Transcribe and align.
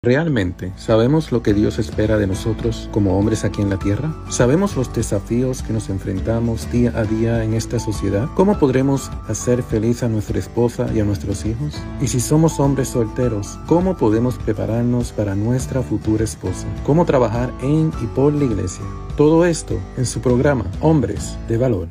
¿Realmente 0.00 0.72
sabemos 0.76 1.32
lo 1.32 1.42
que 1.42 1.52
Dios 1.52 1.80
espera 1.80 2.18
de 2.18 2.28
nosotros 2.28 2.88
como 2.92 3.18
hombres 3.18 3.44
aquí 3.44 3.62
en 3.62 3.68
la 3.68 3.80
tierra? 3.80 4.14
¿Sabemos 4.30 4.76
los 4.76 4.94
desafíos 4.94 5.64
que 5.64 5.72
nos 5.72 5.90
enfrentamos 5.90 6.70
día 6.70 6.92
a 6.94 7.02
día 7.02 7.42
en 7.42 7.54
esta 7.54 7.80
sociedad? 7.80 8.28
¿Cómo 8.36 8.60
podremos 8.60 9.10
hacer 9.26 9.60
feliz 9.60 10.04
a 10.04 10.08
nuestra 10.08 10.38
esposa 10.38 10.86
y 10.94 11.00
a 11.00 11.04
nuestros 11.04 11.44
hijos? 11.44 11.82
Y 12.00 12.06
si 12.06 12.20
somos 12.20 12.60
hombres 12.60 12.90
solteros, 12.90 13.58
¿cómo 13.66 13.96
podemos 13.96 14.38
prepararnos 14.38 15.10
para 15.10 15.34
nuestra 15.34 15.82
futura 15.82 16.22
esposa? 16.22 16.68
¿Cómo 16.86 17.04
trabajar 17.04 17.52
en 17.60 17.90
y 18.00 18.06
por 18.06 18.32
la 18.32 18.44
iglesia? 18.44 18.84
Todo 19.16 19.44
esto 19.44 19.80
en 19.96 20.06
su 20.06 20.20
programa 20.20 20.64
Hombres 20.80 21.36
de 21.48 21.58
Valor. 21.58 21.88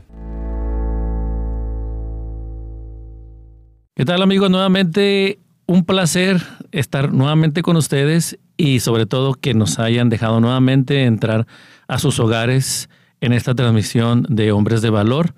¿Qué 3.96 4.05
tal 4.05 4.21
amigos? 4.21 4.50
Nuevamente 4.50 5.42
un 5.68 5.84
placer 5.84 6.42
estar 6.72 7.14
nuevamente 7.14 7.62
con 7.62 7.78
ustedes 7.78 8.38
y 8.58 8.80
sobre 8.80 9.06
todo 9.06 9.34
que 9.34 9.54
nos 9.54 9.80
hayan 9.80 10.10
dejado 10.10 10.39
nuevamente 10.39 11.04
entrar 11.04 11.48
a 11.88 12.00
sus 12.00 12.20
hogares 12.20 12.89
en 13.21 13.34
esta 13.34 13.56
transmisión 13.56 14.25
de 14.30 14.52
Hombres 14.52 14.82
de 14.82 14.89
Valor. 14.89 15.34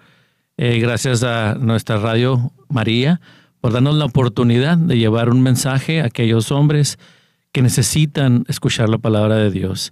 Eh, 0.57 0.79
gracias 0.79 1.23
a 1.23 1.55
nuestra 1.55 1.97
radio 1.97 2.51
María 2.69 3.21
por 3.61 3.73
darnos 3.73 3.95
la 3.95 4.05
oportunidad 4.05 4.77
de 4.77 4.97
llevar 4.97 5.29
un 5.29 5.41
mensaje 5.41 6.01
a 6.01 6.05
aquellos 6.05 6.51
hombres 6.51 6.97
que 7.51 7.61
necesitan 7.61 8.45
escuchar 8.47 8.89
la 8.89 8.97
palabra 8.97 9.35
de 9.35 9.51
Dios. 9.51 9.91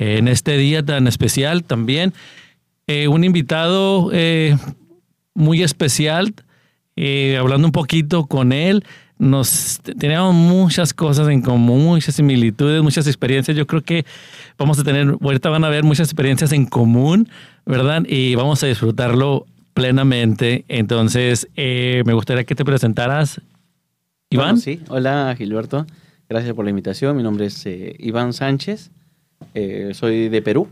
en 0.00 0.28
este 0.28 0.56
día 0.56 0.84
tan 0.84 1.08
especial 1.08 1.64
también, 1.64 2.14
eh, 2.86 3.08
un 3.08 3.24
invitado 3.24 4.10
eh, 4.12 4.56
muy 5.34 5.64
especial, 5.64 6.34
hablando 7.38 7.66
un 7.66 7.72
poquito 7.72 8.26
con 8.26 8.52
él 8.52 8.84
nos 9.18 9.80
teníamos 9.80 10.34
muchas 10.34 10.94
cosas 10.94 11.28
en 11.28 11.42
común, 11.42 11.84
muchas 11.84 12.14
similitudes, 12.14 12.82
muchas 12.82 13.06
experiencias. 13.06 13.56
Yo 13.56 13.66
creo 13.66 13.82
que 13.82 14.04
vamos 14.56 14.78
a 14.78 14.84
tener, 14.84 15.16
ahorita 15.20 15.50
van 15.50 15.64
a 15.64 15.68
ver 15.68 15.84
muchas 15.84 16.08
experiencias 16.08 16.52
en 16.52 16.66
común, 16.66 17.28
¿verdad? 17.66 18.02
Y 18.06 18.34
vamos 18.34 18.62
a 18.62 18.66
disfrutarlo 18.66 19.46
plenamente. 19.74 20.64
Entonces, 20.68 21.48
eh, 21.56 22.02
me 22.06 22.12
gustaría 22.12 22.44
que 22.44 22.54
te 22.54 22.64
presentaras, 22.64 23.40
Iván. 24.30 24.58
sí, 24.58 24.80
hola 24.88 25.34
Gilberto, 25.36 25.86
gracias 26.28 26.54
por 26.54 26.64
la 26.64 26.70
invitación. 26.70 27.16
Mi 27.16 27.22
nombre 27.22 27.46
es 27.46 27.64
eh, 27.66 27.96
Iván 27.98 28.32
Sánchez, 28.32 28.90
eh, 29.54 29.90
soy 29.94 30.28
de 30.28 30.42
Perú 30.42 30.68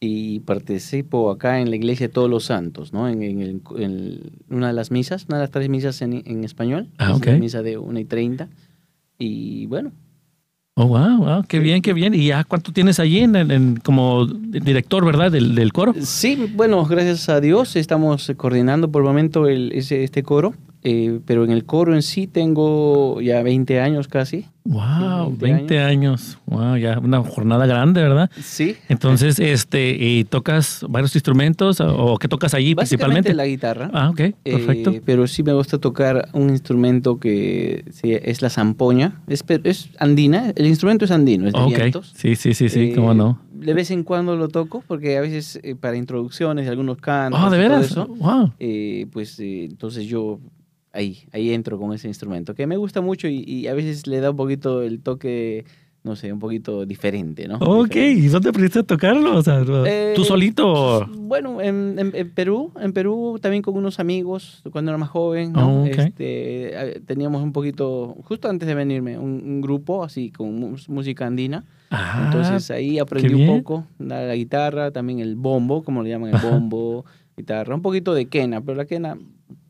y 0.00 0.40
participo 0.40 1.30
acá 1.30 1.60
en 1.60 1.70
la 1.70 1.76
Iglesia 1.76 2.08
de 2.08 2.12
Todos 2.12 2.28
los 2.28 2.44
Santos, 2.44 2.92
¿no? 2.92 3.08
En, 3.08 3.62
una 4.50 4.66
de 4.68 4.72
las 4.72 4.90
misas, 4.90 5.26
una 5.28 5.38
de 5.38 5.44
las 5.44 5.50
tres 5.50 5.68
misas 5.68 6.02
en, 6.02 6.44
español. 6.44 6.88
Ah, 6.98 7.14
ok. 7.14 7.26
La 7.26 7.38
misa 7.38 7.62
de 7.62 7.78
1 7.78 7.98
y 7.98 8.04
30. 8.04 8.48
Y 9.18 9.66
bueno. 9.66 9.92
Oh, 10.74 10.86
wow, 10.88 11.16
wow, 11.16 11.44
qué 11.48 11.58
bien, 11.58 11.80
qué 11.80 11.94
bien. 11.94 12.12
¿Y 12.12 12.26
ya 12.26 12.44
cuánto 12.44 12.70
tienes 12.70 13.00
allí 13.00 13.20
en, 13.20 13.76
como 13.76 14.26
director, 14.26 15.06
verdad, 15.06 15.32
del, 15.32 15.54
del, 15.54 15.72
coro? 15.72 15.94
Sí, 15.98 16.52
bueno, 16.54 16.84
gracias 16.84 17.30
a 17.30 17.40
Dios 17.40 17.76
estamos 17.76 18.30
coordinando 18.36 18.92
por 18.92 19.00
el 19.00 19.08
momento 19.08 19.48
el, 19.48 19.72
ese, 19.72 20.04
este 20.04 20.22
coro. 20.22 20.52
Eh, 20.88 21.18
pero 21.26 21.42
en 21.42 21.50
el 21.50 21.64
coro 21.64 21.96
en 21.96 22.02
sí 22.02 22.28
tengo 22.28 23.20
ya 23.20 23.42
20 23.42 23.80
años 23.80 24.06
casi. 24.06 24.46
Wow, 24.62 25.36
20, 25.36 25.80
años. 25.80 26.38
Wow, 26.46 26.76
ya 26.76 27.00
una 27.00 27.24
jornada 27.24 27.66
grande, 27.66 28.02
¿verdad? 28.02 28.30
Sí. 28.40 28.76
Entonces, 28.88 29.40
este, 29.40 29.96
¿y 29.98 30.22
tocas 30.22 30.86
varios 30.88 31.16
instrumentos 31.16 31.80
o 31.80 32.16
qué 32.18 32.28
tocas 32.28 32.54
allí 32.54 32.76
principalmente? 32.76 33.34
la 33.34 33.46
guitarra. 33.46 33.90
Ah, 33.92 34.10
ok, 34.10 34.36
perfecto. 34.44 34.90
Eh, 34.90 35.02
pero 35.04 35.26
sí 35.26 35.42
me 35.42 35.52
gusta 35.54 35.78
tocar 35.78 36.28
un 36.34 36.50
instrumento 36.50 37.18
que 37.18 37.84
es 38.04 38.40
la 38.40 38.48
zampoña. 38.50 39.20
Es, 39.26 39.44
es, 39.64 39.90
andina, 39.98 40.52
el 40.54 40.66
instrumento 40.66 41.04
es 41.04 41.10
andino, 41.10 41.48
es 41.48 41.52
de 41.52 41.58
okay. 41.58 41.92
Sí, 42.14 42.36
sí, 42.36 42.54
sí, 42.54 42.68
sí, 42.68 42.92
cómo 42.94 43.12
no. 43.12 43.40
De 43.52 43.74
vez 43.74 43.90
en 43.90 44.04
cuando 44.04 44.36
lo 44.36 44.46
toco 44.46 44.84
porque 44.86 45.18
a 45.18 45.20
veces 45.20 45.60
para 45.80 45.96
introducciones 45.96 46.66
de 46.66 46.70
algunos 46.70 46.98
cantos. 46.98 47.40
Oh, 47.42 47.50
¿de 47.50 47.58
veras? 47.58 47.92
wow. 47.96 48.52
pues 49.10 49.40
entonces 49.40 50.06
yo 50.06 50.38
ahí, 50.96 51.24
ahí 51.32 51.52
entro 51.52 51.78
con 51.78 51.92
ese 51.92 52.08
instrumento, 52.08 52.54
que 52.54 52.66
me 52.66 52.76
gusta 52.76 53.00
mucho 53.00 53.28
y, 53.28 53.66
a 53.66 53.74
veces 53.74 54.06
le 54.06 54.20
da 54.20 54.30
un 54.30 54.36
poquito 54.36 54.82
el 54.82 55.00
toque, 55.00 55.64
no 56.02 56.16
sé, 56.16 56.32
un 56.32 56.38
poquito 56.38 56.86
diferente, 56.86 57.46
¿no? 57.46 57.58
Ok, 57.58 57.96
¿y 57.96 58.28
dónde 58.28 58.48
aprendiste 58.48 58.80
a 58.80 58.82
tocarlo? 58.82 59.36
O 59.36 59.42
sea, 59.42 59.64
¿tú 59.64 59.84
eh, 59.86 60.14
solito? 60.24 61.06
Bueno, 61.06 61.60
en, 61.60 62.12
Perú, 62.34 62.72
en 62.80 62.92
Perú 62.92 63.38
también 63.40 63.62
con 63.62 63.76
unos 63.76 64.00
amigos, 64.00 64.62
cuando 64.72 64.90
era 64.90 64.98
más 64.98 65.10
joven, 65.10 65.52
¿no? 65.52 65.82
Oh, 65.82 65.86
este, 65.86 67.02
teníamos 67.06 67.42
un 67.42 67.52
poquito, 67.52 68.16
justo 68.24 68.48
antes 68.48 68.66
de 68.66 68.74
venirme, 68.74 69.18
un, 69.18 69.60
grupo 69.60 70.04
así 70.04 70.30
con 70.30 70.76
música 70.88 71.26
andina. 71.26 71.64
Ah, 71.90 72.22
Entonces 72.26 72.70
ahí 72.70 72.98
aprendí 72.98 73.34
un 73.34 73.58
poco 73.58 73.86
la, 73.98 74.26
la, 74.26 74.34
guitarra, 74.34 74.90
también 74.90 75.20
el 75.20 75.36
bombo, 75.36 75.82
como 75.82 76.02
le 76.02 76.10
llaman 76.10 76.34
el 76.34 76.40
bombo, 76.40 77.04
guitarra, 77.36 77.74
un 77.74 77.82
poquito 77.82 78.12
de 78.12 78.26
quena, 78.26 78.60
pero 78.60 78.76
la 78.76 78.86
quena 78.86 79.16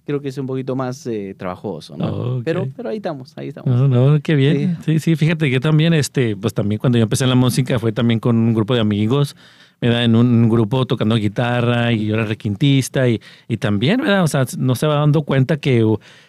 creo 0.07 0.21
que 0.21 0.29
es 0.29 0.39
un 0.39 0.47
poquito 0.47 0.77
más 0.77 1.05
eh, 1.07 1.35
trabajoso, 1.37 1.97
¿no? 1.97 2.41
Pero, 2.45 2.69
pero 2.77 2.89
ahí 2.89 2.99
estamos, 2.99 3.37
ahí 3.37 3.49
estamos. 3.49 3.75
No, 3.75 3.89
no, 3.89 4.21
qué 4.21 4.37
bien. 4.37 4.79
Sí. 4.85 5.01
sí, 5.01 5.17
fíjate 5.17 5.51
que 5.51 5.59
también, 5.59 5.93
este, 5.93 6.37
pues 6.37 6.55
también 6.55 6.79
cuando 6.79 6.97
yo 6.97 7.03
empecé 7.03 7.25
en 7.25 7.31
la 7.31 7.37
música 7.37 7.79
fue 7.81 7.93
también 7.93 8.21
con 8.21 8.37
un 8.37 8.55
grupo 8.55 8.75
de 8.75 8.81
amigos, 8.81 9.35
¿verdad? 9.81 10.05
En 10.05 10.15
un 10.15 10.49
grupo 10.49 10.87
tocando 10.87 11.17
guitarra 11.17 11.93
y 11.93 12.07
yo 12.07 12.15
era 12.15 12.25
requintista 12.25 13.09
y, 13.09 13.21
y 13.49 13.57
también, 13.57 14.01
¿verdad? 14.01 14.23
O 14.23 14.29
sea, 14.29 14.47
no 14.57 14.77
se 14.77 14.87
va 14.87 14.95
dando 14.95 15.23
cuenta 15.23 15.57
que, 15.57 15.85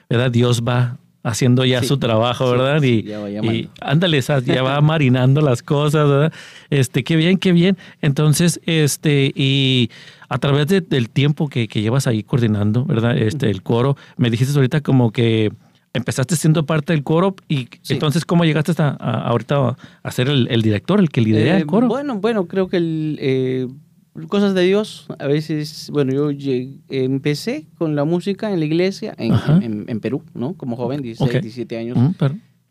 ¿verdad? 0.09 0.31
Dios 0.31 0.63
va 0.67 0.97
haciendo 1.23 1.65
ya 1.65 1.83
su 1.83 1.97
trabajo, 1.97 2.49
¿verdad? 2.51 2.81
y, 2.81 2.99
y, 2.99 3.69
ándale, 3.81 4.21
ya 4.21 4.63
va 4.63 4.79
marinando 4.81 5.41
las 5.41 5.61
cosas, 5.61 6.07
¿verdad? 6.07 6.33
Este, 6.69 7.03
qué 7.03 7.15
bien, 7.15 7.37
qué 7.37 7.51
bien. 7.51 7.77
Entonces, 8.01 8.61
este, 8.65 9.33
y 9.35 9.89
a 10.29 10.37
través 10.37 10.67
del 10.67 11.09
tiempo 11.09 11.47
que, 11.47 11.67
llevas 11.67 12.07
ahí 12.07 12.23
coordinando, 12.23 12.85
¿verdad? 12.85 13.17
Este, 13.17 13.49
el 13.49 13.63
coro, 13.63 13.95
me 14.17 14.29
dijiste 14.29 14.53
ahorita 14.55 14.81
como 14.81 15.11
que 15.11 15.51
empezaste 15.93 16.35
siendo 16.35 16.65
parte 16.65 16.93
del 16.93 17.03
coro 17.03 17.35
y 17.47 17.67
entonces 17.89 18.25
cómo 18.25 18.45
llegaste 18.45 18.71
hasta 18.71 18.89
ahorita 18.89 19.77
a 20.03 20.11
ser 20.11 20.29
el, 20.29 20.61
director, 20.61 20.99
el 20.99 21.09
que 21.09 21.21
lidera 21.21 21.55
el 21.55 21.63
eh, 21.63 21.65
coro. 21.65 21.87
Bueno, 21.87 22.19
bueno, 22.19 22.47
creo 22.47 22.67
que 22.67 22.77
el, 22.77 23.17
eh, 23.21 23.67
cosas 24.27 24.53
de 24.53 24.63
Dios, 24.63 25.07
a 25.19 25.27
veces, 25.27 25.89
bueno, 25.91 26.31
yo 26.31 26.51
empecé 26.89 27.67
con 27.77 27.95
la 27.95 28.03
música 28.03 28.51
en 28.51 28.59
la 28.59 28.65
iglesia 28.65 29.13
en, 29.17 29.85
en, 29.87 29.99
Perú, 29.99 30.23
¿no? 30.33 30.53
Como 30.53 30.75
joven, 30.75 31.01
16, 31.01 31.41
17 31.41 31.77
años. 31.77 31.97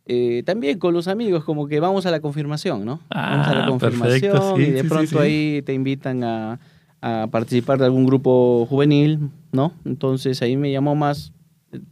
Eh, 0.08 0.44
también 0.46 0.78
con 0.78 0.94
los 0.94 1.08
amigos, 1.08 1.42
como 1.42 1.66
que 1.66 1.80
vamos 1.80 2.06
a 2.06 2.12
la 2.12 2.20
confirmación, 2.20 2.84
¿no? 2.84 3.00
vamos 3.12 3.48
a 3.48 3.54
la 3.54 3.64
ah, 3.64 3.68
confirmación 3.68 4.60
y 4.60 4.66
de 4.66 4.84
pronto 4.84 5.18
ahí 5.18 5.62
te 5.62 5.72
invitan 5.72 6.22
a 6.22 6.60
a 7.00 7.28
participar 7.30 7.78
de 7.78 7.84
algún 7.84 8.06
grupo 8.06 8.66
juvenil, 8.68 9.30
¿no? 9.52 9.72
Entonces 9.84 10.42
ahí 10.42 10.56
me 10.56 10.72
llamó 10.72 10.94
más, 10.94 11.32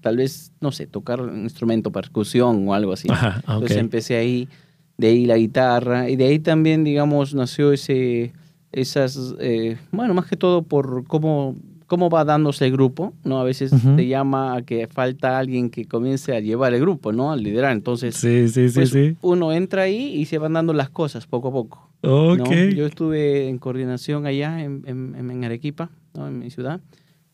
tal 0.01 0.17
vez, 0.17 0.53
no 0.61 0.73
sé, 0.73 0.87
tocar 0.87 1.21
un 1.21 1.43
instrumento, 1.43 1.93
percusión 1.93 2.69
o 2.69 2.75
algo 2.75 2.93
así. 2.93 3.09
Entonces 3.49 3.77
empecé 3.77 4.17
ahí, 4.17 4.49
de 4.97 5.09
ahí 5.09 5.27
la 5.27 5.37
guitarra, 5.37 6.09
y 6.09 6.17
de 6.17 6.27
ahí 6.27 6.39
también, 6.39 6.85
digamos, 6.85 7.35
nació 7.35 7.73
ese, 7.73 8.33
esas, 8.73 9.35
eh, 9.41 9.77
bueno, 9.93 10.15
más 10.15 10.27
que 10.27 10.37
todo 10.37 10.63
por 10.63 11.05
cómo, 11.07 11.57
cómo 11.87 12.11
va 12.11 12.25
dándose 12.25 12.67
el 12.67 12.73
grupo, 12.73 13.13
¿no? 13.25 13.39
A 13.39 13.45
veces 13.45 13.73
te 13.97 14.07
llama 14.07 14.57
a 14.57 14.63
que 14.63 14.87
falta 14.89 15.39
alguien 15.39 15.71
que 15.71 15.85
comience 15.85 16.35
a 16.35 16.41
llevar 16.41 16.75
el 16.75 16.81
grupo, 16.81 17.13
¿no? 17.13 17.31
A 17.31 17.37
liderar. 17.37 17.73
Entonces, 17.73 18.17
sí, 18.17 18.49
sí, 18.49 18.69
sí, 18.69 18.75
pues, 18.75 18.91
sí. 18.91 19.17
uno 19.23 19.53
entra 19.53 19.83
ahí 19.83 20.15
y 20.17 20.25
se 20.25 20.39
van 20.39 20.55
dando 20.55 20.73
las 20.73 20.91
cosas 20.91 21.27
poco 21.27 21.49
a 21.49 21.53
poco. 21.53 21.84
Yo 22.05 22.87
estuve 22.87 23.49
en 23.49 23.59
coordinación 23.59 24.27
allá 24.27 24.63
en, 24.63 24.83
en, 24.87 25.45
Arequipa, 25.45 25.91
en 26.15 26.39
mi 26.39 26.51
ciudad, 26.51 26.81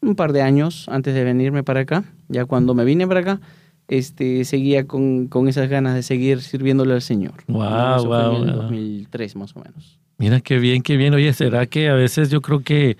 un 0.01 0.15
par 0.15 0.33
de 0.33 0.43
años 0.43 0.87
antes 0.89 1.15
de 1.15 1.25
venirme 1.25 1.63
para 1.63 1.81
acá. 1.81 2.05
Ya 2.29 2.45
cuando 2.45 2.75
me 2.75 2.85
vine 2.85 3.07
para 3.07 3.21
acá, 3.21 3.41
este, 3.89 4.45
seguía 4.45 4.87
con, 4.87 5.29
con 5.29 5.49
esas 5.49 5.69
ganas 5.69 5.95
de 5.95 6.03
seguir 6.03 6.41
sirviéndole 6.43 6.95
al 6.95 7.03
Señor. 7.03 7.35
Wow, 7.49 8.05
wow, 8.07 8.43
en 8.43 8.49
el 8.49 8.55
2003 8.55 9.37
más 9.37 9.57
o 9.57 9.61
menos. 9.61 9.99
Mira 10.19 10.41
qué 10.41 10.59
bien, 10.59 10.83
qué 10.83 10.97
bien. 10.97 11.15
Oye, 11.15 11.33
¿será 11.33 11.67
que 11.67 11.89
a 11.89 11.95
veces 11.95 12.31
yo 12.31 12.41
creo 12.41 12.61
que 12.61 12.97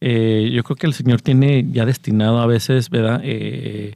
eh, 0.00 0.50
yo 0.52 0.62
creo 0.64 0.76
que 0.76 0.86
el 0.86 0.92
Señor 0.92 1.22
tiene 1.22 1.66
ya 1.70 1.86
destinado 1.86 2.40
a 2.40 2.46
veces, 2.46 2.90
¿verdad? 2.90 3.20
Eh, 3.24 3.94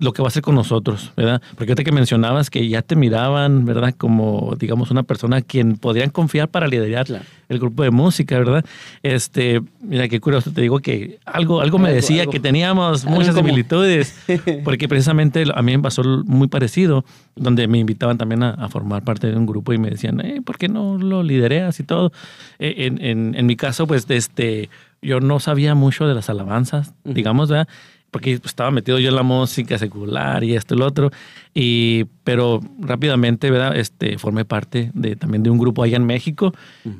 lo 0.00 0.12
que 0.12 0.22
va 0.22 0.26
a 0.26 0.30
hacer 0.30 0.42
con 0.42 0.54
nosotros, 0.54 1.12
¿verdad? 1.16 1.42
Porque 1.56 1.72
ahorita 1.72 1.84
que 1.84 1.92
mencionabas 1.92 2.48
que 2.48 2.66
ya 2.68 2.80
te 2.80 2.96
miraban, 2.96 3.66
¿verdad? 3.66 3.94
Como, 3.96 4.56
digamos, 4.58 4.90
una 4.90 5.02
persona 5.02 5.36
a 5.36 5.42
quien 5.42 5.76
podrían 5.76 6.10
confiar 6.10 6.48
para 6.48 6.66
liderar 6.66 7.06
el 7.48 7.58
grupo 7.58 7.82
de 7.82 7.90
música, 7.90 8.38
¿verdad? 8.38 8.64
Este, 9.02 9.60
mira, 9.82 10.08
qué 10.08 10.18
curioso, 10.18 10.52
te 10.52 10.62
digo 10.62 10.80
que 10.80 11.18
algo, 11.26 11.60
algo 11.60 11.78
me 11.78 11.92
decía 11.92 12.26
que 12.26 12.40
teníamos 12.40 13.04
muchas 13.04 13.34
similitudes, 13.34 14.18
porque 14.64 14.88
precisamente 14.88 15.44
a 15.54 15.62
mí 15.62 15.76
me 15.76 15.82
pasó 15.82 16.02
muy 16.24 16.48
parecido, 16.48 17.04
donde 17.36 17.68
me 17.68 17.78
invitaban 17.78 18.16
también 18.16 18.42
a, 18.42 18.68
formar 18.70 19.04
parte 19.04 19.26
de 19.26 19.36
un 19.36 19.46
grupo 19.46 19.72
y 19.72 19.78
me 19.78 19.90
decían, 19.90 20.20
eh, 20.20 20.40
¿por 20.42 20.56
qué 20.56 20.68
no 20.68 20.96
lo 20.96 21.22
lidereas 21.22 21.78
y 21.80 21.82
todo? 21.82 22.12
Eh, 22.58 22.86
en, 22.86 23.04
en, 23.04 23.34
en 23.34 23.46
mi 23.46 23.56
caso, 23.56 23.86
pues, 23.86 24.06
este, 24.08 24.70
yo 25.02 25.20
no 25.20 25.40
sabía 25.40 25.74
mucho 25.74 26.06
de 26.06 26.14
las 26.14 26.30
alabanzas, 26.30 26.94
digamos, 27.04 27.48
¿verdad? 27.48 27.68
Porque 28.10 28.40
estaba 28.44 28.70
metido 28.70 28.98
yo 28.98 29.08
en 29.08 29.16
la 29.16 29.22
música 29.22 29.78
secular 29.78 30.42
y 30.44 30.54
esto 30.54 30.74
y 30.74 30.78
lo 30.78 30.86
otro, 30.86 31.10
y, 31.54 32.04
pero 32.24 32.60
rápidamente, 32.78 33.50
¿verdad? 33.50 33.76
Este, 33.76 34.18
formé 34.18 34.44
parte 34.44 34.90
de, 34.94 35.16
también 35.16 35.42
de 35.42 35.50
un 35.50 35.58
grupo 35.58 35.82
allá 35.82 35.96
en 35.96 36.04
México 36.04 36.52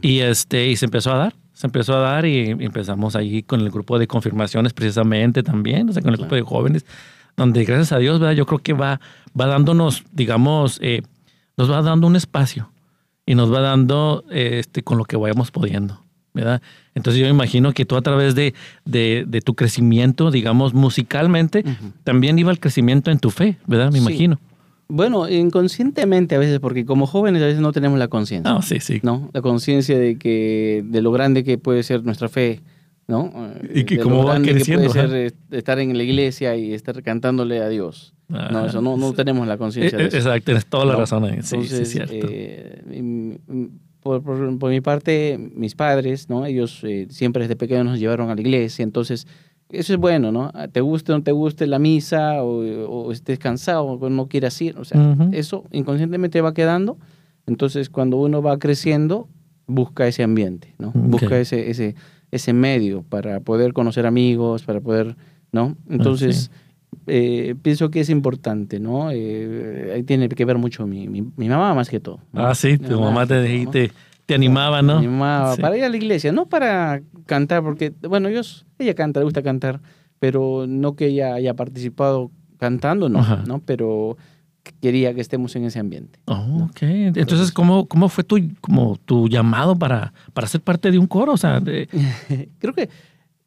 y, 0.02 0.20
este, 0.20 0.68
y 0.68 0.76
se 0.76 0.86
empezó 0.86 1.12
a 1.12 1.16
dar, 1.16 1.34
se 1.52 1.66
empezó 1.66 1.96
a 1.96 2.00
dar 2.00 2.26
y 2.26 2.50
empezamos 2.50 3.16
ahí 3.16 3.42
con 3.42 3.60
el 3.60 3.70
grupo 3.70 3.98
de 3.98 4.06
confirmaciones 4.06 4.72
precisamente 4.72 5.42
también, 5.42 5.88
o 5.88 5.92
sea, 5.92 6.02
con 6.02 6.12
el 6.12 6.18
grupo 6.18 6.34
de 6.34 6.42
jóvenes, 6.42 6.86
donde 7.36 7.64
gracias 7.64 7.92
a 7.92 7.98
Dios, 7.98 8.20
¿verdad? 8.20 8.34
Yo 8.34 8.46
creo 8.46 8.60
que 8.60 8.72
va, 8.72 9.00
va 9.38 9.46
dándonos, 9.46 10.04
digamos, 10.12 10.78
eh, 10.82 11.02
nos 11.56 11.70
va 11.70 11.82
dando 11.82 12.06
un 12.06 12.16
espacio 12.16 12.72
y 13.26 13.34
nos 13.34 13.52
va 13.52 13.60
dando 13.60 14.24
este, 14.30 14.82
con 14.82 14.98
lo 14.98 15.04
que 15.04 15.16
vayamos 15.16 15.50
pudiendo. 15.50 16.04
¿Verdad? 16.34 16.62
Entonces 16.94 17.20
yo 17.20 17.26
me 17.26 17.30
imagino 17.30 17.72
que 17.72 17.84
tú 17.84 17.96
a 17.96 18.02
través 18.02 18.34
de, 18.34 18.54
de, 18.84 19.42
tu 19.44 19.54
crecimiento, 19.54 20.30
digamos, 20.30 20.74
musicalmente, 20.74 21.64
también 22.04 22.38
iba 22.38 22.50
el 22.50 22.60
crecimiento 22.60 23.10
en 23.10 23.18
tu 23.18 23.30
fe, 23.30 23.56
¿verdad? 23.66 23.90
Me 23.92 23.98
imagino. 23.98 24.38
Bueno, 24.88 25.28
inconscientemente 25.28 26.34
a 26.34 26.38
veces, 26.38 26.58
porque 26.58 26.84
como 26.84 27.06
jóvenes 27.06 27.42
a 27.42 27.46
veces 27.46 27.60
no 27.60 27.72
tenemos 27.72 27.98
la 27.98 28.08
conciencia. 28.08 28.52
No, 28.52 28.60
sí, 28.60 28.80
sí. 28.80 28.98
¿no? 29.02 29.30
La 29.32 29.40
conciencia 29.40 29.96
de 29.96 30.16
que 30.16 30.82
de 30.84 31.00
lo 31.00 31.12
grande 31.12 31.44
que 31.44 31.58
puede 31.58 31.84
ser 31.84 32.04
nuestra 32.04 32.28
fe, 32.28 32.60
¿no? 33.06 33.32
Y 33.72 33.84
que 33.84 33.98
cómo 33.98 34.24
va 34.24 34.40
creciendo. 34.40 34.88
Que 34.88 34.92
puede 34.92 35.30
ser 35.30 35.34
estar 35.52 35.78
en 35.78 35.96
la 35.96 36.02
iglesia 36.02 36.56
y 36.56 36.74
estar 36.74 37.00
cantándole 37.04 37.60
a 37.60 37.68
Dios. 37.68 38.14
no, 38.28 38.66
eso 38.66 38.82
no, 38.82 38.96
no 38.96 39.12
tenemos 39.12 39.46
la 39.46 39.58
conciencia 39.58 39.96
de 39.96 40.06
eso. 40.06 40.16
Exacto, 40.16 40.46
tienes 40.46 40.66
toda 40.66 40.84
la 40.84 40.96
razón 40.96 41.24
ahí. 41.24 41.38
Sí, 41.42 41.64
sí, 41.66 41.82
es 41.82 41.90
cierto. 41.90 42.26
Eh, 42.28 43.38
por, 44.00 44.22
por, 44.22 44.70
mi 44.70 44.80
parte, 44.80 45.38
mis 45.54 45.74
padres, 45.74 46.28
¿no? 46.28 46.46
Ellos 46.46 46.80
eh, 46.84 47.06
siempre 47.10 47.42
desde 47.42 47.56
pequeños 47.56 47.84
nos 47.84 47.98
llevaron 47.98 48.30
a 48.30 48.34
la 48.34 48.40
iglesia, 48.40 48.82
entonces 48.82 49.26
eso 49.68 49.92
es 49.92 49.98
bueno, 49.98 50.32
¿no? 50.32 50.50
Ah, 50.54 50.68
te 50.68 50.80
guste 50.80 51.12
o 51.12 51.16
no 51.16 51.22
te 51.22 51.32
guste 51.32 51.66
la 51.66 51.78
misa 51.78 52.42
o, 52.42 53.12
estés 53.12 53.38
cansado 53.38 53.84
o 53.84 54.10
no 54.10 54.26
quieras 54.28 54.60
ir, 54.60 54.78
o 54.78 54.84
sea, 54.84 55.16
eso 55.32 55.64
inconscientemente 55.70 56.40
va 56.40 56.54
quedando, 56.54 56.98
entonces 57.46 57.90
cuando 57.90 58.16
uno 58.16 58.42
va 58.42 58.58
creciendo, 58.58 59.28
busca 59.66 60.06
ese 60.06 60.22
ambiente, 60.22 60.74
¿no? 60.78 60.90
Busca 60.94 61.38
ese, 61.38 61.70
ese, 61.70 61.94
ese 62.30 62.52
medio 62.52 63.02
para 63.02 63.40
poder 63.40 63.72
conocer 63.72 64.06
amigos, 64.06 64.64
para 64.64 64.80
poder, 64.80 65.16
¿no? 65.52 65.76
Entonces... 65.88 66.50
Eh, 67.06 67.54
pienso 67.62 67.90
que 67.90 68.00
es 68.00 68.10
importante, 68.10 68.78
¿no? 68.78 69.10
Eh, 69.10 69.92
ahí 69.94 70.02
tiene 70.02 70.28
que 70.28 70.44
ver 70.44 70.58
mucho 70.58 70.86
mi, 70.86 71.08
mi, 71.08 71.48
mamá 71.48 71.74
más 71.74 71.88
que 71.88 72.00
todo. 72.00 72.20
Ah, 72.32 72.54
sí, 72.54 72.78
tu 72.78 73.00
mamá, 73.00 73.26
te, 73.26 73.42
dijiste, 73.42 73.92
te 74.26 74.34
animaba, 74.34 74.82
¿no? 74.82 75.00
Me 75.00 75.06
animaba 75.06 75.56
para 75.56 75.76
ir 75.76 75.84
a 75.84 75.88
la 75.88 75.96
iglesia, 75.96 76.30
no 76.32 76.46
para 76.46 77.02
cantar, 77.26 77.62
porque, 77.62 77.92
bueno, 78.08 78.28
ellos, 78.28 78.66
ella 78.78 78.94
canta, 78.94 79.20
le 79.20 79.24
gusta 79.24 79.42
cantar, 79.42 79.80
pero 80.18 80.66
no 80.68 80.94
que 80.94 81.06
ella 81.06 81.34
haya 81.34 81.54
participado 81.54 82.30
cantando, 82.58 83.08
no, 83.08 83.44
¿no? 83.46 83.60
Pero 83.64 84.16
quería 84.80 85.14
que 85.14 85.20
estemos 85.20 85.56
en 85.56 85.64
ese 85.64 85.78
ambiente. 85.78 86.20
Oh, 86.26 86.68
ok. 86.70 86.82
Entonces, 86.82 87.50
¿cómo, 87.50 87.86
¿cómo 87.86 88.08
fue 88.08 88.24
tu, 88.24 88.38
como 88.60 88.96
tu 89.04 89.28
llamado 89.28 89.76
para, 89.76 90.12
para 90.32 90.46
ser 90.46 90.60
parte 90.60 90.90
de 90.90 90.98
un 90.98 91.06
coro? 91.06 91.32
O 91.32 91.36
sea, 91.36 91.60
creo 92.58 92.74
que 92.74 92.88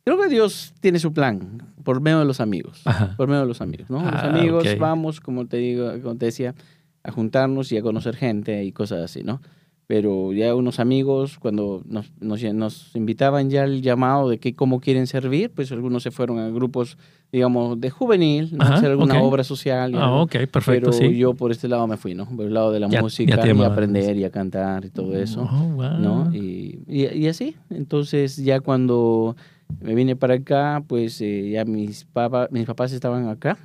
Creo 0.03 0.19
que 0.19 0.27
Dios 0.27 0.73
tiene 0.81 0.99
su 0.99 1.13
plan 1.13 1.63
por 1.83 2.01
medio 2.01 2.19
de 2.19 2.25
los 2.25 2.41
amigos. 2.41 2.83
Por 3.17 3.27
medio 3.27 3.41
de 3.41 3.47
los 3.47 3.61
amigos, 3.61 3.89
¿no? 3.89 3.99
los 4.03 4.13
ah, 4.13 4.29
amigos 4.29 4.65
vamos, 4.77 5.19
como 5.21 5.47
te 5.47 5.57
digo, 5.57 5.91
como 6.01 6.15
te 6.15 6.25
decía, 6.25 6.55
a 7.03 7.11
juntarnos 7.11 7.71
y 7.71 7.77
a 7.77 7.81
conocer 7.81 8.15
gente 8.15 8.63
y 8.63 8.71
cosas 8.71 9.01
así, 9.01 9.23
¿no? 9.23 9.41
Pero 9.85 10.31
ya 10.31 10.55
unos 10.55 10.79
amigos, 10.79 11.37
cuando 11.39 11.83
nos, 11.85 12.09
nos, 12.21 12.95
invitaban 12.95 13.49
ya 13.49 13.63
al 13.63 13.81
llamado 13.81 14.29
de 14.29 14.39
que 14.39 14.55
cómo 14.55 14.79
quieren 14.79 15.07
servir, 15.07 15.51
pues 15.51 15.73
algunos 15.73 16.03
se 16.03 16.11
fueron 16.11 16.39
a 16.39 16.49
grupos, 16.49 16.97
digamos, 17.33 17.79
de 17.79 17.89
juvenil, 17.89 18.57
¿no? 18.57 18.63
hacer 18.63 18.91
alguna 18.91 19.21
obra 19.21 19.43
social. 19.43 19.93
Ah, 19.95 20.21
ok, 20.21 20.31
perfecto, 20.49 20.91
Pero 20.97 21.11
yo 21.11 21.33
por 21.33 21.51
este 21.51 21.67
lado 21.67 21.85
me 21.85 21.97
fui, 21.97 22.15
¿no? 22.15 22.25
Por 22.25 22.45
el 22.45 22.53
lado 22.53 22.71
de 22.71 22.79
la 22.79 22.87
música 22.87 23.45
y 23.45 23.61
aprender 23.61 24.15
y 24.15 24.23
a 24.23 24.29
cantar 24.29 24.85
y 24.85 24.89
todo 24.89 25.17
eso, 25.17 25.41
oh, 25.41 25.83
¿no? 25.99 26.33
Y, 26.33 26.79
y, 26.87 27.05
y 27.05 27.27
así, 27.27 27.57
entonces 27.69 28.37
ya 28.37 28.61
cuando 28.61 29.35
me 29.81 29.95
vine 29.95 30.15
para 30.15 30.35
acá, 30.35 30.83
pues 30.87 31.19
eh, 31.21 31.49
ya 31.51 31.65
mis, 31.65 32.05
papá, 32.05 32.47
mis 32.51 32.65
papás 32.65 32.91
estaban 32.91 33.27
acá. 33.27 33.57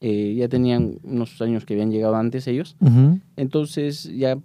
Eh, 0.00 0.34
ya 0.36 0.48
tenían 0.48 0.98
unos 1.02 1.40
años 1.40 1.64
que 1.64 1.74
habían 1.74 1.90
llegado 1.90 2.16
antes 2.16 2.46
ellos. 2.46 2.76
Entonces 3.36 4.04
ya 4.14 4.38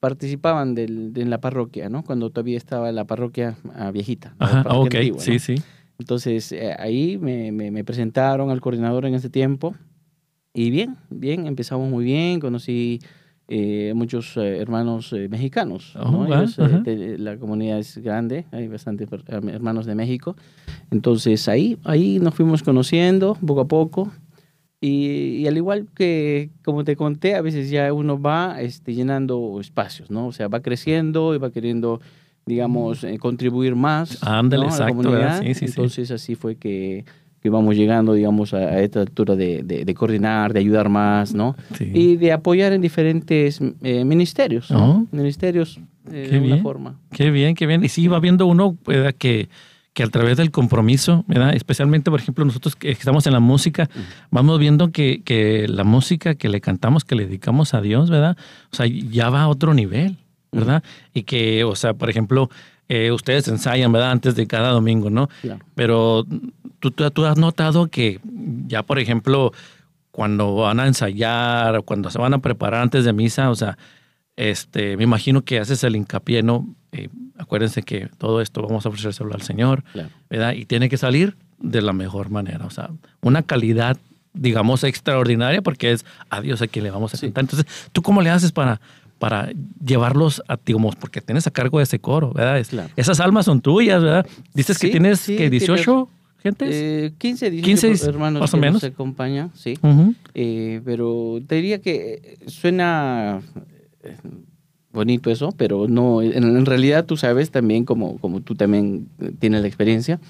participaban 0.00 0.74
del, 0.74 1.12
en 1.16 1.30
la 1.30 1.40
parroquia, 1.40 1.88
¿no? 1.88 2.04
Cuando 2.04 2.28
todavía 2.30 2.58
estaba 2.58 2.92
la 2.92 3.06
parroquia 3.06 3.56
ah, 3.74 3.90
viejita. 3.90 4.34
Ajá, 4.38 4.76
ok, 4.76 4.94
sí, 5.18 5.38
sí. 5.38 5.54
Entonces 5.98 6.52
eh, 6.52 6.74
ahí 6.78 7.16
me, 7.16 7.52
me, 7.52 7.70
me, 7.70 7.84
presentaron 7.84 8.50
al 8.50 8.60
coordinador 8.60 9.06
en 9.06 9.14
ese 9.14 9.30
tiempo. 9.30 9.74
Y 10.52 10.70
bien, 10.70 10.96
bien, 11.08 11.46
empezamos 11.46 11.88
muy 11.88 12.04
bien. 12.04 12.40
Conocí 12.40 13.00
eh, 13.46 13.92
muchos 13.94 14.38
eh, 14.38 14.58
hermanos 14.58 15.12
eh, 15.12 15.28
mexicanos. 15.28 15.94
Oh, 15.96 16.26
la 16.26 17.36
comunidad 17.36 17.78
es 17.78 17.98
grande, 17.98 18.46
hay 18.52 18.68
bastantes 18.68 19.08
hermanos 19.28 19.84
de 19.84 19.94
México. 19.94 20.34
Entonces 20.90 21.46
ahí, 21.48 21.78
ahí 21.84 22.18
nos 22.20 22.34
fuimos 22.34 22.62
conociendo 22.62 23.36
poco 23.46 23.60
a 23.60 23.68
poco. 23.68 24.10
Y, 24.80 25.46
al 25.46 25.56
igual 25.56 25.88
que, 25.94 26.50
como 26.62 26.84
te 26.84 26.94
conté, 26.94 27.36
a 27.36 27.40
veces 27.40 27.70
ya 27.70 27.90
uno 27.92 28.20
va 28.20 28.60
este, 28.60 28.94
llenando 28.94 29.58
espacios, 29.58 30.10
¿no? 30.10 30.26
O 30.26 30.32
sea, 30.32 30.48
va 30.48 30.60
creciendo 30.60 31.34
y 31.34 31.38
va 31.38 31.50
queriendo, 31.50 32.00
digamos, 32.44 33.06
contribuir 33.18 33.76
más 33.76 34.22
a 34.22 34.42
la 34.42 34.88
comunidad. 34.88 35.42
Entonces 35.42 36.10
así 36.10 36.34
fue 36.34 36.56
que 36.56 37.06
que 37.44 37.50
vamos 37.50 37.76
llegando, 37.76 38.14
digamos, 38.14 38.54
a, 38.54 38.80
esta 38.80 39.02
altura 39.02 39.36
de, 39.36 39.62
de, 39.62 39.94
coordinar, 39.94 40.54
de 40.54 40.60
ayudar 40.60 40.88
más, 40.88 41.34
¿no? 41.34 41.54
Y 41.78 42.16
de 42.16 42.32
apoyar 42.32 42.72
en 42.72 42.80
diferentes 42.80 43.60
eh, 43.82 44.02
ministerios, 44.06 44.70
¿no? 44.70 45.06
Ministerios 45.12 45.78
eh, 46.10 46.28
de 46.30 46.36
alguna 46.36 46.56
forma. 46.62 46.98
Qué 47.12 47.30
bien, 47.30 47.54
qué 47.54 47.66
bien. 47.66 47.84
Y 47.84 47.90
sí, 47.90 48.08
va 48.08 48.18
viendo 48.18 48.46
uno 48.46 48.78
que, 49.18 49.50
que 49.92 50.02
a 50.02 50.06
través 50.06 50.38
del 50.38 50.52
compromiso, 50.52 51.26
¿verdad? 51.28 51.54
Especialmente, 51.54 52.10
por 52.10 52.18
ejemplo, 52.18 52.46
nosotros 52.46 52.76
que 52.76 52.90
estamos 52.90 53.26
en 53.26 53.34
la 53.34 53.40
música, 53.40 53.90
vamos 54.30 54.58
viendo 54.58 54.90
que, 54.90 55.20
que 55.22 55.68
la 55.68 55.84
música 55.84 56.36
que 56.36 56.48
le 56.48 56.62
cantamos, 56.62 57.04
que 57.04 57.14
le 57.14 57.26
dedicamos 57.26 57.74
a 57.74 57.82
Dios, 57.82 58.08
¿verdad? 58.08 58.38
O 58.72 58.76
sea, 58.76 58.86
ya 58.86 59.28
va 59.28 59.42
a 59.42 59.48
otro 59.48 59.74
nivel, 59.74 60.16
¿verdad? 60.50 60.82
Y 61.12 61.24
que, 61.24 61.62
o 61.64 61.76
sea, 61.76 61.92
por 61.92 62.08
ejemplo, 62.08 62.48
eh, 62.88 63.12
ustedes 63.12 63.48
ensayan, 63.48 63.92
¿verdad? 63.92 64.10
Antes 64.10 64.34
de 64.34 64.46
cada 64.46 64.70
domingo, 64.70 65.10
¿no? 65.10 65.28
Pero 65.74 66.26
¿tú, 66.80 66.90
tú, 66.90 67.24
has 67.24 67.38
notado 67.38 67.88
que 67.88 68.20
ya, 68.66 68.82
por 68.82 68.98
ejemplo, 68.98 69.52
cuando 70.10 70.54
van 70.54 70.80
a 70.80 70.86
ensayar, 70.86 71.82
cuando 71.82 72.10
se 72.10 72.18
van 72.18 72.34
a 72.34 72.38
preparar 72.38 72.82
antes 72.82 73.04
de 73.04 73.12
misa, 73.12 73.50
o 73.50 73.54
sea, 73.54 73.78
este, 74.36 74.96
me 74.96 75.04
imagino 75.04 75.42
que 75.42 75.58
haces 75.58 75.82
el 75.84 75.96
hincapié, 75.96 76.42
¿no? 76.42 76.66
Eh, 76.92 77.08
acuérdense 77.38 77.82
que 77.82 78.08
todo 78.18 78.40
esto 78.40 78.62
vamos 78.62 78.84
a 78.84 78.90
ofrecérselo 78.90 79.32
al 79.34 79.42
Señor, 79.42 79.84
¿verdad? 80.28 80.52
Y 80.52 80.66
tiene 80.66 80.88
que 80.88 80.96
salir 80.96 81.36
de 81.58 81.82
la 81.82 81.92
mejor 81.92 82.30
manera, 82.30 82.66
o 82.66 82.70
sea, 82.70 82.90
una 83.22 83.42
calidad, 83.42 83.96
digamos, 84.34 84.84
extraordinaria, 84.84 85.62
porque 85.62 85.92
es 85.92 86.04
a 86.30 86.40
Dios 86.40 86.60
a 86.62 86.66
quien 86.66 86.84
le 86.84 86.90
vamos 86.90 87.14
a 87.14 87.18
cantar. 87.18 87.44
Entonces, 87.44 87.90
¿tú 87.92 88.02
cómo 88.02 88.22
le 88.22 88.30
haces 88.30 88.52
para, 88.52 88.80
para 89.18 89.50
llevarlos 89.84 90.42
a 90.48 90.56
ti, 90.56 90.74
porque 91.00 91.20
tienes 91.20 91.46
a 91.46 91.50
cargo 91.50 91.78
de 91.78 91.84
ese 91.84 91.98
coro, 91.98 92.32
¿verdad? 92.32 92.64
Esas 92.96 93.20
almas 93.20 93.46
son 93.46 93.60
tuyas, 93.60 94.02
¿verdad? 94.02 94.26
Dices 94.54 94.78
que 94.78 94.88
tienes 94.88 95.24
que 95.26 95.50
18 95.50 96.08
gentes. 96.42 97.12
15, 97.18 97.50
18 97.50 98.08
hermanos 98.08 98.40
más 98.40 98.54
o 98.54 98.56
menos. 98.56 98.82
nos 98.82 98.92
acompañan, 98.92 99.50
sí. 99.54 99.78
Eh, 100.34 100.80
pero 100.84 101.40
te 101.46 101.56
diría 101.56 101.80
que 101.80 102.38
suena 102.46 103.40
eh, 104.02 104.16
bonito 104.92 105.30
eso, 105.30 105.50
pero 105.56 105.88
no, 105.88 106.22
en, 106.22 106.66
realidad 106.66 107.04
tú 107.04 107.16
sabes 107.16 107.50
también, 107.50 107.84
como, 107.84 108.18
como 108.18 108.40
tú 108.40 108.54
también 108.54 109.08
tienes 109.38 109.62
la 109.62 109.66
experiencia, 109.66 110.20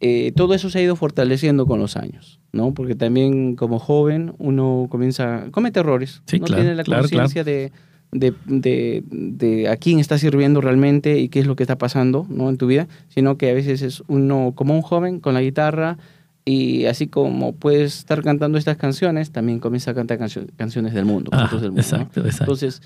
eh, 0.00 0.32
todo 0.36 0.54
eso 0.54 0.68
se 0.68 0.78
ha 0.78 0.82
ido 0.82 0.96
fortaleciendo 0.96 1.66
con 1.66 1.78
los 1.78 1.96
años, 1.96 2.40
¿no? 2.52 2.74
Porque 2.74 2.94
también 2.94 3.56
como 3.56 3.78
joven 3.78 4.34
uno 4.38 4.88
comienza, 4.90 5.46
comete 5.52 5.80
errores, 5.80 6.22
sí, 6.26 6.38
no 6.38 6.46
tiene 6.46 6.74
la 6.74 6.84
conciencia 6.84 7.44
de 7.44 7.72
de, 8.18 8.34
de, 8.46 9.04
de, 9.10 9.68
a 9.68 9.76
quién 9.76 9.98
está 9.98 10.18
sirviendo 10.18 10.60
realmente 10.60 11.18
y 11.18 11.28
qué 11.28 11.40
es 11.40 11.46
lo 11.46 11.56
que 11.56 11.62
está 11.62 11.76
pasando 11.76 12.26
¿no? 12.28 12.48
en 12.48 12.56
tu 12.56 12.66
vida, 12.66 12.88
sino 13.08 13.36
que 13.36 13.50
a 13.50 13.54
veces 13.54 13.82
es 13.82 14.02
uno 14.08 14.52
como 14.54 14.74
un 14.74 14.82
joven 14.82 15.20
con 15.20 15.34
la 15.34 15.42
guitarra 15.42 15.98
y 16.44 16.86
así 16.86 17.08
como 17.08 17.54
puedes 17.54 17.98
estar 17.98 18.22
cantando 18.22 18.56
estas 18.56 18.76
canciones, 18.76 19.32
también 19.32 19.58
comienza 19.58 19.90
a 19.90 19.94
cantar 19.94 20.18
canciones 20.18 20.94
del 20.94 21.04
mundo. 21.04 21.30
Ah, 21.32 21.50
exacto, 21.52 22.20
exacto. 22.20 22.44
Entonces, 22.44 22.82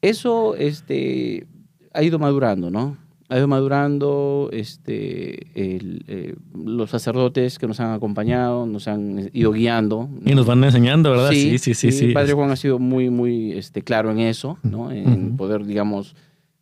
eso 0.00 0.54
este, 0.54 1.46
ha 1.92 2.02
ido 2.02 2.18
madurando, 2.18 2.70
¿no? 2.70 2.96
Ha 3.30 3.38
ido 3.38 3.46
madurando, 3.46 4.50
este, 4.52 5.46
eh, 5.54 6.34
los 6.52 6.90
sacerdotes 6.90 7.60
que 7.60 7.68
nos 7.68 7.78
han 7.78 7.92
acompañado, 7.92 8.66
nos 8.66 8.88
han 8.88 9.30
ido 9.32 9.52
guiando. 9.52 10.10
Y 10.26 10.34
nos 10.34 10.46
van 10.46 10.64
enseñando, 10.64 11.12
¿verdad? 11.12 11.30
Sí, 11.30 11.58
sí, 11.58 11.74
sí. 11.74 11.92
sí, 11.92 12.06
El 12.06 12.12
Padre 12.12 12.32
Juan 12.32 12.50
ha 12.50 12.56
sido 12.56 12.80
muy, 12.80 13.08
muy 13.08 13.52
este, 13.52 13.82
claro 13.82 14.10
en 14.10 14.18
eso, 14.18 14.58
¿no? 14.64 14.90
En 14.90 15.36
poder, 15.36 15.64
digamos, 15.64 16.16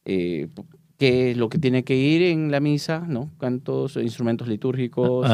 eh, 0.04 0.48
qué 0.98 1.30
es 1.30 1.38
lo 1.38 1.48
que 1.48 1.58
tiene 1.58 1.84
que 1.84 1.96
ir 1.96 2.22
en 2.22 2.50
la 2.50 2.60
misa, 2.60 3.02
¿no? 3.08 3.30
Cantos, 3.38 3.96
instrumentos 3.96 4.46
litúrgicos, 4.46 5.26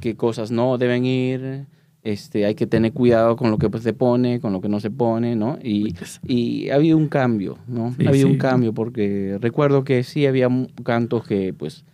qué 0.00 0.14
cosas 0.14 0.52
no 0.52 0.78
deben 0.78 1.04
ir, 1.04 1.66
este, 2.06 2.46
hay 2.46 2.54
que 2.54 2.68
tener 2.68 2.92
cuidado 2.92 3.34
con 3.34 3.50
lo 3.50 3.58
que 3.58 3.68
pues, 3.68 3.82
se 3.82 3.92
pone, 3.92 4.40
con 4.40 4.52
lo 4.52 4.60
que 4.60 4.68
no 4.68 4.78
se 4.78 4.92
pone, 4.92 5.34
¿no? 5.34 5.58
Y, 5.60 5.92
y 6.24 6.70
ha 6.70 6.76
habido 6.76 6.96
un 6.96 7.08
cambio, 7.08 7.58
¿no? 7.66 7.94
ha 8.04 8.08
habido 8.08 8.28
un 8.28 8.38
cambio 8.38 8.72
porque 8.72 9.38
recuerdo 9.40 9.82
que 9.82 10.04
sí 10.04 10.24
había 10.24 10.48
cantos 10.84 11.26
que 11.26 11.52
pues 11.52 11.84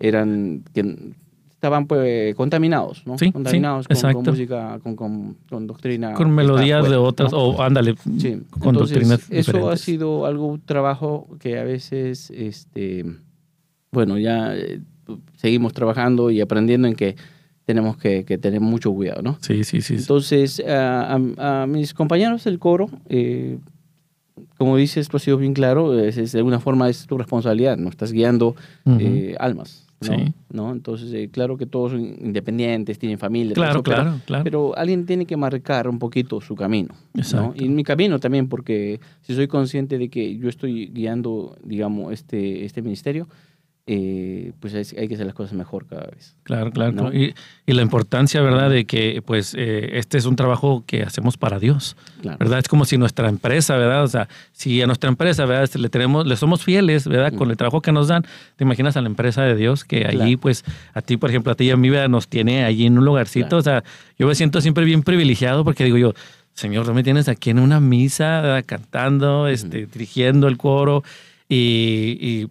eran, 0.00 0.64
que 0.74 1.12
estaban 1.52 1.86
pues 1.86 2.34
contaminados, 2.34 3.06
¿no? 3.06 3.16
Sí, 3.16 3.30
contaminados 3.30 3.86
con, 3.86 4.24
música, 4.24 4.80
con, 4.82 4.96
con, 4.96 5.66
doctrina. 5.68 6.14
Con 6.14 6.32
melodías 6.32 6.88
de 6.88 6.96
otras, 6.96 7.32
o 7.32 7.62
ándale, 7.62 7.94
sí. 8.18 8.42
con 8.58 8.74
doctrinas 8.74 9.30
Eso 9.30 9.70
ha 9.70 9.76
sido 9.76 10.26
algo, 10.26 10.46
un 10.46 10.60
trabajo 10.62 11.28
que 11.38 11.60
a 11.60 11.64
veces, 11.64 12.32
este, 12.34 13.04
bueno, 13.92 14.18
ya 14.18 14.56
eh, 14.56 14.80
seguimos 15.36 15.74
trabajando 15.74 16.32
y 16.32 16.40
aprendiendo 16.40 16.88
en 16.88 16.96
que 16.96 17.14
tenemos 17.70 17.96
que, 17.96 18.24
que, 18.24 18.36
tener 18.36 18.60
mucho 18.60 18.92
cuidado, 18.92 19.22
¿no? 19.22 19.38
Sí, 19.40 19.62
sí, 19.62 19.80
sí. 19.80 19.94
Entonces, 19.94 20.60
a, 20.66 21.14
a, 21.38 21.66
mis 21.68 21.94
compañeros 21.94 22.42
del 22.42 22.58
coro, 22.58 22.90
eh, 23.08 23.58
como 24.58 24.76
dices, 24.76 25.02
esto 25.02 25.18
ha 25.18 25.20
sido 25.20 25.36
bien 25.36 25.54
claro, 25.54 25.96
es, 25.96 26.32
de 26.32 26.38
alguna 26.38 26.58
forma 26.58 26.88
es 26.88 27.06
tu 27.06 27.16
responsabilidad, 27.16 27.76
¿no? 27.76 27.88
Estás 27.88 28.10
guiando 28.10 28.56
eh, 28.98 29.36
almas. 29.38 29.86
¿no? 30.50 30.72
Entonces, 30.72 31.12
eh, 31.12 31.28
claro 31.30 31.56
que 31.56 31.66
todos 31.66 31.92
son 31.92 32.00
independientes, 32.00 32.98
tienen 32.98 33.18
familia. 33.18 33.54
Claro, 33.54 33.84
claro, 33.84 34.02
pero, 34.02 34.24
claro. 34.26 34.44
Pero 34.44 34.76
alguien 34.76 35.06
tiene 35.06 35.26
que 35.26 35.36
marcar 35.36 35.88
un 35.88 36.00
poquito 36.00 36.40
su 36.40 36.56
camino. 36.56 36.92
Y 37.54 37.68
mi 37.68 37.84
camino 37.84 38.18
también, 38.18 38.48
porque 38.48 38.98
si 39.20 39.34
soy 39.36 39.46
consciente 39.46 39.96
de 39.96 40.08
que 40.08 40.36
yo 40.38 40.48
estoy 40.48 40.88
guiando, 40.88 41.56
digamos, 41.62 42.12
este, 42.12 42.64
este 42.64 42.82
ministerio, 42.82 43.28
eh, 43.92 44.52
pues 44.60 44.72
hay, 44.72 45.08
que 45.08 45.14
hacer 45.14 45.26
las 45.26 45.34
cosas 45.34 45.52
mejor 45.52 45.84
cada 45.84 46.06
vez. 46.06 46.36
Claro, 46.44 46.70
claro. 46.70 47.12
Y, 47.12 47.34
la 47.66 47.82
importancia, 47.82 48.40
¿verdad?, 48.40 48.70
de 48.70 48.84
que 48.84 49.20
pues 49.24 49.52
eh, 49.58 49.98
este 49.98 50.16
es 50.16 50.26
un 50.26 50.36
trabajo 50.36 50.84
que 50.86 51.02
hacemos 51.02 51.36
para 51.36 51.58
Dios, 51.58 51.96
¿verdad? 52.22 52.60
Es 52.60 52.68
como 52.68 52.84
si 52.84 52.98
nuestra 52.98 53.28
empresa, 53.28 53.76
¿verdad? 53.76 54.04
O 54.04 54.06
sea, 54.06 54.28
si 54.52 54.80
a 54.80 54.86
nuestra 54.86 55.08
empresa, 55.08 55.44
¿verdad?, 55.44 55.68
le, 55.74 55.88
tenemos, 55.88 56.24
le 56.24 56.36
somos 56.36 56.62
fieles, 56.62 57.08
¿verdad?, 57.08 57.36
con 57.36 57.50
el 57.50 57.56
trabajo 57.56 57.80
que 57.82 57.90
nos 57.90 58.06
dan, 58.06 58.22
te 58.54 58.62
imaginas 58.62 58.96
a 58.96 59.00
la 59.00 59.08
empresa 59.08 59.42
de 59.42 59.56
Dios 59.56 59.84
que 59.84 60.06
allí, 60.06 60.36
pues, 60.36 60.64
a 60.94 61.02
ti, 61.02 61.16
por 61.16 61.30
ejemplo, 61.30 61.50
a 61.50 61.56
ti 61.56 61.64
y 61.64 61.70
a 61.70 61.76
mí, 61.76 61.90
¿verdad? 61.90 62.08
nos 62.08 62.28
tiene 62.28 62.64
allí 62.64 62.86
en 62.86 62.96
un 62.96 63.04
lugarcito, 63.04 63.56
o 63.56 63.62
sea, 63.62 63.82
yo 64.16 64.28
me 64.28 64.36
siento 64.36 64.60
siempre 64.60 64.84
bien 64.84 65.02
privilegiado 65.02 65.64
porque 65.64 65.82
digo 65.82 65.98
yo, 65.98 66.14
Señor, 66.54 66.86
tú 66.86 66.94
me 66.94 67.02
tienes 67.02 67.28
aquí 67.28 67.50
en 67.50 67.58
una 67.58 67.80
misa, 67.80 68.62
cantando, 68.66 69.48
este, 69.48 69.86
dirigiendo 69.86 70.46
el 70.46 70.58
coro 70.58 71.02
y, 71.48 72.18
y 72.20 72.50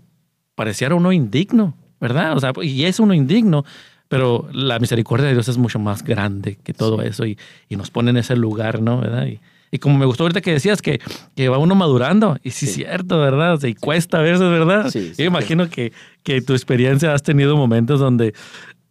pareciera 0.59 0.93
uno 0.93 1.13
indigno, 1.13 1.73
¿verdad? 2.01 2.35
O 2.35 2.39
sea, 2.41 2.51
y 2.61 2.83
es 2.83 2.99
uno 2.99 3.13
indigno, 3.13 3.63
pero 4.09 4.49
la 4.51 4.77
misericordia 4.77 5.27
de 5.27 5.31
Dios 5.31 5.47
es 5.47 5.57
mucho 5.57 5.79
más 5.79 6.03
grande 6.03 6.57
que 6.61 6.73
todo 6.73 7.01
eso 7.01 7.25
y, 7.25 7.37
y, 7.69 7.77
nos 7.77 7.91
pone 7.91 8.09
en 8.09 8.17
ese 8.17 8.35
lugar, 8.35 8.81
¿no? 8.81 8.99
¿verdad? 8.99 9.25
Y, 9.27 9.39
y, 9.71 9.77
como 9.77 9.97
me 9.97 10.05
gustó 10.05 10.23
ahorita 10.23 10.41
que 10.41 10.51
decías 10.51 10.81
que, 10.81 10.99
que 11.33 11.47
va 11.47 11.59
uno 11.59 11.75
madurando, 11.75 12.37
y 12.43 12.51
sí, 12.51 12.65
es 12.65 12.73
cierto, 12.73 13.19
¿verdad? 13.19 13.53
O 13.53 13.57
sea, 13.57 13.69
y 13.69 13.73
cuesta 13.73 14.19
a 14.19 14.21
veces, 14.21 14.41
¿verdad? 14.41 14.89
Sí, 14.89 15.13
Yo 15.17 15.23
imagino 15.23 15.69
que, 15.69 15.93
que 16.23 16.41
tu 16.41 16.51
experiencia 16.51 17.13
has 17.13 17.23
tenido 17.23 17.55
momentos 17.55 18.01
donde 18.01 18.33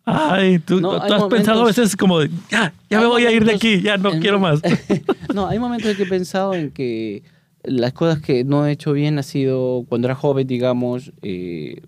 Ay, 0.06 0.58
tú, 0.60 0.80
tú 0.80 0.90
has 0.90 1.24
pensado 1.24 1.64
a 1.64 1.66
veces 1.66 1.94
como, 1.94 2.22
ya, 2.50 2.72
ya 2.88 2.98
me 2.98 3.06
voy 3.08 3.26
a 3.26 3.30
ir 3.30 3.44
de 3.44 3.56
aquí, 3.56 3.82
ya 3.82 3.98
no 3.98 4.12
quiero 4.20 4.40
más. 4.40 4.62
no, 5.34 5.46
hay 5.46 5.58
momentos 5.58 5.90
en 5.90 5.96
que 5.98 6.04
he 6.04 6.06
pensado 6.06 6.54
en 6.54 6.70
que 6.70 7.22
las 7.64 7.92
cosas 7.92 8.20
que 8.20 8.44
no 8.44 8.66
he 8.66 8.72
hecho 8.72 8.92
bien 8.92 9.18
ha 9.18 9.22
sido 9.22 9.84
cuando 9.88 10.08
era 10.08 10.14
joven, 10.14 10.46
digamos, 10.46 11.12
eh, 11.22 11.82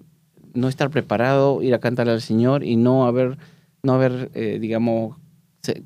no 0.54 0.68
estar 0.68 0.90
preparado, 0.90 1.62
ir 1.62 1.74
a 1.74 1.78
cantar 1.78 2.08
al 2.08 2.20
Señor 2.20 2.64
y 2.64 2.76
no 2.76 3.06
haber, 3.06 3.38
no 3.82 3.94
haber 3.94 4.30
eh, 4.34 4.58
digamos, 4.60 5.16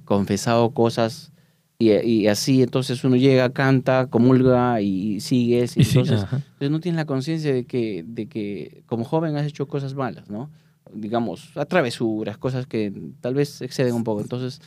confesado 0.05 0.73
cosas 0.73 1.33
y, 1.79 2.29
así, 2.29 2.63
entonces 2.63 3.03
uno 3.05 3.17
llega, 3.17 3.53
canta, 3.53 4.07
comulga 4.07 4.81
y 4.81 5.21
sigues. 5.21 5.77
Y, 5.77 5.83
entonces, 5.83 6.25
no 6.71 6.81
tienes 6.81 6.97
la 6.97 7.05
conciencia 7.05 7.53
de 7.53 7.65
que, 7.65 8.05
de 8.07 8.27
que 8.27 8.85
como 8.87 9.05
joven 9.05 9.37
has 9.37 9.47
hecho 9.47 9.67
cosas 9.67 9.95
malas, 9.95 10.31
¿no? 10.31 10.51
Digamos, 10.93 11.53
travesuras, 11.69 12.39
cosas 12.39 12.67
que 12.67 12.93
tal 13.21 13.35
vez 13.35 13.61
exceden 13.61 13.95
un 13.95 14.05
poco. 14.05 14.21
Entonces, 14.21 14.63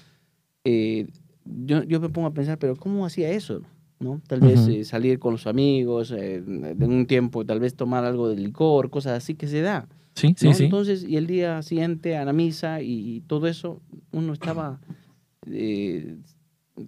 eh, 0.64 1.08
yo, 1.46 1.84
yo 1.84 2.00
me 2.02 2.10
pongo 2.10 2.28
a 2.28 2.34
pensar, 2.34 2.60
pero 2.60 2.76
¿cómo 2.76 3.06
hacía 3.06 3.30
eso? 3.30 3.62
¿No? 4.00 4.22
Tal 4.28 4.40
vez 4.42 4.68
eh, 4.68 4.84
salir 4.84 5.20
con 5.20 5.34
los 5.34 5.48
amigos, 5.48 6.12
eh, 6.12 6.36
en 6.36 6.92
un 6.92 7.06
tiempo, 7.06 7.46
tal 7.46 7.60
vez 7.60 7.76
tomar 7.76 8.06
algo 8.06 8.30
de 8.30 8.36
licor, 8.36 8.90
cosas 8.90 9.18
así 9.18 9.36
que 9.36 9.48
se 9.48 9.62
da. 9.62 9.88
Sí, 10.14 10.34
sí, 10.38 10.54
sí. 10.54 10.66
Entonces, 10.66 11.04
y 11.04 11.18
el 11.18 11.28
día 11.28 11.62
siguiente 11.62 12.18
a 12.18 12.26
la 12.26 12.34
misa 12.34 12.82
y, 12.82 13.22
todo 13.28 13.48
eso, 13.48 13.82
uno 14.12 14.34
estaba 14.34 14.80
eh, 15.52 16.18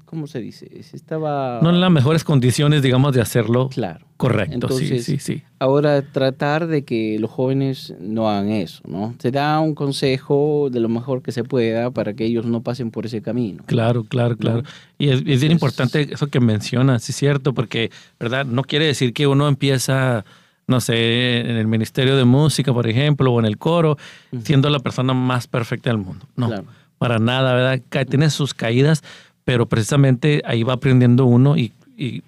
¿cómo 0.06 0.28
se 0.28 0.40
dice? 0.40 0.70
Estaba... 0.94 1.60
No 1.62 1.70
en 1.70 1.80
las 1.80 1.92
mejores 1.92 2.24
condiciones, 2.24 2.82
digamos, 2.82 3.14
de 3.14 3.22
hacerlo 3.22 3.70
claro. 3.70 4.09
Correcto. 4.20 4.70
sí, 4.70 5.00
sí, 5.02 5.18
sí. 5.18 5.42
Ahora 5.58 6.02
tratar 6.02 6.68
de 6.68 6.84
que 6.84 7.18
los 7.20 7.32
jóvenes 7.32 7.96
no 8.00 8.30
hagan 8.30 8.50
eso, 8.50 8.82
¿no? 8.88 9.16
Se 9.18 9.32
da 9.32 9.60
un 9.60 9.74
consejo 9.74 10.70
de 10.72 10.80
lo 10.80 10.90
mejor 10.90 11.22
que 11.22 11.32
se 11.32 11.44
pueda 11.44 11.90
para 11.90 12.14
que 12.14 12.26
ellos 12.26 12.46
no 12.46 12.62
pasen 12.62 12.92
por 12.92 13.06
ese 13.06 13.22
camino. 13.22 13.64
Claro, 13.66 14.04
claro, 14.04 14.38
claro. 14.38 14.64
Y 14.98 15.10
es, 15.10 15.24
bien 15.24 15.52
importante 15.52 16.10
eso 16.12 16.28
que 16.28 16.40
mencionas, 16.40 17.04
sí 17.04 17.12
es 17.12 17.16
cierto, 17.16 17.54
porque, 17.54 17.92
¿verdad? 18.20 18.46
No 18.46 18.64
quiere 18.64 18.86
decir 18.86 19.14
que 19.14 19.26
uno 19.26 19.48
empieza 19.48 20.26
no 20.68 20.80
sé, 20.82 21.40
en 21.40 21.58
el 21.58 21.66
Ministerio 21.66 22.16
de 22.16 22.26
Música, 22.26 22.72
por 22.72 22.88
ejemplo, 22.88 23.32
o 23.32 23.40
en 23.40 23.48
el 23.48 23.58
coro, 23.58 23.98
siendo 24.44 24.70
la 24.70 24.78
persona 24.78 25.16
más 25.16 25.48
perfecta 25.48 25.90
del 25.90 25.98
mundo. 25.98 26.28
No, 26.36 26.64
para 27.00 27.18
nada, 27.18 27.56
¿verdad? 27.56 28.06
Tiene 28.08 28.30
sus 28.30 28.54
caídas, 28.54 29.04
pero 29.46 29.66
precisamente 29.68 30.44
ahí 30.46 30.62
va 30.62 30.74
aprendiendo 30.74 31.26
uno 31.26 31.58
y, 31.58 31.74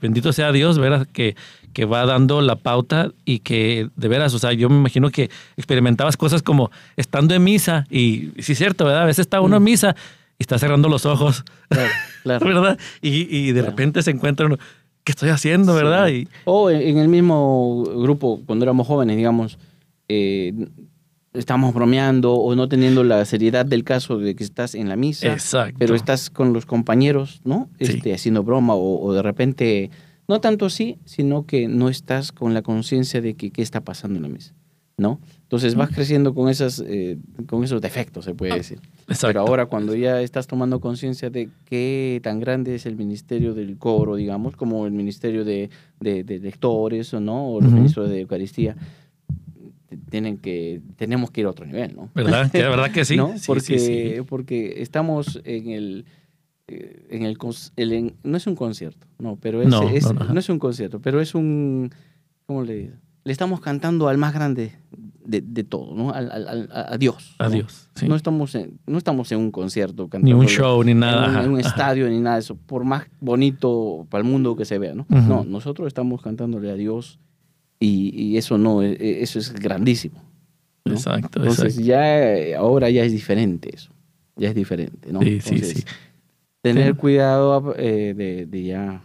bendito 0.02 0.34
sea 0.34 0.52
Dios, 0.52 0.80
¿verdad? 0.80 1.08
Que, 1.14 1.36
que 1.74 1.86
va 1.86 2.06
dando 2.06 2.42
la 2.42 2.56
pauta 2.56 3.12
y 3.26 3.40
que 3.40 3.90
de 3.96 4.08
veras, 4.08 4.34
o 4.34 4.40
sea, 4.40 4.54
yo 4.54 4.70
me 4.70 4.78
imagino 4.78 5.10
que 5.10 5.30
experimentabas 5.58 6.18
cosas 6.18 6.44
como 6.44 6.72
estando 6.98 7.34
en 7.36 7.44
misa 7.44 7.86
y 7.90 8.32
sí 8.40 8.54
es 8.54 8.58
cierto, 8.58 8.86
¿verdad? 8.86 9.04
A 9.04 9.06
veces 9.06 9.20
está 9.20 9.42
uno 9.42 9.58
en 9.58 9.64
mm. 9.64 9.66
misa 9.66 9.96
y 10.40 10.44
está 10.44 10.58
cerrando 10.60 10.90
los 10.90 11.06
ojos, 11.06 11.44
claro, 12.24 12.46
¿verdad? 12.46 12.80
Y, 13.02 13.52
de 13.52 13.62
repente 13.62 14.02
se 14.04 14.12
encuentra 14.12 14.46
uno, 14.46 14.58
¿qué 15.04 15.12
estoy 15.12 15.30
haciendo, 15.30 15.74
verdad? 15.76 16.10
Y, 16.10 16.28
o 16.46 16.70
en 16.70 16.98
el 16.98 17.08
mismo 17.08 17.84
grupo, 17.84 18.42
cuando 18.46 18.66
éramos 18.66 18.88
jóvenes, 18.88 19.18
digamos, 19.18 19.58
eh, 20.08 20.54
estamos 21.34 21.74
bromeando 21.74 22.34
o 22.34 22.56
no 22.56 22.68
teniendo 22.68 23.04
la 23.04 23.24
seriedad 23.26 23.66
del 23.66 23.84
caso 23.84 24.18
de 24.18 24.36
que 24.36 24.44
estás 24.44 24.76
en 24.76 24.90
la 24.90 24.96
misa, 24.96 25.38
pero 25.78 25.96
estás 25.96 26.30
con 26.30 26.54
los 26.54 26.66
compañeros, 26.66 27.42
¿no? 27.46 27.70
Este, 27.80 28.14
haciendo 28.14 28.44
broma 28.44 28.76
o, 28.76 29.14
de 29.14 29.22
repente, 29.22 29.92
no 30.32 30.40
tanto 30.40 30.66
así, 30.66 30.98
sino 31.04 31.46
que 31.46 31.68
no 31.68 31.90
estás 31.90 32.32
con 32.32 32.54
la 32.54 32.62
conciencia 32.62 33.20
de 33.20 33.36
que 33.36 33.52
qué 33.52 33.62
está 33.62 33.82
pasando 33.82 34.16
en 34.16 34.24
la 34.24 34.30
misa, 34.30 34.54
¿no? 34.96 35.20
Entonces 35.44 35.76
vas 35.76 35.90
creciendo 35.90 36.34
con, 36.34 36.48
esas, 36.48 36.82
eh, 36.88 37.18
con 37.48 37.66
esos 37.66 37.82
defectos, 37.82 38.24
se 38.24 38.34
puede 38.34 38.54
ah, 38.54 38.56
decir. 38.56 38.80
Pero 39.22 39.42
ahora 39.42 39.66
cuando 39.66 39.94
ya 39.94 40.22
estás 40.22 40.48
tomando 40.48 40.80
conciencia 40.80 41.30
de 41.30 41.50
qué 41.66 42.22
tan 42.24 42.40
grande 42.40 42.76
es 42.76 42.86
el 42.86 42.96
ministerio 42.96 43.54
del 43.54 43.78
coro, 43.78 44.16
digamos, 44.16 44.56
como 44.56 44.86
el 44.86 44.94
ministerio 44.94 45.44
de, 45.44 45.70
de, 46.00 46.40
lectores 46.40 47.14
o 47.14 47.20
no, 47.20 47.50
o 47.50 47.60
el 47.60 47.68
ministro 47.68 48.08
de 48.08 48.22
Eucaristía, 48.22 48.78
tienen 50.10 50.38
que, 50.38 50.80
tenemos 50.96 51.30
que 51.30 51.42
ir 51.42 51.48
a 51.48 51.50
otro 51.50 51.66
nivel, 51.66 51.94
¿no? 51.94 52.10
¿Verdad? 52.16 52.50
¿La 52.54 52.70
verdad 52.70 52.92
que 52.92 53.04
sí? 53.04 53.18
¿No? 53.18 53.34
Porque, 53.46 54.24
porque 54.30 54.82
estamos 54.82 55.42
en 55.44 55.72
el, 55.72 56.06
en 57.10 57.24
el, 57.24 57.38
no 58.24 58.38
es 58.38 58.48
un 58.48 58.56
concierto, 58.56 59.08
no, 59.20 59.38
pero 59.40 59.62
es, 59.62 59.68
no, 59.68 59.90
es, 59.90 60.50
un 60.50 60.60
concierto, 60.60 61.00
pero 61.00 61.22
es 61.22 61.36
un, 61.36 61.92
¿cómo 62.46 62.64
le 62.64 62.76
digo? 62.76 62.94
Le 63.24 63.32
estamos 63.32 63.62
cantando 63.62 64.08
al 64.08 64.18
más 64.18 64.34
grande 64.34 64.74
de, 65.24 65.42
de 65.42 65.64
todo, 65.64 65.96
¿no? 65.96 66.12
Al, 66.12 66.32
al, 66.32 66.70
a 66.72 66.98
Dios. 66.98 67.36
A 67.38 67.50
Dios, 67.50 67.90
sí. 67.96 68.08
No 68.08 68.16
estamos, 68.16 68.56
en, 68.56 68.80
no 68.88 68.98
estamos 68.98 69.32
en 69.32 69.40
un 69.40 69.52
concierto 69.52 70.10
cantando. 70.10 70.26
Ni 70.26 70.34
un 70.34 70.48
show, 70.48 70.84
ni 70.84 70.94
nada. 70.94 71.44
En 71.44 71.52
un, 71.52 71.60
estadio, 71.60 72.10
ni 72.10 72.20
nada 72.20 72.38
de 72.38 72.42
eso, 72.42 72.56
por 72.56 72.84
más 72.84 73.06
bonito 73.20 74.08
para 74.10 74.24
el 74.24 74.30
mundo 74.30 74.56
que 74.56 74.66
se 74.66 74.80
vea, 74.80 74.96
¿no? 74.96 75.06
No, 75.10 75.44
nosotros 75.44 75.88
estamos 75.88 76.22
cantándole 76.22 76.72
a 76.72 76.76
Dios 76.76 77.20
y, 77.80 78.38
eso 78.38 78.58
no, 78.58 78.82
e, 78.82 78.94
e, 78.94 79.24
eso 79.24 79.40
es 79.40 79.54
grandísimo. 79.54 80.24
Exacto. 80.86 81.40
Entonces 81.40 81.78
ya 81.78 82.58
ahora 82.58 82.90
ya 82.90 83.04
es 83.04 83.12
diferente 83.12 83.70
eso. 83.74 83.92
Ya 84.36 84.50
es 84.50 84.56
diferente, 84.56 85.12
¿no? 85.12 85.22
Sí, 85.22 85.42
sí, 85.42 85.60
sí. 85.60 85.84
Tener 86.62 86.96
cuidado 86.96 87.74
eh, 87.78 88.14
de, 88.16 88.46
de, 88.46 88.64
ya 88.64 89.02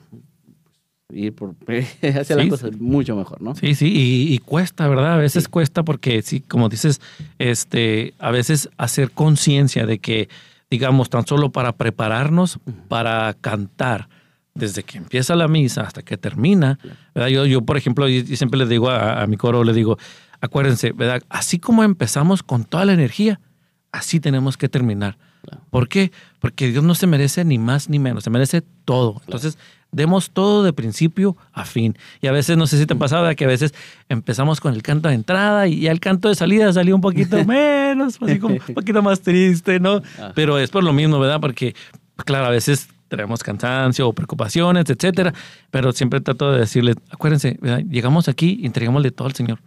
ir 1.10 1.34
por 1.34 1.54
hacer 2.02 2.36
las 2.36 2.48
cosas 2.48 2.76
mucho 2.78 3.16
mejor, 3.16 3.40
¿no? 3.40 3.54
Sí, 3.54 3.74
sí, 3.74 3.92
y, 3.94 4.38
cuesta, 4.38 4.88
¿verdad? 4.88 5.14
A 5.14 5.18
veces 5.18 5.48
cuesta 5.48 5.84
porque, 5.84 6.22
sí, 6.22 6.40
como 6.40 6.68
dices, 6.68 7.00
este, 7.38 8.14
a 8.18 8.30
veces 8.30 8.68
hacer 8.76 9.10
conciencia 9.10 9.86
de 9.86 9.98
que, 9.98 10.28
digamos, 10.70 11.10
tan 11.10 11.26
solo 11.26 11.50
para 11.50 11.72
prepararnos 11.72 12.58
para 12.88 13.34
cantar, 13.40 14.08
desde 14.56 14.82
que 14.82 14.98
empieza 14.98 15.36
la 15.36 15.48
misa 15.48 15.82
hasta 15.82 16.02
que 16.02 16.16
termina. 16.16 16.78
Yo, 17.14 17.44
yo, 17.46 17.62
por 17.62 17.76
ejemplo, 17.76 18.08
siempre 18.08 18.58
le 18.58 18.66
digo 18.66 18.90
a, 18.90 19.26
mi 19.26 19.36
coro, 19.36 19.64
le 19.64 19.72
digo, 19.72 19.98
acuérdense, 20.40 20.92
¿verdad? 20.92 21.22
Así 21.28 21.58
como 21.58 21.84
empezamos 21.84 22.42
con 22.42 22.64
toda 22.64 22.86
la 22.86 22.94
energía, 22.94 23.38
así 23.92 24.18
tenemos 24.18 24.56
que 24.56 24.68
terminar. 24.68 25.18
¿Por 25.70 25.88
qué? 25.88 26.12
Porque 26.40 26.68
Dios 26.68 26.84
no 26.84 26.94
se 26.94 27.06
merece 27.06 27.44
ni 27.44 27.58
más 27.58 27.88
ni 27.88 27.98
menos, 27.98 28.24
se 28.24 28.30
merece 28.30 28.62
todo. 28.84 29.20
Entonces, 29.24 29.58
demos 29.92 30.30
todo 30.30 30.62
de 30.62 30.72
principio 30.72 31.36
a 31.52 31.64
fin. 31.64 31.96
Y 32.20 32.26
a 32.26 32.32
veces, 32.32 32.56
no 32.56 32.66
sé 32.66 32.78
si 32.78 32.86
te 32.86 32.94
ha 32.94 32.98
pasado, 32.98 33.34
que 33.34 33.44
a 33.44 33.48
veces 33.48 33.74
empezamos 34.08 34.60
con 34.60 34.74
el 34.74 34.82
canto 34.82 35.08
de 35.08 35.14
entrada 35.14 35.68
y 35.68 35.80
ya 35.80 35.92
el 35.92 36.00
canto 36.00 36.28
de 36.28 36.34
salida 36.34 36.72
salió 36.72 36.94
un 36.94 37.00
poquito 37.00 37.42
menos, 37.46 38.18
así 38.20 38.38
como 38.38 38.54
un 38.54 38.74
poquito 38.74 39.02
más 39.02 39.20
triste, 39.20 39.80
¿no? 39.80 40.02
Pero 40.34 40.58
es 40.58 40.70
por 40.70 40.84
lo 40.84 40.92
mismo, 40.92 41.18
¿verdad? 41.18 41.40
Porque, 41.40 41.74
claro, 42.24 42.46
a 42.46 42.50
veces 42.50 42.88
tenemos 43.08 43.42
cansancio 43.42 44.08
o 44.08 44.12
preocupaciones, 44.12 44.88
etcétera, 44.90 45.32
pero 45.70 45.92
siempre 45.92 46.20
trato 46.20 46.52
de 46.52 46.60
decirles, 46.60 46.96
acuérdense, 47.10 47.58
llegamos 47.88 48.28
aquí 48.28 48.58
y 48.60 48.66
entregámosle 48.66 49.10
todo 49.10 49.28
al 49.28 49.34
Señor. 49.34 49.60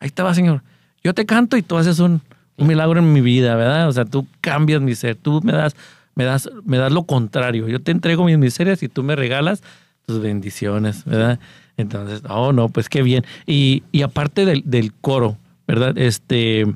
Ahí 0.00 0.06
estaba, 0.06 0.34
Señor. 0.34 0.62
Yo 1.04 1.14
te 1.14 1.26
canto 1.26 1.56
y 1.56 1.62
tú 1.62 1.76
haces 1.76 1.98
un, 2.00 2.22
un 2.58 2.66
milagro 2.66 2.98
en 2.98 3.12
mi 3.12 3.20
vida, 3.20 3.56
¿verdad? 3.56 3.88
O 3.88 3.92
sea, 3.92 4.04
tú 4.04 4.26
cambias 4.40 4.80
mi 4.80 4.94
ser, 4.94 5.16
tú 5.16 5.40
me 5.42 5.52
das, 5.52 5.76
me 6.14 6.24
das, 6.24 6.50
me 6.64 6.76
das 6.76 6.92
lo 6.92 7.04
contrario. 7.04 7.68
Yo 7.68 7.80
te 7.80 7.92
entrego 7.92 8.24
mis 8.24 8.36
miserias 8.36 8.82
y 8.82 8.88
tú 8.88 9.02
me 9.02 9.16
regalas 9.16 9.62
tus 10.06 10.20
bendiciones, 10.20 11.04
¿verdad? 11.04 11.38
Entonces, 11.76 12.22
oh, 12.28 12.52
no, 12.52 12.68
pues 12.68 12.88
qué 12.88 13.02
bien. 13.02 13.24
Y, 13.46 13.84
y 13.92 14.02
aparte 14.02 14.44
del, 14.44 14.62
del, 14.66 14.92
coro, 14.92 15.38
¿verdad? 15.66 15.96
Este, 15.96 16.66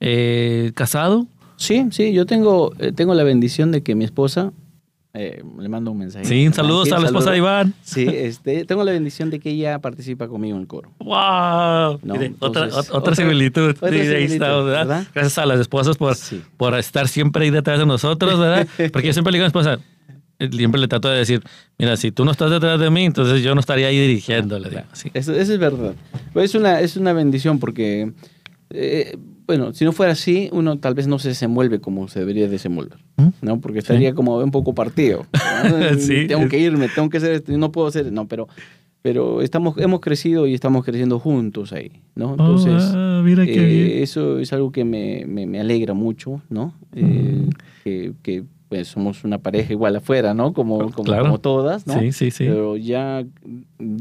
eh, 0.00 0.72
¿casado? 0.74 1.26
Sí, 1.56 1.86
sí, 1.90 2.12
yo 2.12 2.24
tengo, 2.24 2.72
eh, 2.78 2.92
tengo 2.92 3.14
la 3.14 3.22
bendición 3.22 3.70
de 3.70 3.82
que 3.82 3.94
mi 3.94 4.04
esposa 4.04 4.52
eh, 5.14 5.42
le 5.58 5.68
mando 5.68 5.90
un 5.90 5.98
mensaje. 5.98 6.24
Sí, 6.24 6.48
saludos 6.54 6.90
a 6.90 6.98
la 6.98 7.06
esposa 7.06 7.32
de 7.32 7.36
Iván. 7.36 7.74
Sí, 7.82 8.06
este, 8.08 8.64
tengo 8.64 8.82
la 8.82 8.92
bendición 8.92 9.28
de 9.28 9.40
que 9.40 9.50
ella 9.50 9.78
participa 9.78 10.26
conmigo 10.26 10.56
en 10.56 10.62
el 10.62 10.66
coro. 10.66 10.90
¡Wow! 11.00 12.00
otra, 12.38 12.68
otra, 12.92 13.14
similitud. 13.14 13.76
Gracias 13.78 15.38
a 15.38 15.44
las 15.44 15.60
esposas 15.60 15.98
por, 15.98 16.16
por 16.56 16.78
estar 16.78 17.08
siempre 17.08 17.44
ahí 17.44 17.50
detrás 17.50 17.78
de 17.78 17.84
nosotros, 17.84 18.40
¿verdad? 18.40 18.66
Porque 18.90 19.08
yo 19.08 19.12
siempre 19.12 19.32
le 19.32 19.38
digo 19.38 19.44
a 19.44 19.48
mi 19.48 19.48
esposa, 19.48 19.78
siempre 20.50 20.80
le 20.80 20.88
trato 20.88 21.10
de 21.10 21.18
decir, 21.18 21.42
mira, 21.76 21.98
si 21.98 22.10
tú 22.10 22.24
no 22.24 22.30
estás 22.30 22.50
detrás 22.50 22.80
de 22.80 22.88
mí, 22.88 23.04
entonces 23.04 23.42
yo 23.42 23.54
no 23.54 23.60
estaría 23.60 23.88
ahí 23.88 23.98
dirigiéndole. 23.98 24.84
Eso, 25.12 25.34
es 25.34 25.58
verdad. 25.58 25.94
Es 26.34 26.54
una, 26.54 26.80
es 26.80 26.96
una 26.96 27.12
bendición 27.12 27.58
porque... 27.58 28.12
Eh, 28.70 29.18
bueno, 29.58 29.74
si 29.74 29.84
no 29.84 29.92
fuera 29.92 30.12
así, 30.12 30.48
uno 30.50 30.78
tal 30.78 30.94
vez 30.94 31.06
no 31.06 31.18
se 31.18 31.28
desenvuelve 31.28 31.78
como 31.78 32.08
se 32.08 32.20
debería 32.20 32.48
desenvolver, 32.48 32.98
¿Mm? 33.18 33.28
¿no? 33.42 33.60
Porque 33.60 33.80
estaría 33.80 34.14
como 34.14 34.38
un 34.38 34.50
poco 34.50 34.74
partido. 34.74 35.26
tengo 36.26 36.48
que 36.48 36.58
irme, 36.58 36.88
tengo 36.88 37.10
que 37.10 37.18
hacer 37.18 37.32
esto, 37.32 37.52
no 37.58 37.70
puedo 37.70 37.86
hacer, 37.86 38.10
no, 38.10 38.26
pero, 38.26 38.48
pero 39.02 39.42
estamos, 39.42 39.76
hemos 39.76 40.00
crecido 40.00 40.46
y 40.46 40.54
estamos 40.54 40.86
creciendo 40.86 41.18
juntos 41.18 41.74
ahí, 41.74 41.92
¿no? 42.14 42.28
Oh, 42.28 42.30
Entonces, 42.30 42.92
ah, 42.94 43.20
mira 43.22 43.44
eh, 43.44 44.02
eso 44.02 44.38
es 44.38 44.54
algo 44.54 44.72
que 44.72 44.84
me, 44.84 45.26
me, 45.26 45.60
alegra 45.60 45.92
mucho, 45.92 46.40
¿no? 46.48 46.72
Eh, 46.94 47.02
mm. 47.02 47.50
que, 47.84 48.12
que 48.22 48.44
pues 48.72 48.88
somos 48.88 49.22
una 49.22 49.36
pareja 49.36 49.70
igual 49.74 49.96
afuera, 49.96 50.32
¿no? 50.32 50.54
Como, 50.54 50.90
como, 50.92 51.38
todas, 51.40 51.86
¿no? 51.86 52.00
Sí, 52.00 52.10
sí, 52.12 52.30
sí. 52.30 52.44
Pero 52.46 52.78
ya 52.78 53.22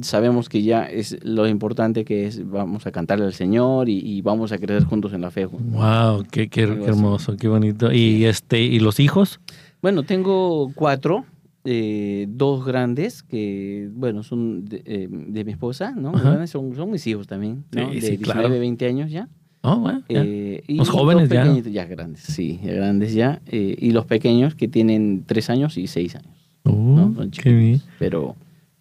sabemos 0.01 0.47
que 0.47 0.63
ya 0.63 0.85
es 0.85 1.17
lo 1.25 1.45
importante 1.45 2.05
que 2.05 2.25
es, 2.25 2.49
vamos 2.49 2.87
a 2.87 2.93
cantarle 2.93 3.25
al 3.25 3.33
Señor 3.33 3.89
y, 3.89 4.21
vamos 4.21 4.53
a 4.53 4.57
crecer 4.57 4.85
juntos 4.85 5.11
en 5.11 5.19
la 5.19 5.29
fe. 5.29 5.45
Wow, 5.45 6.23
qué, 6.31 6.47
qué, 6.47 6.61
hermoso, 6.61 7.35
qué 7.35 7.49
bonito. 7.49 7.91
¿Y 7.91 8.23
este 8.23 8.61
y 8.61 8.79
los 8.79 9.01
hijos? 9.01 9.41
Bueno, 9.81 10.03
tengo 10.03 10.71
cuatro. 10.73 11.25
Eh, 11.65 12.27
dos 12.29 12.65
grandes 12.65 13.23
que, 13.23 13.89
bueno, 13.91 14.23
son 14.23 14.63
de, 14.63 14.81
eh, 14.85 15.07
mi 15.09 15.51
esposa, 15.51 15.91
¿no? 15.91 16.13
Son, 16.47 16.73
son 16.75 16.89
mis 16.89 17.05
hijos 17.07 17.27
también, 17.27 17.65
¿no? 17.71 17.89
de 17.89 17.99
19, 17.99 18.57
20 18.57 18.87
años 18.87 19.11
ya. 19.11 19.27
Oh, 19.63 19.77
bueno, 19.77 20.01
eh, 20.09 20.60
los 20.81 20.89
jóvenes 20.89 21.29
ya. 21.29 21.45
Ya 21.59 21.85
grandes, 21.85 22.21
sí, 22.21 22.59
grandes 22.61 23.13
ya. 23.13 23.41
Eh, 23.47 23.75
y 23.77 23.91
los 23.91 24.05
pequeños 24.05 24.55
que 24.55 24.67
tienen 24.67 25.23
tres 25.25 25.49
años 25.49 25.77
y 25.77 25.87
seis 25.87 26.15
años. 26.15 26.51
Oh, 26.63 27.13
qué 27.41 27.53
bien. 27.53 27.81
Pero, 27.99 28.35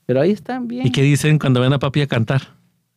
pero 0.07 0.21
ahí 0.21 0.31
están 0.31 0.69
bien. 0.69 0.87
¿Y 0.87 0.93
qué 0.93 1.03
dicen 1.03 1.39
cuando 1.39 1.61
ven 1.61 1.73
a 1.73 1.79
papi 1.79 2.03
a 2.03 2.07
cantar? 2.07 2.43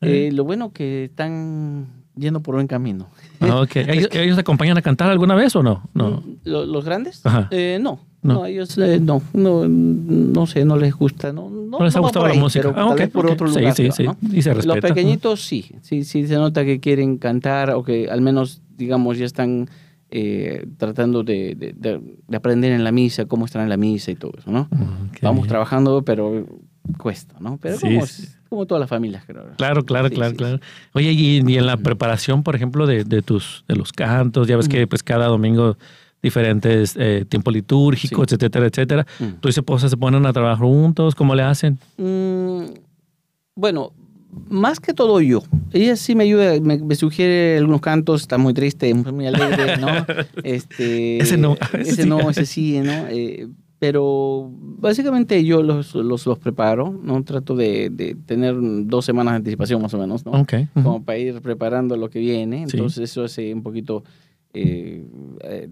Eh, 0.02 0.32
lo 0.34 0.44
bueno 0.44 0.74
que 0.74 1.06
están 1.06 2.03
yendo 2.16 2.42
por 2.42 2.56
buen 2.56 2.68
camino. 2.68 3.08
Ah, 3.40 3.62
okay. 3.62 3.86
¿Ellos, 3.88 4.10
¿Ellos, 4.12 4.38
acompañan 4.38 4.78
a 4.78 4.82
cantar 4.82 5.10
alguna 5.10 5.36
vez 5.36 5.56
o 5.56 5.64
no? 5.64 5.84
no. 5.94 6.22
Mm, 6.22 6.38
¿Los, 6.44 6.86
grandes? 6.86 7.22
Eh, 7.52 7.80
no. 7.82 8.00
No, 8.22 8.46
ellos 8.46 8.78
eh, 8.78 9.02
no, 9.02 9.22
no, 9.34 9.68
no 9.68 10.48
sé, 10.48 10.64
no 10.64 10.78
les 10.78 10.94
gusta. 10.94 11.34
No, 11.34 11.50
no, 11.50 11.78
no 11.78 11.84
les 11.84 11.94
ha 11.96 12.00
gustado 12.00 12.26
la 12.26 12.34
música. 12.36 12.74
Pero 12.74 12.92
ah, 12.92 12.96
por 13.12 13.30
otro 13.30 13.48
lugar. 13.48 13.76
Sí, 13.76 13.90
sí, 13.92 14.06
sí. 14.06 14.10
Y 14.32 14.42
se 14.42 14.54
respeta. 14.54 14.76
Los 14.76 14.82
pequeñitos 14.82 15.46
sí, 15.46 15.76
sí, 15.82 16.06
sí 16.06 16.26
se 16.26 16.36
nota 16.36 16.64
que 16.64 16.80
quieren 16.80 17.18
cantar 17.18 17.72
o 17.72 17.84
que 17.84 18.10
al 18.10 18.22
menos, 18.22 18.62
digamos, 18.78 19.18
ya 19.18 19.26
están 19.26 19.68
eh, 20.10 20.68
tratando 20.78 21.24
de, 21.24 21.56
de, 21.56 21.74
de, 21.76 22.38
aprender 22.38 22.72
en 22.72 22.84
la 22.84 22.92
misa, 22.92 23.26
cómo 23.26 23.46
están 23.46 23.64
en 23.64 23.70
la 23.70 23.78
misa 23.78 24.12
y 24.12 24.16
todo 24.16 24.32
eso, 24.38 24.52
¿no? 24.52 24.70
Vamos 25.22 25.48
trabajando, 25.48 26.04
pero 26.04 26.46
cuesta, 26.98 27.36
¿no? 27.40 27.58
Pero 27.58 27.78
como, 27.80 28.04
como, 28.54 28.66
todas 28.66 28.80
las 28.80 28.90
familias, 28.90 29.24
creo. 29.26 29.46
Claro, 29.58 29.84
claro, 29.84 30.10
claro, 30.10 30.36
claro. 30.36 30.60
Oye, 30.94 31.12
y, 31.12 31.38
en 31.38 31.66
la 31.66 31.78
preparación, 31.78 32.44
por 32.44 32.56
ejemplo, 32.56 32.86
de, 32.86 33.04
de, 33.04 33.22
tus, 33.22 33.64
de 33.68 33.76
los 33.76 33.92
cantos, 33.92 34.48
ya 34.48 34.58
ves 34.58 34.70
que 34.70 34.88
pues 34.88 35.04
cada 35.04 35.28
domingo 35.28 35.78
diferentes 36.24 36.96
eh, 36.98 37.26
tiempos 37.28 37.54
litúrgicos, 37.54 38.32
etcétera, 38.32 38.66
etcétera. 38.68 39.06
Mm. 39.20 39.42
¿Tú 39.42 39.50
y 39.50 39.52
su 39.52 39.60
esposa 39.60 39.90
se 39.90 39.98
ponen 39.98 40.26
a 40.26 40.32
trabajar 40.32 40.66
juntos? 40.66 41.14
¿Cómo 41.14 41.36
le 41.36 41.44
hacen? 41.44 41.78
Mm, 41.98 42.64
bueno, 43.56 43.92
más 44.50 44.80
que 44.80 44.94
todo 44.94 45.20
yo. 45.20 45.44
Ella 45.74 45.96
sí 45.98 46.16
me 46.16 46.24
ayuda, 46.24 46.60
me, 46.62 46.96
sugiere 46.96 47.58
algunos 47.58 47.82
cantos, 47.82 48.22
está 48.22 48.38
muy 48.38 48.54
triste, 48.54 48.94
muy 48.94 49.28
alegre, 49.28 49.78
¿no? 49.78 49.88
Este, 50.44 51.22
ese 51.22 51.38
no. 51.38 51.58
Ese, 51.78 52.06
no, 52.06 52.30
ese 52.30 52.46
sí, 52.46 52.80
¿no? 52.80 53.08
Eh, 53.10 53.48
pero 53.84 54.50
básicamente 54.50 55.44
yo 55.44 55.62
los, 55.62 55.94
los, 55.94 56.26
los, 56.26 56.40
preparo, 56.40 56.98
¿no? 57.04 57.22
Trato 57.26 57.54
de, 57.54 57.90
de, 57.90 58.16
tener 58.16 58.56
dos 58.58 59.04
semanas 59.04 59.34
de 59.34 59.36
anticipación 59.40 59.82
más 59.82 59.94
o 59.94 59.98
menos, 59.98 60.26
¿no? 60.26 60.32
Okay. 60.40 60.70
Como 60.74 61.04
para 61.04 61.18
ir 61.18 61.42
preparando 61.42 61.98
lo 61.98 62.10
que 62.10 62.20
viene. 62.20 62.64
Entonces 62.64 63.00
eso 63.12 63.26
hace 63.26 63.54
un 63.54 63.62
poquito... 63.62 64.06
Eh, 64.54 65.06
eh 65.42 65.70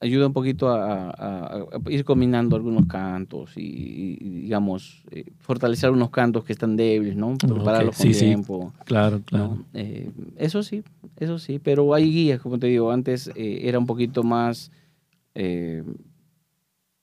ayuda 0.00 0.26
un 0.26 0.32
poquito 0.32 0.68
a, 0.70 1.68
ir 1.88 2.04
combinando 2.04 2.56
algunos 2.56 2.86
cantos 2.86 3.52
y, 3.54 4.16
digamos, 4.16 5.04
eh, 5.12 5.26
fortalecer 5.38 5.92
unos 5.92 6.10
cantos 6.10 6.42
que 6.42 6.52
están 6.52 6.74
débiles, 6.74 7.14
¿no? 7.14 7.36
Prepararlos 7.36 7.96
con 7.96 8.10
tiempo. 8.10 8.72
Claro, 8.86 9.20
claro. 9.24 9.58
Eh, 9.72 10.10
eso 10.36 10.64
sí, 10.64 10.82
eso 11.16 11.38
sí, 11.38 11.60
pero 11.60 11.94
hay 11.94 12.10
guías, 12.10 12.40
como 12.40 12.58
te 12.58 12.66
digo, 12.66 12.90
antes 12.90 13.30
eh, 13.36 13.60
era 13.62 13.78
un 13.78 13.86
poquito 13.86 14.24
más... 14.24 14.72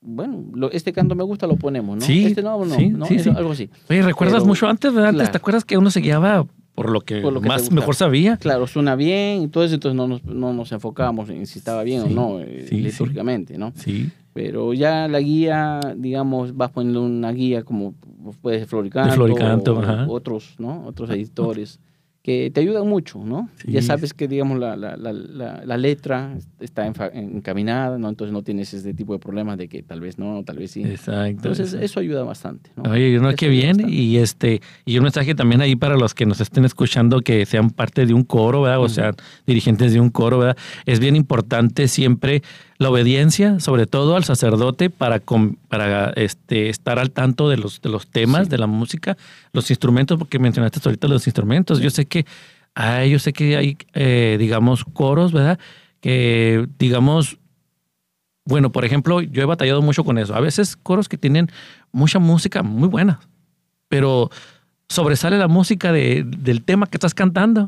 bueno, 0.02 0.70
este 0.72 0.94
canto 0.94 1.16
me 1.16 1.24
gusta, 1.24 1.46
lo 1.48 1.56
ponemos, 1.56 1.98
¿no? 1.98 2.06
Sí, 2.06 2.26
este 2.26 2.42
no, 2.42 2.64
no, 2.66 2.78
¿no? 2.78 3.06
algo 3.36 3.52
así. 3.52 3.70
Oye, 3.90 4.02
¿recuerdas 4.02 4.46
mucho 4.46 4.68
antes, 4.68 4.94
verdad? 4.94 5.30
¿Te 5.32 5.38
acuerdas 5.38 5.66
que 5.66 5.78
uno 5.78 5.92
se 5.92 6.00
guiaba 6.00 6.46
por 6.80 6.92
lo 6.92 7.02
que, 7.02 7.22
más 7.42 7.74
mejor 7.74 7.94
sabía. 7.94 8.38
Claro, 8.38 8.66
suena 8.66 8.96
bien 8.96 9.42
y 9.42 9.48
todo 9.50 9.66
eso, 9.66 9.74
entonces 9.74 9.98
no 9.98 10.08
nos, 10.08 10.24
no 10.24 10.54
nos 10.54 10.72
enfocábamos 10.72 11.30
en 11.30 11.46
si 11.46 11.60
estaba 11.60 11.84
bien 11.84 12.04
o 12.04 12.08
no, 12.08 12.40
eh, 12.40 12.68
litúrgicamente, 12.72 13.58
¿no? 13.58 13.74
Sí. 13.76 14.10
Pero 14.32 14.74
ya 14.74 15.10
la 15.10 15.20
guía, 15.20 15.82
digamos, 15.98 16.56
vas 16.56 16.72
poniendo 16.72 17.04
una 17.04 17.34
guía 17.34 17.64
como 17.64 17.96
puede 18.42 18.60
ser 18.60 18.68
Floricanto, 18.70 19.14
Floricanto 19.14 19.78
o, 19.78 20.14
otros, 20.14 20.56
¿no? 20.58 20.86
Otros 20.86 21.10
editores 21.10 21.82
que 22.30 22.52
te 22.52 22.62
ayudan 22.62 22.88
mucho, 22.88 23.26
¿no? 23.26 23.50
Ya 23.65 23.82
sabes 23.82 24.13
que, 24.13 24.28
digamos, 24.28 24.60
la, 24.60 24.76
la, 24.76 24.96
la, 24.96 25.63
la 25.65 25.78
letra 25.78 26.38
está 26.60 26.86
encaminada, 26.86 27.98
¿no? 27.98 28.08
Entonces 28.08 28.32
no 28.32 28.44
tienes 28.44 28.72
ese 28.72 28.94
tipo 28.94 29.13
de 29.13 29.20
problemas 29.20 29.58
de 29.58 29.68
que 29.68 29.82
tal 29.82 30.00
vez 30.00 30.20
no, 30.20 30.44
tal 30.44 30.58
vez 30.58 30.70
sí. 30.70 30.84
Exacto. 30.84 31.26
Entonces 31.26 31.74
eso 31.74 32.00
ayuda 32.00 32.24
bastante, 32.24 32.70
¿no? 32.76 32.84
Oye, 32.92 33.18
no, 33.18 33.34
qué 33.34 33.48
bien. 33.48 33.84
Y 33.89 34.18
este 34.18 34.62
y 34.86 34.98
un 34.98 35.06
mensaje 35.06 35.34
también 35.34 35.62
ahí 35.62 35.76
para 35.76 35.98
los 35.98 36.13
que 36.13 36.28
nos 36.28 36.39
estén 36.39 36.65
escuchando 36.65 37.22
que 37.22 37.48
sean 37.48 37.72
parte 37.72 38.06
de 38.06 38.13
un 38.13 38.24
coro, 38.24 38.62
¿verdad? 38.62 38.82
O 38.82 38.89
sea, 38.89 39.15
dirigentes 39.48 39.92
de 39.92 40.00
un 40.00 40.12
coro, 40.12 40.38
¿verdad? 40.38 40.58
Es 40.86 41.00
bien 41.00 41.15
importante 41.15 41.88
siempre 41.88 42.44
la 42.80 42.89
obediencia, 42.89 43.60
sobre 43.60 43.88
todo 43.88 44.15
al 44.15 44.24
sacerdote, 44.24 44.89
para, 44.89 45.22
para 45.68 46.12
este, 46.12 46.70
estar 46.70 46.98
al 46.98 47.12
tanto 47.12 47.50
de 47.50 47.58
los, 47.58 47.82
de 47.82 47.89
los 47.89 48.08
temas, 48.08 48.50
de 48.50 48.58
la 48.58 48.68
música, 48.68 49.18
los 49.52 49.70
instrumentos, 49.70 50.18
porque 50.18 50.39
mencionaste 50.39 50.80
ahorita 50.84 51.10
los 51.10 51.28
instrumentos. 51.28 51.82
Yo 51.82 51.89
sé 51.89 52.06
que 52.06 52.26
hay, 52.74 53.12
yo 53.12 53.20
sé 53.20 53.34
que 53.34 53.58
hay, 53.58 53.78
eh, 53.94 54.38
digamos, 54.39 54.86
coros, 54.86 55.34
¿verdad? 55.34 55.60
Que, 56.00 56.68
digamos, 56.80 57.38
bueno, 58.46 58.72
por 58.72 58.86
ejemplo, 58.86 59.20
yo 59.22 59.42
he 59.42 59.46
batallado 59.46 59.82
mucho 59.82 60.06
con 60.06 60.18
eso. 60.18 60.34
A 60.34 60.39
veces 60.39 60.78
coros 60.78 61.10
que 61.10 61.18
tienen 61.18 61.52
mucha 61.92 62.18
música 62.20 62.63
muy 62.63 62.88
buena, 62.88 63.20
pero 63.89 64.32
sobresale 64.88 65.38
la 65.38 65.50
música 65.50 65.92
de, 65.92 66.24
del 66.26 66.63
tema 66.63 66.88
que 66.88 66.96
estás 66.96 67.13
cantando 67.13 67.68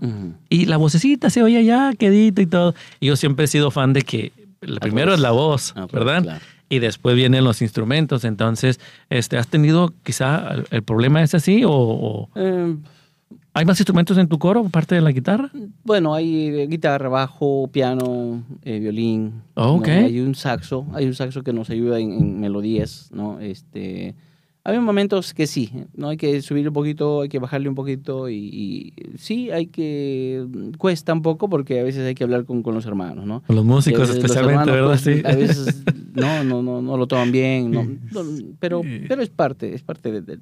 y 0.49 0.65
la 0.65 0.77
vocecita 0.77 1.29
se 1.29 1.43
oye 1.43 1.57
allá, 1.57 1.91
quedito 1.99 2.41
y 2.41 2.45
todo. 2.45 2.73
Y 3.01 3.07
yo 3.07 3.17
siempre 3.17 3.43
he 3.45 3.47
sido 3.49 3.71
fan 3.71 3.91
de 3.91 4.03
que 4.03 4.31
el 4.61 4.79
primero 4.79 5.13
es 5.13 5.19
la 5.19 5.31
voz, 5.31 5.73
ah, 5.75 5.87
¿verdad? 5.91 6.41
Y 6.69 6.79
después 6.79 7.15
vienen 7.15 7.43
los 7.43 7.61
instrumentos. 7.61 8.23
Entonces, 8.23 8.79
este, 9.09 9.37
¿has 9.37 9.47
tenido 9.47 9.93
quizá 10.03 10.53
el, 10.69 10.83
problema 10.83 11.21
es 11.21 11.35
así 11.35 11.63
o...? 11.65 12.29
Eh, 12.35 12.75
¿Hay 13.53 13.65
más 13.65 13.77
instrumentos 13.79 14.17
en 14.17 14.29
tu 14.29 14.39
coro, 14.39 14.65
aparte 14.65 14.95
de 14.95 15.01
la 15.01 15.11
guitarra? 15.11 15.51
Bueno, 15.83 16.13
hay 16.13 16.47
eh, 16.47 16.67
guitarra, 16.67 17.09
bajo, 17.09 17.67
piano, 17.67 18.43
eh, 18.63 18.79
violín. 18.79 19.41
Oh, 19.55 19.81
Hay 19.85 20.21
un 20.21 20.35
saxo, 20.35 20.87
hay 20.93 21.05
un 21.05 21.13
saxo 21.13 21.43
que 21.43 21.51
nos 21.51 21.69
ayuda 21.69 21.99
en, 21.99 22.39
melodías, 22.39 23.09
¿no? 23.11 23.41
Este, 23.41 24.15
hay 24.63 24.79
momentos 24.79 25.33
que 25.33 25.47
sí, 25.47 25.71
no 25.95 26.09
hay 26.09 26.17
que 26.17 26.41
subir 26.41 26.67
un 26.67 26.73
poquito, 26.73 27.21
hay 27.21 27.29
que 27.29 27.39
bajarle 27.39 27.67
un 27.69 27.75
poquito 27.75 28.29
y, 28.29 28.93
sí, 29.17 29.49
hay 29.49 29.67
que 29.67 30.45
cuesta 30.77 31.13
un 31.13 31.23
poco 31.23 31.49
porque 31.49 31.79
a 31.79 31.83
veces 31.83 32.05
hay 32.05 32.13
que 32.13 32.23
hablar 32.23 32.45
con, 32.45 32.61
con 32.61 32.75
los 32.75 32.85
hermanos, 32.85 33.25
¿no? 33.25 33.41
Con 33.41 33.55
los 33.55 33.65
músicos 33.65 34.09
especialmente, 34.09 34.69
¿verdad? 34.69 34.89
Pues, 34.89 35.01
sí. 35.01 35.21
A 35.25 35.35
veces 35.35 35.83
no, 36.13 36.43
no, 36.43 36.61
no, 36.61 36.81
no 36.81 36.97
lo 36.97 37.07
toman 37.07 37.31
bien, 37.31 37.71
no, 37.71 37.87
pero, 38.59 38.81
pero 39.07 39.21
es 39.21 39.29
parte, 39.29 39.73
es 39.73 39.81
parte 39.81 40.11
del 40.11 40.25
de 40.25 40.37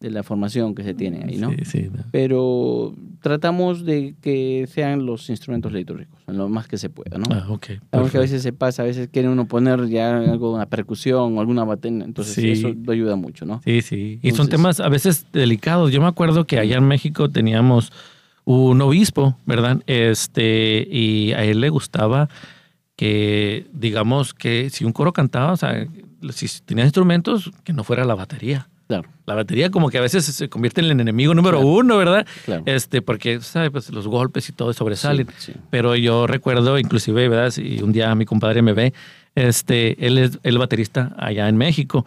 la 0.00 0.22
formación 0.22 0.74
que 0.74 0.84
se 0.84 0.94
tiene 0.94 1.24
ahí, 1.24 1.38
¿no? 1.38 1.50
Sí, 1.50 1.64
sí. 1.64 1.90
Pero 2.12 2.94
tratamos 3.20 3.84
de 3.84 4.14
que 4.20 4.68
sean 4.70 5.06
los 5.06 5.28
instrumentos 5.28 5.72
litúrgicos, 5.72 6.20
lo 6.26 6.48
más 6.48 6.68
que 6.68 6.78
se 6.78 6.88
pueda, 6.88 7.18
¿no? 7.18 7.24
Ah, 7.30 7.46
ok. 7.48 7.66
Porque 7.90 8.16
a 8.16 8.20
veces 8.20 8.42
se 8.42 8.52
pasa, 8.52 8.82
a 8.82 8.86
veces 8.86 9.08
quiere 9.12 9.28
uno 9.28 9.48
poner 9.48 9.88
ya 9.88 10.18
algo, 10.18 10.54
una 10.54 10.66
percusión 10.66 11.36
o 11.36 11.40
alguna 11.40 11.64
batería, 11.64 12.04
entonces 12.04 12.38
eso 12.38 12.72
ayuda 12.88 13.16
mucho, 13.16 13.44
¿no? 13.44 13.60
Sí, 13.64 13.82
sí. 13.82 14.20
Y 14.22 14.30
son 14.32 14.48
temas 14.48 14.78
a 14.80 14.88
veces 14.88 15.26
delicados. 15.32 15.90
Yo 15.90 16.00
me 16.00 16.06
acuerdo 16.06 16.44
que 16.46 16.58
allá 16.58 16.76
en 16.76 16.86
México 16.86 17.28
teníamos 17.28 17.92
un 18.44 18.80
obispo, 18.80 19.36
¿verdad? 19.46 19.82
Este, 19.86 20.86
y 20.90 21.32
a 21.32 21.44
él 21.44 21.60
le 21.60 21.70
gustaba 21.70 22.28
que, 22.96 23.66
digamos, 23.72 24.32
que 24.32 24.70
si 24.70 24.84
un 24.84 24.92
coro 24.92 25.12
cantaba, 25.12 25.52
o 25.52 25.56
sea, 25.56 25.86
si 26.32 26.48
tenía 26.64 26.84
instrumentos, 26.84 27.50
que 27.64 27.72
no 27.72 27.84
fuera 27.84 28.04
la 28.04 28.14
batería. 28.14 28.68
Claro. 28.88 29.08
La 29.26 29.34
batería 29.34 29.70
como 29.70 29.90
que 29.90 29.98
a 29.98 30.00
veces 30.00 30.24
se 30.24 30.48
convierte 30.48 30.80
en 30.80 30.86
el 30.86 30.92
enemigo 30.92 31.34
número 31.34 31.60
uno, 31.60 31.98
¿verdad? 31.98 32.26
Claro. 32.46 32.62
Este, 32.64 33.02
porque, 33.02 33.40
¿sabes? 33.42 33.70
Pues 33.70 33.90
los 33.90 34.08
golpes 34.08 34.48
y 34.48 34.52
todo 34.52 34.72
sobresalen. 34.72 35.28
Pero 35.68 35.94
yo 35.94 36.26
recuerdo, 36.26 36.78
inclusive, 36.78 37.28
¿verdad? 37.28 37.50
Si 37.50 37.82
un 37.82 37.92
día 37.92 38.14
mi 38.14 38.24
compadre 38.24 38.62
me 38.62 38.72
ve, 38.72 38.94
este, 39.34 40.06
él 40.06 40.16
es 40.16 40.38
el 40.42 40.56
baterista 40.56 41.14
allá 41.18 41.48
en 41.48 41.58
México. 41.58 42.06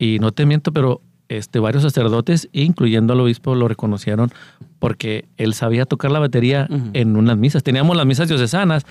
Y 0.00 0.18
no 0.18 0.32
te 0.32 0.46
miento, 0.46 0.72
pero 0.72 1.00
este, 1.28 1.60
varios 1.60 1.84
sacerdotes, 1.84 2.48
incluyendo 2.52 3.12
al 3.12 3.20
obispo, 3.20 3.54
lo 3.54 3.68
reconocieron 3.68 4.32
porque 4.80 5.26
él 5.36 5.54
sabía 5.54 5.84
tocar 5.84 6.10
la 6.10 6.18
batería 6.18 6.68
en 6.92 7.16
unas 7.16 7.36
misas. 7.36 7.62
Teníamos 7.62 7.96
las 7.96 8.04
misas 8.04 8.28
diocesanas 8.28 8.84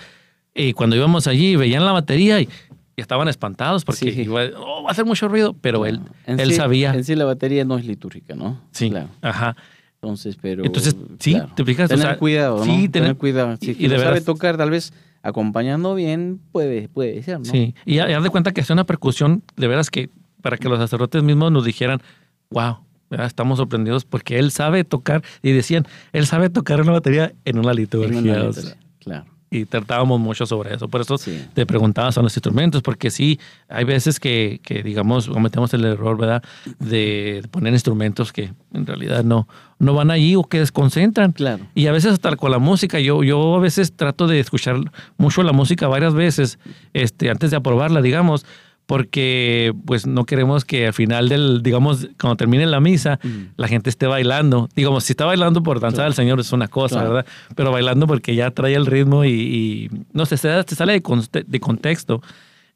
y 0.53 0.71
cuando 0.71 0.95
íbamos 0.95 1.27
allí 1.27 1.57
veían 1.57 1.85
la 1.85 1.91
batería 1.91 2.39
y 2.39 2.49
y 2.95 3.01
estaban 3.01 3.27
espantados 3.27 3.83
porque 3.83 4.09
iba, 4.09 4.41
oh, 4.57 4.83
va 4.83 4.89
a 4.89 4.91
hacer 4.91 5.05
mucho 5.05 5.27
ruido, 5.27 5.53
pero 5.59 5.85
él, 5.85 5.99
él 6.25 6.53
sabía. 6.53 6.93
En 6.93 7.03
sí 7.03 7.15
la 7.15 7.25
batería 7.25 7.65
no 7.65 7.77
es 7.77 7.85
litúrgica, 7.85 8.35
¿no? 8.35 8.61
Sí, 8.71 8.89
claro. 8.89 9.09
ajá. 9.21 9.55
Entonces, 9.95 10.37
pero... 10.39 10.63
Entonces, 10.63 10.95
sí, 11.19 11.41
te 11.55 11.65
fijas. 11.65 11.89
Tener 11.89 12.17
cuidado, 12.17 12.59
¿no? 12.59 12.65
Sí, 12.65 12.87
tener, 12.89 13.15
cuidado. 13.15 13.57
Si 13.59 13.71
y, 13.71 13.89
sabe 13.89 14.21
tocar, 14.21 14.55
tal 14.55 14.69
vez 14.69 14.93
acompañando 15.23 15.95
bien, 15.95 16.39
puede, 16.51 16.87
puede 16.87 17.23
ser, 17.23 17.39
¿no? 17.39 17.45
Sí, 17.45 17.73
y 17.85 17.97
haz 17.97 18.23
de 18.23 18.29
cuenta 18.29 18.51
que 18.51 18.61
hace 18.61 18.71
una 18.71 18.85
percusión, 18.85 19.41
de 19.55 19.67
veras 19.67 19.89
que 19.89 20.09
para 20.41 20.57
que 20.57 20.69
los 20.69 20.77
sacerdotes 20.77 21.23
mismos 21.23 21.51
nos 21.51 21.65
dijeran, 21.65 22.01
wow, 22.51 22.77
estamos 23.09 23.57
sorprendidos 23.57 24.05
porque 24.05 24.37
él 24.37 24.51
sabe 24.51 24.83
tocar, 24.83 25.23
y 25.41 25.51
decían, 25.51 25.87
él 26.13 26.27
sabe 26.27 26.51
tocar 26.51 26.81
una 26.81 26.91
batería 26.91 27.33
en 27.43 27.57
una 27.57 27.73
liturgia. 27.73 28.19
En 28.19 28.29
una 28.29 28.43
liturgia 28.43 28.77
claro 28.99 29.34
y 29.55 29.65
tratábamos 29.65 30.19
mucho 30.19 30.45
sobre 30.45 30.75
eso. 30.75 30.87
Por 30.87 31.01
eso 31.01 31.15
te 31.53 31.65
preguntaba 31.65 32.11
sobre 32.11 32.25
los 32.25 32.35
instrumentos, 32.35 32.81
porque 32.81 33.09
sí, 33.09 33.39
hay 33.69 33.83
veces 33.83 34.19
que, 34.19 34.59
que, 34.63 34.83
digamos, 34.83 35.27
cometemos 35.27 35.73
el 35.73 35.85
error, 35.85 36.17
¿verdad?, 36.17 36.43
de 36.79 37.43
poner 37.51 37.73
instrumentos 37.73 38.33
que 38.33 38.53
en 38.73 38.85
realidad 38.85 39.23
no, 39.23 39.47
no 39.79 39.93
van 39.93 40.11
allí 40.11 40.35
o 40.35 40.43
que 40.43 40.59
desconcentran. 40.59 41.31
Claro. 41.31 41.65
Y 41.73 41.87
a 41.87 41.91
veces 41.91 42.13
hasta 42.13 42.35
con 42.35 42.51
la 42.51 42.59
música, 42.59 42.99
yo, 42.99 43.23
yo 43.23 43.55
a 43.55 43.59
veces 43.59 43.95
trato 43.95 44.27
de 44.27 44.39
escuchar 44.39 44.77
mucho 45.17 45.43
la 45.43 45.53
música 45.53 45.87
varias 45.87 46.13
veces, 46.13 46.59
este, 46.93 47.29
antes 47.29 47.51
de 47.51 47.57
aprobarla, 47.57 48.01
digamos, 48.01 48.45
porque 48.85 49.73
pues 49.85 50.05
no 50.05 50.25
queremos 50.25 50.63
que 50.63 50.87
al 50.87 50.93
final 50.93 51.27
del, 51.29 51.63
digamos, 51.63 52.07
cuando 52.19 52.37
termine 52.37 52.65
la 52.65 52.79
misa, 52.79 53.19
mm. 53.23 53.53
la 53.57 53.67
gente 53.67 53.89
esté 53.89 54.05
bailando. 54.05 54.69
Digamos, 54.75 55.05
si 55.05 55.13
está 55.13 55.25
bailando 55.25 55.63
por 55.63 55.79
danzar 55.79 56.05
al 56.05 56.13
Señor 56.13 56.39
es 56.39 56.51
una 56.51 56.67
cosa, 56.67 57.03
¿verdad? 57.03 57.25
Pero 57.55 57.71
bailando 57.71 58.05
porque 58.05 58.35
ya 58.35 58.51
trae 58.51 58.75
el 58.75 58.85
ritmo 58.85 59.25
y, 59.25 59.89
no 60.13 60.25
sé, 60.25 60.37
se, 60.37 60.63
sale 60.63 60.93
de, 60.99 61.43
de, 61.47 61.59
contexto. 61.59 62.21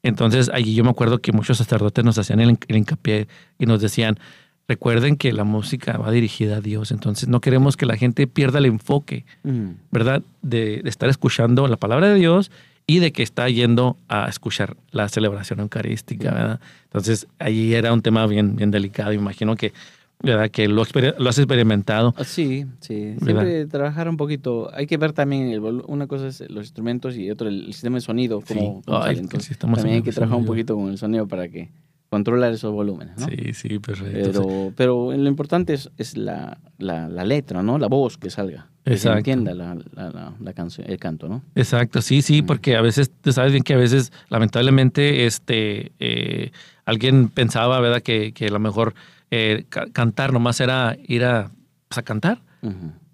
Entonces 0.02 0.50
allí 0.52 0.74
yo 0.74 0.82
me 0.82 0.90
acuerdo 0.90 1.18
que 1.18 1.32
muchos 1.32 1.58
sacerdotes 1.58 2.04
nos 2.04 2.18
hacían 2.18 2.40
el, 2.40 2.58
hincapié 2.68 3.28
y 3.58 3.66
nos 3.66 3.80
decían, 3.80 4.18
recuerden 4.66 5.16
que 5.16 5.32
la 5.32 5.44
música 5.44 5.96
va 5.96 6.10
dirigida 6.10 6.56
a 6.56 6.60
Dios, 6.60 6.90
entonces 6.90 7.28
no 7.28 7.40
queremos 7.40 7.76
que 7.76 7.86
la 7.86 7.96
gente 7.96 8.26
pierda 8.26 8.58
el 8.58 8.66
enfoque, 8.66 9.24
mm. 9.44 9.68
¿verdad? 9.92 10.22
De, 10.42 10.80
de 10.82 10.90
estar 10.90 11.08
escuchando 11.08 11.68
la 11.68 11.76
palabra 11.76 12.08
de 12.08 12.14
Dios 12.14 12.50
y 12.90 12.98
de 12.98 13.12
que 13.12 13.22
está 13.22 13.48
yendo 13.48 13.96
a 14.08 14.28
escuchar 14.28 14.76
la 14.90 15.08
celebración 15.08 15.60
eucarística, 15.60 16.32
¿verdad? 16.32 16.60
Entonces, 16.86 17.28
ahí 17.38 17.72
era 17.72 17.92
un 17.92 18.02
tema 18.02 18.26
bien, 18.26 18.56
bien 18.56 18.72
delicado. 18.72 19.12
Imagino 19.12 19.54
que, 19.54 19.72
¿verdad? 20.20 20.50
Que 20.50 20.66
lo, 20.66 20.82
lo 21.18 21.30
has 21.30 21.38
experimentado. 21.38 22.12
Ah, 22.16 22.24
sí, 22.24 22.66
sí. 22.80 23.14
Siempre 23.22 23.66
trabajar 23.66 24.08
un 24.08 24.16
poquito. 24.16 24.72
Hay 24.74 24.88
que 24.88 24.96
ver 24.96 25.12
también, 25.12 25.52
el 25.52 25.60
una 25.60 26.08
cosa 26.08 26.26
es 26.26 26.40
los 26.50 26.64
instrumentos 26.64 27.16
y 27.16 27.30
otra 27.30 27.46
el, 27.46 27.66
sistema 27.66 27.98
de 27.98 28.00
sonido. 28.00 28.40
Como, 28.40 28.82
Entonces, 29.06 29.56
también 29.56 29.86
hay 29.86 30.02
que 30.02 30.10
trabajar 30.10 30.38
un 30.38 30.46
poquito 30.46 30.74
con 30.74 30.88
el 30.88 30.98
sonido 30.98 31.28
para 31.28 31.48
que 31.48 31.68
controlar 32.10 32.52
esos 32.52 32.72
volúmenes, 32.72 33.16
¿no? 33.18 33.28
Sí, 33.28 33.54
sí, 33.54 33.78
perfecto. 33.78 34.42
Pero, 34.42 34.72
pero 34.76 35.12
lo 35.16 35.28
importante 35.28 35.74
es, 35.74 35.90
es 35.96 36.16
la, 36.16 36.58
la, 36.76 37.08
la, 37.08 37.24
letra, 37.24 37.62
¿no? 37.62 37.78
La 37.78 37.86
voz 37.86 38.18
que 38.18 38.30
salga. 38.30 38.66
Exacto. 38.84 39.22
Que 39.22 39.30
entienda 39.30 39.54
la, 39.54 39.76
la, 39.94 40.34
la, 40.38 40.52
canción, 40.52 40.90
el 40.90 40.98
canto, 40.98 41.28
¿no? 41.28 41.44
Exacto, 41.54 42.02
sí, 42.02 42.20
sí, 42.22 42.42
porque 42.42 42.76
a 42.76 42.82
veces, 42.82 43.12
tú 43.20 43.32
sabes 43.32 43.52
bien 43.52 43.62
que 43.62 43.74
a 43.74 43.76
veces, 43.76 44.12
lamentablemente, 44.28 45.26
este, 45.26 45.92
eh, 46.00 46.50
alguien 46.84 47.28
pensaba, 47.28 47.78
¿verdad? 47.80 48.02
Que, 48.02 48.32
que 48.32 48.46
a 48.46 48.50
lo 48.50 48.58
mejor 48.58 48.94
eh, 49.30 49.66
cantar 49.92 50.32
nomás 50.32 50.60
era 50.60 50.96
ir 51.06 51.24
a, 51.24 51.52
pues, 51.88 51.98
a 51.98 52.02
cantar. 52.02 52.42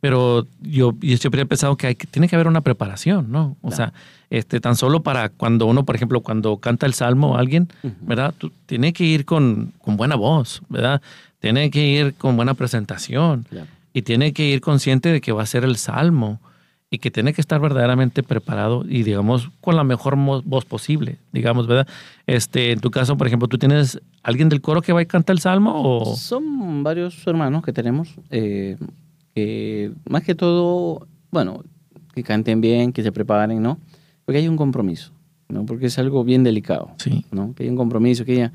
Pero 0.07 0.47
yo, 0.63 0.95
yo, 1.01 1.17
siempre 1.17 1.43
he 1.43 1.47
pensado 1.47 1.77
que, 1.77 1.89
hay, 1.89 1.97
que 1.97 2.07
tiene 2.07 2.29
que 2.29 2.37
haber 2.37 2.47
una 2.47 2.61
preparación, 2.61 3.33
¿no? 3.33 3.57
O 3.61 3.73
sea, 3.73 3.93
este, 4.31 4.61
tan 4.61 4.77
solo 4.77 5.03
para 5.03 5.31
cuando 5.31 5.67
uno, 5.67 5.85
por 5.85 5.97
ejemplo, 5.97 6.21
cuando 6.21 6.59
canta 6.59 6.87
el 6.87 6.95
salmo 6.95 7.37
a 7.37 7.41
alguien, 7.41 7.67
¿verdad? 8.03 8.33
Tú, 8.39 8.53
tiene 8.67 8.93
que 8.93 9.03
ir 9.03 9.25
con, 9.25 9.73
con, 9.83 9.97
buena 9.97 10.15
voz, 10.15 10.63
¿verdad? 10.69 11.03
Tiene 11.41 11.73
que 11.73 11.85
ir 11.85 12.15
con 12.15 12.37
buena 12.37 12.55
presentación 12.55 13.49
y 13.93 14.03
tiene 14.03 14.33
que 14.33 14.45
ir 14.45 14.61
consciente 14.61 15.11
de 15.11 15.21
que 15.21 15.33
va 15.33 15.43
a 15.43 15.47
ser 15.47 15.65
el 15.65 15.75
salmo 15.77 16.39
y 16.89 16.99
que 16.99 17.11
tiene 17.11 17.33
que 17.33 17.41
estar 17.41 17.61
verdaderamente 17.61 18.23
preparado 18.23 18.85
y 18.89 19.03
digamos 19.03 19.51
con 19.61 19.75
la 19.75 19.83
mejor 19.83 20.15
voz 20.17 20.65
posible, 20.67 21.19
digamos, 21.33 21.67
¿verdad? 21.67 21.89
Este, 22.29 22.71
en 22.71 22.79
tu 22.79 22.93
caso, 22.93 23.17
por 23.17 23.27
ejemplo, 23.27 23.49
¿tú 23.49 23.59
tienes 23.59 24.01
alguien 24.23 24.49
del 24.49 24.61
coro 24.61 24.83
que 24.83 24.93
va 24.93 25.01
a 25.01 25.05
cantar 25.05 25.35
el 25.35 25.41
salmo 25.41 25.73
o...? 25.75 26.15
Son 26.15 26.85
varios 26.85 27.27
hermanos 27.27 27.65
que 27.65 27.73
tenemos. 27.73 28.15
Eh, 28.31 28.77
más 30.09 30.23
que 30.23 30.35
todo, 30.35 31.07
bueno, 31.31 31.63
que 32.15 32.23
canten 32.23 32.61
bien, 32.61 32.93
que 32.93 33.03
se 33.03 33.13
preparen, 33.13 33.63
¿no? 33.63 33.79
Porque 34.25 34.39
hay 34.39 34.49
un 34.49 34.57
compromiso, 34.57 35.13
¿no? 35.49 35.67
Porque 35.67 35.87
es 35.87 35.99
algo 35.99 36.25
bien 36.25 36.43
delicado, 36.45 36.91
sí. 36.99 37.25
¿no? 37.31 37.55
Que 37.55 37.65
hay 37.65 37.69
un 37.69 37.77
compromiso, 37.77 38.25
que 38.25 38.37
ya, 38.37 38.53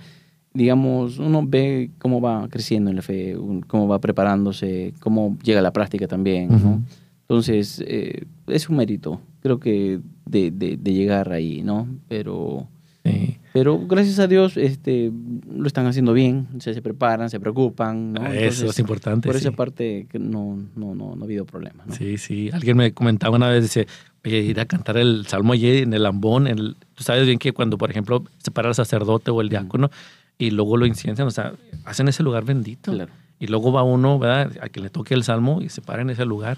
digamos, 0.54 1.20
uno 1.20 1.44
ve 1.46 1.92
cómo 2.00 2.20
va 2.20 2.48
creciendo 2.50 2.90
en 2.90 2.96
la 2.96 3.02
fe, 3.02 3.38
cómo 3.68 3.88
va 3.88 4.00
preparándose, 4.00 4.94
cómo 5.00 5.38
llega 5.44 5.60
a 5.60 5.64
la 5.64 5.74
práctica 5.74 6.08
también, 6.08 6.50
¿no? 6.50 6.82
Entonces, 7.22 7.82
eh, 7.88 8.26
es 8.48 8.68
un 8.68 8.78
mérito, 8.78 9.22
creo 9.42 9.60
que, 9.60 10.00
de, 10.26 10.52
de, 10.52 10.78
de 10.78 10.94
llegar 10.94 11.32
ahí, 11.32 11.62
¿no? 11.62 11.88
Pero 12.08 12.68
pero 13.54 13.80
gracias 13.80 14.20
a 14.20 14.28
Dios 14.28 14.56
este, 14.56 15.12
lo 15.54 15.68
están 15.68 15.86
haciendo 15.86 16.14
bien, 16.14 16.48
se, 16.60 16.74
se 16.74 16.82
preparan, 16.82 17.30
se 17.30 17.40
preocupan. 17.40 18.14
¿no? 18.14 18.26
Eso 18.28 18.68
es 18.68 18.80
importante. 18.80 19.28
Por 19.28 19.36
esa 19.36 19.52
parte 19.52 20.08
no, 20.14 20.58
no, 20.76 20.96
no, 20.96 21.16
no, 21.16 21.22
ha 21.22 21.26
habido 21.26 21.46
problema. 21.46 21.84
Sí, 21.92 22.18
sí. 22.18 22.50
Alguien 22.54 22.78
me 22.78 22.94
comentaba 22.94 23.36
una 23.36 23.50
vez, 23.50 23.64
dice, 23.64 23.88
oye, 24.24 24.40
ir 24.40 24.60
a 24.60 24.66
cantar 24.66 24.98
el 24.98 25.26
salmo 25.28 25.54
allí 25.54 25.80
en 25.80 25.94
el 25.94 26.06
ambón. 26.06 26.48
El, 26.48 26.78
tú 26.94 27.04
sabes 27.04 27.26
bien 27.26 27.40
que 27.40 27.52
cuando, 27.52 27.78
por 27.78 27.92
ejemplo, 27.92 28.24
se 28.38 28.52
para 28.52 28.70
el 28.70 28.76
sacerdote 28.76 29.32
o 29.32 29.42
el 29.42 29.50
diácono 29.50 29.92
y 30.38 30.52
luego 30.52 30.78
lo 30.78 30.86
inciensan, 30.86 31.28
o 31.28 31.32
sea, 31.32 31.54
hacen 31.86 32.08
ese 32.08 32.24
lugar 32.24 32.46
bendito. 32.46 32.94
Y 33.38 33.48
luego 33.48 33.72
va 33.72 33.84
uno, 33.84 34.18
¿verdad? 34.18 34.52
A 34.62 34.70
que 34.70 34.80
le 34.80 34.90
toque 34.90 35.14
el 35.14 35.24
salmo 35.24 35.62
y 35.62 35.70
se 35.70 35.82
para 35.82 36.02
en 36.02 36.10
ese 36.10 36.26
lugar. 36.26 36.58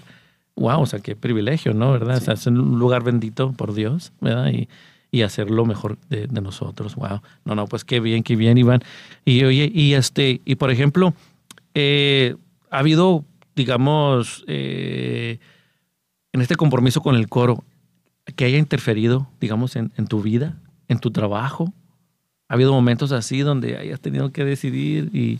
Wow, 0.56 0.82
o 0.82 0.86
sea, 0.86 1.00
qué 1.00 1.16
privilegio, 1.16 1.74
¿no? 1.74 1.92
¿Verdad? 1.92 2.18
O 2.18 2.20
sea, 2.20 2.34
es 2.34 2.46
un 2.46 2.78
lugar 2.78 3.02
bendito 3.02 3.52
por 3.52 3.74
Dios, 3.74 4.12
¿verdad? 4.20 4.52
Y, 4.52 4.68
y 5.14 5.22
hacer 5.22 5.48
lo 5.48 5.64
mejor 5.64 5.96
de, 6.10 6.26
nosotros. 6.26 6.96
Wow. 6.96 7.20
No, 7.44 7.54
no, 7.54 7.68
pues 7.68 7.84
qué 7.84 8.00
bien, 8.00 8.24
qué 8.24 8.34
bien, 8.34 8.58
Iván. 8.58 8.82
Y 9.24 9.44
oye, 9.44 9.70
y 9.72 9.94
este, 9.94 10.40
y 10.44 10.56
por 10.56 10.72
ejemplo, 10.72 11.14
eh, 11.72 12.34
ha 12.68 12.80
habido, 12.80 13.24
digamos, 13.54 14.44
eh, 14.48 15.38
en 16.32 16.40
este 16.40 16.56
compromiso 16.56 17.00
con 17.00 17.14
el 17.14 17.28
coro, 17.28 17.62
que 18.34 18.44
haya 18.44 18.58
interferido, 18.58 19.28
digamos, 19.40 19.76
en, 19.76 19.90
tu 20.08 20.20
vida, 20.20 20.58
en 20.88 20.98
tu 20.98 21.12
trabajo. 21.12 21.72
Ha 22.48 22.54
habido 22.54 22.72
momentos 22.72 23.12
así 23.12 23.42
donde 23.42 23.78
hayas 23.78 24.00
tenido 24.00 24.32
que 24.32 24.44
decidir 24.44 25.14
y 25.14 25.38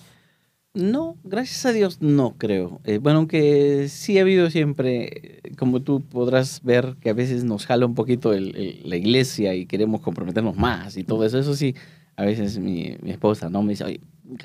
No, 0.74 1.16
gracias 1.22 1.64
a 1.66 1.72
Dios 1.72 2.02
no 2.02 2.34
creo. 2.36 2.80
Eh, 2.84 2.98
bueno, 2.98 3.18
aunque 3.18 3.86
sí 3.88 4.18
ha 4.18 4.22
habido 4.22 4.50
siempre, 4.50 5.40
como 5.56 5.82
tú 5.82 6.00
podrás 6.00 6.62
ver, 6.64 6.96
que 7.00 7.10
a 7.10 7.12
veces 7.12 7.44
nos 7.44 7.64
jala 7.64 7.86
un 7.86 7.94
poquito 7.94 8.32
la 8.32 8.96
iglesia 8.96 9.54
y 9.54 9.66
queremos 9.66 10.00
comprometernos 10.00 10.56
más 10.56 10.96
y 10.96 11.04
todo 11.04 11.24
eso. 11.24 11.38
Eso 11.38 11.54
sí, 11.54 11.76
a 12.16 12.24
veces 12.24 12.58
mi, 12.58 12.96
mi 13.02 13.12
esposa 13.12 13.48
no 13.48 13.62
me 13.62 13.70
dice, 13.70 13.84
oye, 13.84 14.00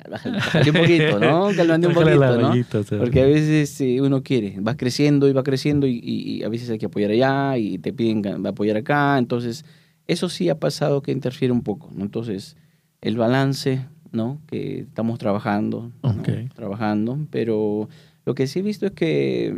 bájale, 0.08 0.38
un 0.70 0.76
poquito, 0.76 1.18
¿no? 1.18 1.48
Calmante 1.56 1.88
un 1.88 1.94
poquito, 1.94 2.38
¿no? 2.38 2.54
Porque 2.98 3.22
a 3.22 3.26
veces 3.26 3.80
uno 4.00 4.22
quiere, 4.22 4.60
va 4.60 4.76
creciendo 4.76 5.28
y 5.28 5.32
va 5.32 5.42
creciendo 5.42 5.88
y, 5.88 6.00
y, 6.00 6.44
a 6.44 6.48
veces 6.48 6.70
hay 6.70 6.78
que 6.78 6.86
apoyar 6.86 7.10
allá 7.10 7.58
y 7.58 7.78
te 7.78 7.92
piden 7.92 8.46
apoyar 8.46 8.76
acá. 8.76 9.18
Entonces, 9.18 9.64
eso 10.06 10.28
sí 10.28 10.48
ha 10.48 10.60
pasado 10.60 11.02
que 11.02 11.10
interfiere 11.10 11.50
un 11.50 11.62
poco, 11.62 11.90
¿no? 11.92 12.04
Entonces, 12.04 12.56
el 13.00 13.16
balance 13.16 13.84
¿no? 14.12 14.40
Que 14.46 14.80
estamos 14.80 15.18
trabajando, 15.18 15.90
trabajando, 16.54 17.18
pero 17.30 17.88
lo 18.24 18.34
que 18.34 18.46
sí 18.46 18.60
he 18.60 18.62
visto 18.62 18.86
es 18.86 18.92
que, 18.92 19.56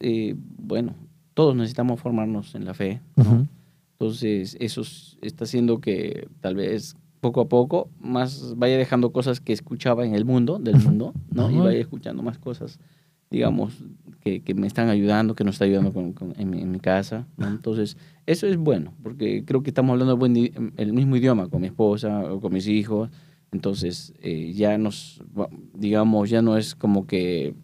eh, 0.00 0.34
bueno, 0.58 0.94
todos 1.34 1.56
necesitamos 1.56 2.00
formarnos 2.00 2.54
en 2.54 2.64
la 2.64 2.74
fe, 2.74 3.00
Entonces, 3.92 4.56
eso 4.58 4.82
está 5.20 5.44
haciendo 5.44 5.80
que 5.80 6.28
tal 6.40 6.56
vez 6.56 6.96
poco 7.20 7.40
a 7.40 7.48
poco 7.48 7.88
más 8.00 8.54
vaya 8.56 8.76
dejando 8.76 9.12
cosas 9.12 9.40
que 9.40 9.52
escuchaba 9.52 10.04
en 10.04 10.16
el 10.16 10.24
mundo, 10.24 10.58
del 10.58 10.76
mundo, 10.76 11.14
¿no? 11.30 11.50
Y 11.50 11.58
vaya 11.58 11.78
escuchando 11.78 12.20
más 12.22 12.36
cosas, 12.38 12.80
digamos, 13.30 13.84
que, 14.20 14.40
que 14.40 14.54
me 14.54 14.66
están 14.66 14.88
ayudando, 14.88 15.36
que 15.36 15.44
nos 15.44 15.54
está 15.54 15.66
ayudando 15.66 15.92
con, 15.92 16.14
en, 16.36 16.70
mi, 16.70 16.80
casa, 16.80 17.26
Entonces, 17.38 17.96
eso 18.26 18.48
es 18.48 18.56
bueno, 18.56 18.92
porque 19.04 19.44
creo 19.44 19.62
que 19.62 19.70
estamos 19.70 19.92
hablando 19.92 20.18
el 20.26 20.92
mismo 20.92 21.16
idioma 21.16 21.48
con 21.48 21.60
mi 21.60 21.68
esposa 21.68 22.32
o 22.32 22.40
con 22.40 22.52
mis 22.52 22.66
hijos, 22.66 23.08
entonces, 23.52 24.14
eh, 24.22 24.52
ya 24.54 24.78
nos, 24.78 25.22
digamos, 25.74 26.30
ya 26.30 26.40
no 26.40 26.56
es 26.56 26.74
como 26.74 27.06
que, 27.06 27.54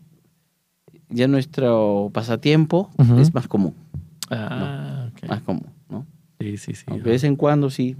ya 1.08 1.26
nuestro 1.26 2.10
pasatiempo 2.12 2.90
es 3.18 3.32
más 3.32 3.48
común. 3.48 3.74
Ah, 4.30 5.10
Más 5.26 5.40
común, 5.40 5.66
¿no? 5.88 6.06
Sí, 6.38 6.58
sí, 6.58 6.74
sí. 6.74 6.84
de 6.90 6.98
vez 6.98 7.24
en 7.24 7.34
cuando 7.34 7.70
sí, 7.70 7.96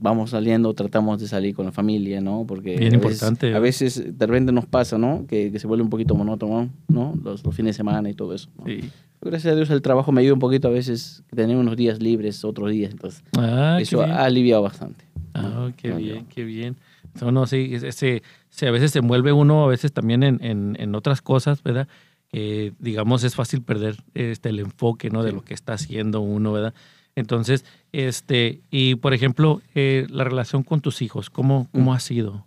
vamos 0.00 0.30
saliendo, 0.30 0.74
tratamos 0.74 1.18
de 1.18 1.28
salir 1.28 1.54
con 1.54 1.64
la 1.64 1.72
familia, 1.72 2.20
¿no? 2.20 2.44
Porque 2.46 2.76
Bien 2.76 2.94
importante. 2.94 3.54
a 3.54 3.58
veces 3.58 4.18
de 4.18 4.26
repente 4.26 4.52
nos 4.52 4.66
pasa, 4.66 4.98
¿no? 4.98 5.26
Que, 5.26 5.58
se 5.58 5.66
vuelve 5.66 5.82
un 5.82 5.90
poquito 5.90 6.14
monótono, 6.14 6.68
¿no? 6.88 7.14
Los, 7.22 7.42
fines 7.52 7.70
de 7.70 7.76
semana 7.78 8.10
y 8.10 8.14
todo 8.14 8.34
eso. 8.34 8.50
Sí. 8.66 8.90
Gracias 9.22 9.54
a 9.54 9.56
Dios 9.56 9.70
el 9.70 9.80
trabajo 9.80 10.12
me 10.12 10.20
ayuda 10.20 10.34
un 10.34 10.40
poquito 10.40 10.68
a 10.68 10.70
veces 10.70 11.24
tener 11.34 11.56
unos 11.56 11.76
días 11.76 12.02
libres, 12.02 12.44
otros 12.44 12.70
días, 12.70 12.92
entonces 12.92 13.24
ah, 13.38 13.78
eso 13.80 14.02
ha 14.02 14.24
aliviado 14.24 14.62
bastante. 14.62 15.06
Ah, 15.34 15.70
qué 15.76 15.90
bien, 15.92 16.26
qué 16.26 16.44
bien. 16.44 16.76
No, 17.20 17.32
no, 17.32 17.46
sí, 17.46 17.72
ese, 17.72 18.22
a 18.62 18.70
veces 18.70 18.92
se 18.92 18.98
envuelve 18.98 19.32
uno, 19.32 19.64
a 19.64 19.68
veces 19.68 19.92
también 19.92 20.22
en, 20.22 20.40
en, 20.42 20.94
otras 20.94 21.22
cosas, 21.22 21.62
¿verdad? 21.62 21.88
Que 22.28 22.72
digamos 22.78 23.24
es 23.24 23.34
fácil 23.34 23.62
perder 23.62 23.96
este, 24.14 24.48
el 24.48 24.60
enfoque, 24.60 25.10
¿no? 25.10 25.22
De 25.22 25.32
lo 25.32 25.42
que 25.42 25.54
está 25.54 25.74
haciendo 25.74 26.20
uno, 26.20 26.52
¿verdad? 26.52 26.74
Entonces, 27.14 27.64
este, 27.92 28.60
y 28.70 28.96
por 28.96 29.14
ejemplo, 29.14 29.62
eh, 29.74 30.06
la 30.10 30.24
relación 30.24 30.62
con 30.62 30.80
tus 30.80 31.00
hijos, 31.00 31.30
¿cómo, 31.30 31.68
cómo 31.72 31.94
ha 31.94 32.00
sido? 32.00 32.44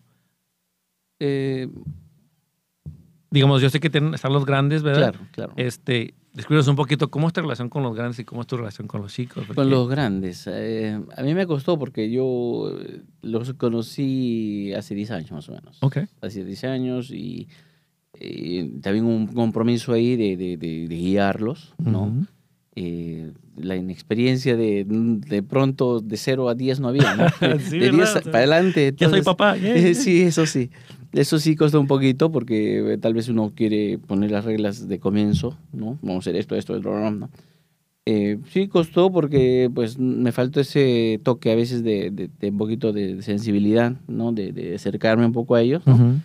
Eh, 1.19 1.67
digamos, 3.31 3.61
yo 3.61 3.69
sé 3.69 3.79
que 3.79 3.87
están 3.87 4.33
los 4.33 4.45
grandes, 4.45 4.83
¿verdad? 4.83 5.11
Claro, 5.13 5.27
claro. 5.31 5.53
Este, 5.55 6.13
Descríbenos 6.39 6.69
un 6.69 6.77
poquito 6.77 7.11
cómo 7.11 7.27
es 7.27 7.33
tu 7.33 7.41
relación 7.41 7.67
con 7.67 7.83
los 7.83 7.93
grandes 7.93 8.17
y 8.19 8.23
cómo 8.23 8.39
es 8.39 8.47
tu 8.47 8.55
relación 8.55 8.87
con 8.87 9.01
los 9.01 9.13
chicos. 9.13 9.45
Con 9.53 9.69
los 9.69 9.89
grandes. 9.89 10.47
Eh, 10.47 10.97
a 11.17 11.21
mí 11.21 11.33
me 11.33 11.45
costó 11.45 11.77
porque 11.77 12.09
yo 12.09 12.77
eh, 12.79 13.01
los 13.21 13.51
conocí 13.55 14.71
hace 14.73 14.95
10 14.95 15.11
años 15.11 15.31
más 15.33 15.49
o 15.49 15.51
menos. 15.51 15.79
Ok. 15.81 15.97
Hace 16.21 16.45
10 16.45 16.63
años 16.63 17.11
y, 17.11 17.49
también 18.81 19.03
un 19.03 19.27
compromiso 19.27 19.91
ahí 19.91 20.15
de, 20.15 20.37
de, 20.37 20.55
de, 20.55 20.87
guiarlos, 20.87 21.73
¿no? 21.77 22.25
Eh, 22.73 23.33
la 23.57 23.75
inexperiencia 23.75 24.55
de, 24.55 24.85
de 24.87 25.43
pronto 25.43 25.99
de 25.99 26.15
0 26.15 26.47
a 26.47 26.55
10 26.55 26.79
no 26.79 26.87
había, 26.87 27.17
¿no? 27.17 27.25
de 27.69 27.91
10 27.91 28.13
para 28.23 28.37
adelante. 28.37 28.93
ya 28.95 29.09
soy 29.09 29.23
papá. 29.23 29.57
sí, 29.93 30.21
eso 30.21 30.45
sí. 30.45 30.69
Eso 31.11 31.39
sí 31.39 31.55
costó 31.55 31.79
un 31.79 31.87
poquito 31.87 32.31
porque 32.31 32.93
eh, 32.93 32.97
tal 32.97 33.13
vez 33.13 33.29
uno 33.29 33.51
quiere 33.55 33.97
poner 33.97 34.31
las 34.31 34.45
reglas 34.45 34.87
de 34.87 34.99
comienzo, 34.99 35.57
¿no? 35.73 35.97
Vamos 36.01 36.17
a 36.17 36.29
hacer 36.29 36.35
esto, 36.35 36.55
esto, 36.55 36.75
esto, 36.75 36.91
¿no? 36.91 37.29
Eh, 38.05 38.39
sí 38.51 38.67
costó 38.67 39.11
porque 39.11 39.69
pues 39.73 39.97
me 39.97 40.31
faltó 40.31 40.59
ese 40.61 41.19
toque 41.23 41.51
a 41.51 41.55
veces 41.55 41.83
de, 41.83 42.11
de, 42.11 42.49
un 42.49 42.57
poquito 42.57 42.93
de 42.93 43.21
sensibilidad, 43.21 43.95
¿no? 44.07 44.31
De, 44.31 44.51
de, 44.51 44.75
acercarme 44.75 45.25
un 45.25 45.31
poco 45.31 45.55
a 45.55 45.61
ellos, 45.61 45.85
¿no? 45.85 46.21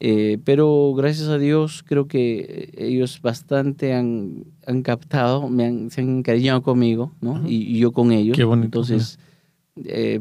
Eh, 0.00 0.38
pero 0.44 0.94
gracias 0.96 1.28
a 1.28 1.38
Dios 1.38 1.82
creo 1.84 2.06
que 2.06 2.70
ellos 2.78 3.20
bastante 3.20 3.94
han, 3.94 4.44
han 4.64 4.82
captado, 4.82 5.48
me 5.48 5.64
han, 5.64 5.90
se 5.90 6.02
han 6.02 6.18
encariñado 6.18 6.62
conmigo, 6.62 7.12
¿no? 7.20 7.42
y, 7.44 7.76
yo 7.78 7.90
con 7.92 8.12
ellos. 8.12 8.36
Qué 8.36 8.44
bonito. 8.44 8.66
Entonces, 8.66 9.18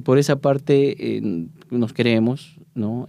por 0.04 0.18
esa 0.18 0.40
parte 0.40 1.22
nos 1.70 1.94
queremos, 1.94 2.60
¿no? 2.74 3.06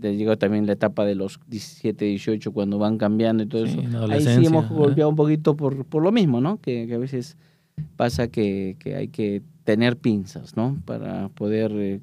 Llegado 0.00 0.38
también 0.38 0.66
la 0.66 0.72
etapa 0.72 1.04
de 1.04 1.14
los 1.14 1.40
17, 1.48 2.04
18, 2.04 2.52
cuando 2.52 2.78
van 2.78 2.98
cambiando 2.98 3.42
y 3.42 3.46
todo 3.46 3.64
eso. 3.64 3.80
Ahí 4.10 4.22
sí 4.22 4.46
hemos 4.46 4.68
golpeado 4.68 5.10
un 5.10 5.16
poquito 5.16 5.56
por, 5.56 5.84
por 5.84 6.02
lo 6.02 6.12
mismo, 6.12 6.40
¿no? 6.40 6.60
Que, 6.60 6.92
a 6.92 6.98
veces 6.98 7.36
pasa 7.96 8.28
que, 8.28 8.76
que, 8.78 8.96
hay 8.96 9.08
que 9.08 9.42
tener 9.64 9.96
pinzas, 9.96 10.56
¿no? 10.56 10.76
Para 10.84 11.28
poder 11.30 11.72
eh, 11.74 12.00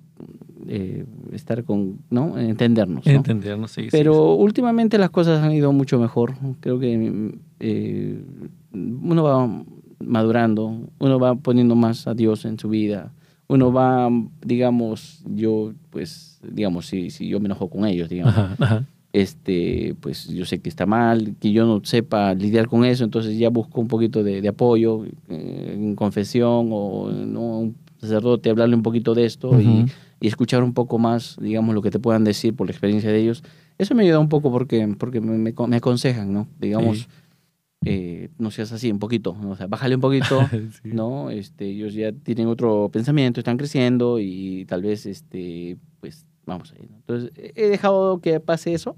eh, 0.68 1.06
estar 1.34 1.64
con, 1.64 2.00
¿no? 2.10 2.38
Entendernos. 2.38 3.06
Entendernos, 3.06 3.72
sí. 3.72 3.88
Pero 3.92 4.36
últimamente 4.36 4.98
las 4.98 5.10
cosas 5.10 5.44
han 5.44 5.52
ido 5.52 5.72
mucho 5.72 6.00
mejor. 6.00 6.36
Creo 6.60 6.80
que 6.80 7.32
eh, 7.60 8.24
uno 8.74 9.24
va 9.24 9.64
madurando, 10.00 10.90
uno 11.00 11.20
va 11.20 11.36
poniendo 11.36 11.76
más 11.76 12.08
a 12.08 12.14
Dios 12.14 12.46
en 12.46 12.58
su 12.58 12.70
vida 12.70 13.12
uno 13.50 13.74
va, 13.74 14.10
digamos, 14.46 15.24
yo, 15.26 15.74
pues, 15.90 16.29
digamos, 16.42 16.88
si, 16.88 17.10
si 17.10 17.28
yo 17.28 17.40
me 17.40 17.46
enojo 17.46 17.70
con 17.70 17.86
ellos, 17.86 18.10
digamos, 18.10 18.36
este, 19.12 19.96
pues 20.00 20.28
yo 20.28 20.46
sé 20.46 20.60
que 20.60 20.70
está 20.70 20.86
mal, 20.86 21.36
que 21.40 21.52
yo 21.52 21.66
no 21.66 21.82
sepa 21.84 22.34
lidiar 22.34 22.68
con 22.68 22.86
eso, 22.86 23.04
entonces 23.04 23.38
ya 23.38 23.50
busco 23.50 23.82
un 23.82 23.88
poquito 23.88 24.24
de, 24.24 24.48
apoyo 24.48 25.06
eh, 25.30 25.74
en 25.76 25.96
confesión 25.96 26.70
o 26.72 27.12
¿no? 27.12 27.60
un 27.60 27.76
sacerdote, 27.98 28.50
hablarle 28.50 28.76
un 28.76 28.84
poquito 28.84 29.16
de 29.16 29.26
esto 29.26 29.60
y, 29.60 29.86
escuchar 30.22 30.64
un 30.64 30.74
poco 30.74 31.00
más, 31.00 31.38
digamos, 31.40 31.74
lo 31.74 31.82
que 31.82 31.92
te 31.92 32.00
puedan 32.00 32.26
decir 32.26 32.54
por 32.54 32.68
la 32.68 32.72
experiencia 32.72 33.10
de 33.10 33.22
ellos. 33.22 33.42
Eso 33.78 33.96
me 33.96 34.04
ayuda 34.04 34.20
un 34.20 34.28
poco 34.28 34.52
porque, 34.52 34.94
porque 34.98 35.22
me, 35.22 35.38
me, 35.38 35.76
aconsejan, 35.78 36.34
¿no? 36.34 36.46
Digamos, 36.60 37.08
eh, 37.86 38.30
no 38.38 38.52
seas 38.52 38.74
así 38.74 38.92
un 38.92 39.00
poquito, 39.00 39.38
o 39.48 39.56
sea, 39.56 39.68
bájale 39.68 39.96
un 39.96 40.02
poquito, 40.02 40.42
¿no? 40.84 41.30
Este, 41.30 41.68
ellos 41.68 41.94
ya 41.94 42.12
tienen 42.12 42.48
otro 42.48 42.90
pensamiento, 42.92 43.40
están 43.40 43.56
creciendo 43.56 44.20
y 44.20 44.66
tal 44.66 44.82
vez, 44.82 45.06
este, 45.06 45.78
pues, 46.02 46.26
vamos 46.50 46.74
ahí. 46.74 46.90
Entonces, 46.92 47.32
he 47.56 47.70
dejado 47.70 48.20
que 48.20 48.40
pase 48.40 48.74
eso 48.74 48.98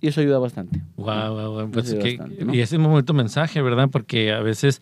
y 0.00 0.08
eso 0.08 0.20
ayuda 0.20 0.38
bastante. 0.38 0.82
Wow, 0.96 1.52
wow, 1.52 1.70
pues 1.70 1.92
Y 1.92 2.60
ese 2.60 2.62
es 2.62 2.72
un 2.72 2.82
momento 2.82 3.12
mensaje, 3.14 3.60
¿verdad? 3.62 3.88
Porque 3.90 4.32
a 4.32 4.40
veces 4.40 4.80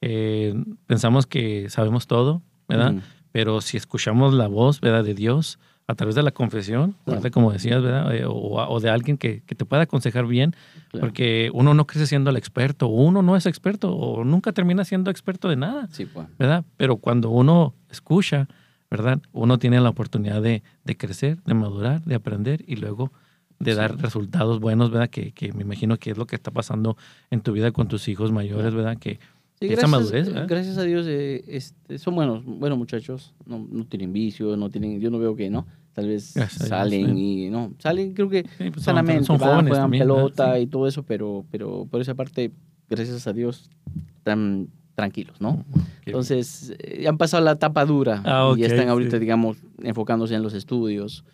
eh, 0.00 0.54
pensamos 0.86 1.26
que 1.26 1.70
sabemos 1.70 2.06
todo, 2.06 2.42
¿verdad? 2.68 2.94
Pero 3.32 3.60
si 3.60 3.76
escuchamos 3.76 4.34
la 4.34 4.48
voz, 4.48 4.80
¿verdad? 4.80 5.04
De 5.04 5.14
Dios, 5.14 5.58
a 5.86 5.94
través 5.94 6.14
de 6.16 6.22
la 6.22 6.32
confesión, 6.32 6.96
como 7.32 7.52
decías, 7.52 7.82
¿verdad? 7.82 8.14
Eh, 8.14 8.24
o, 8.26 8.80
de 8.80 8.90
alguien 8.90 9.18
que, 9.18 9.40
te 9.40 9.64
pueda 9.64 9.82
aconsejar 9.82 10.26
bien, 10.26 10.54
porque 10.98 11.50
uno 11.54 11.74
no 11.74 11.86
crece 11.86 12.06
siendo 12.06 12.30
el 12.30 12.36
experto, 12.36 12.88
uno 12.88 13.22
no 13.22 13.36
es 13.36 13.46
experto, 13.46 13.94
o 13.94 14.24
nunca 14.24 14.52
termina 14.52 14.84
siendo 14.84 15.10
experto 15.10 15.48
de 15.48 15.56
nada, 15.56 15.88
sí, 15.92 16.06
pues. 16.06 16.26
¿verdad? 16.38 16.64
Pero 16.76 16.96
cuando 16.96 17.30
uno 17.30 17.74
escucha, 17.90 18.48
¿verdad? 18.90 19.20
Uno 19.32 19.58
tiene 19.58 19.80
la 19.80 19.88
oportunidad 19.88 20.42
de, 20.42 20.62
crecer, 20.96 21.42
de 21.44 21.54
madurar, 21.54 22.02
de 22.04 22.14
aprender 22.14 22.64
y 22.66 22.76
luego 22.76 23.12
de 23.58 23.74
dar 23.74 23.96
resultados 23.98 24.60
buenos, 24.60 24.90
¿verdad? 24.90 25.08
Que, 25.08 25.32
que, 25.32 25.52
me 25.52 25.62
imagino 25.62 25.96
que 25.96 26.10
es 26.10 26.18
lo 26.18 26.26
que 26.26 26.36
está 26.36 26.50
pasando 26.50 26.96
en 27.30 27.40
tu 27.40 27.52
vida 27.52 27.72
con 27.72 27.88
tus 27.88 28.08
hijos 28.08 28.32
mayores, 28.32 28.74
¿verdad? 28.74 28.98
Que, 28.98 29.18
esa 29.58 29.86
madurez, 29.86 30.30
gracias 30.46 30.76
a 30.76 30.82
Dios 30.82 31.06
eh, 31.08 31.42
este, 31.48 31.98
son 31.98 32.14
buenos, 32.14 32.44
buenos 32.44 32.76
muchachos, 32.76 33.32
no, 33.46 33.66
no, 33.70 33.86
tienen 33.86 34.12
vicio, 34.12 34.54
no 34.54 34.68
tienen, 34.68 35.00
yo 35.00 35.10
no 35.10 35.18
veo 35.18 35.34
que 35.34 35.48
no, 35.48 35.66
tal 35.94 36.08
vez 36.08 36.34
salen 36.50 37.16
y 37.16 37.48
no, 37.48 37.72
salen 37.78 38.12
creo 38.12 38.28
que 38.28 38.44
pues 38.58 38.82
sanamente, 38.82 39.24
son, 39.24 39.38
jóvenes 39.38 39.70
juegan 39.70 39.90
pelota 39.90 40.58
y 40.58 40.66
todo 40.66 40.86
eso, 40.86 41.04
pero, 41.04 41.46
pero 41.50 41.86
por 41.90 42.02
esa 42.02 42.14
parte, 42.14 42.52
gracias 42.90 43.26
a 43.26 43.32
Dios, 43.32 43.70
están 44.18 44.68
tranquilos, 44.96 45.40
¿no? 45.40 45.64
Entonces, 46.04 46.74
eh, 46.80 47.06
han 47.06 47.18
pasado 47.18 47.44
la 47.44 47.52
etapa 47.52 47.84
dura 47.84 48.22
ah, 48.24 48.54
y 48.56 48.64
están 48.64 48.88
ahorita, 48.88 49.18
digamos, 49.20 49.58
enfocándose 49.82 50.34
en 50.34 50.42
los 50.42 50.54
estudios, 50.54 51.24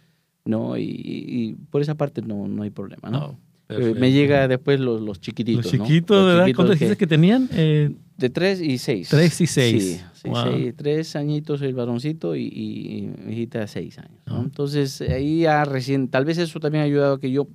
¿no? 0.44 0.76
Y, 0.76 1.56
por 1.70 1.80
esa 1.80 1.94
parte 1.94 2.20
no, 2.20 2.48
no 2.48 2.64
hay 2.64 2.70
problema, 2.70 3.08
¿no? 3.08 3.38
Eh, 3.68 3.94
me 3.98 4.12
llega 4.12 4.48
después 4.48 4.80
los, 4.80 5.00
los 5.00 5.20
chiquititos. 5.20 5.64
Los 5.64 5.72
chiquitos, 5.72 6.26
¿verdad? 6.26 6.46
¿Cuántos 6.54 6.78
dijiste 6.78 6.96
que 6.96 7.06
tenían? 7.06 7.48
Eh, 7.52 7.94
de 8.18 8.30
tres 8.30 8.60
y 8.60 8.76
seis. 8.76 9.08
Tres 9.08 9.40
y 9.40 9.46
seis. 9.46 10.04
Sí, 10.12 10.30
seis, 10.44 10.74
tres 10.76 11.16
añitos 11.16 11.62
el 11.62 11.74
varoncito 11.74 12.36
y, 12.36 12.42
y, 12.46 13.10
mi 13.24 13.32
hijita 13.32 13.66
seis 13.66 13.98
años. 13.98 14.20
¿no? 14.26 14.42
Entonces 14.42 15.00
ahí 15.00 15.40
ya 15.42 15.64
recién, 15.64 16.08
tal 16.08 16.24
vez 16.24 16.36
eso 16.38 16.60
también 16.60 16.82
ha 16.82 16.84
ayudado 16.84 17.14
a 17.14 17.20
que 17.20 17.30
yo, 17.30 17.48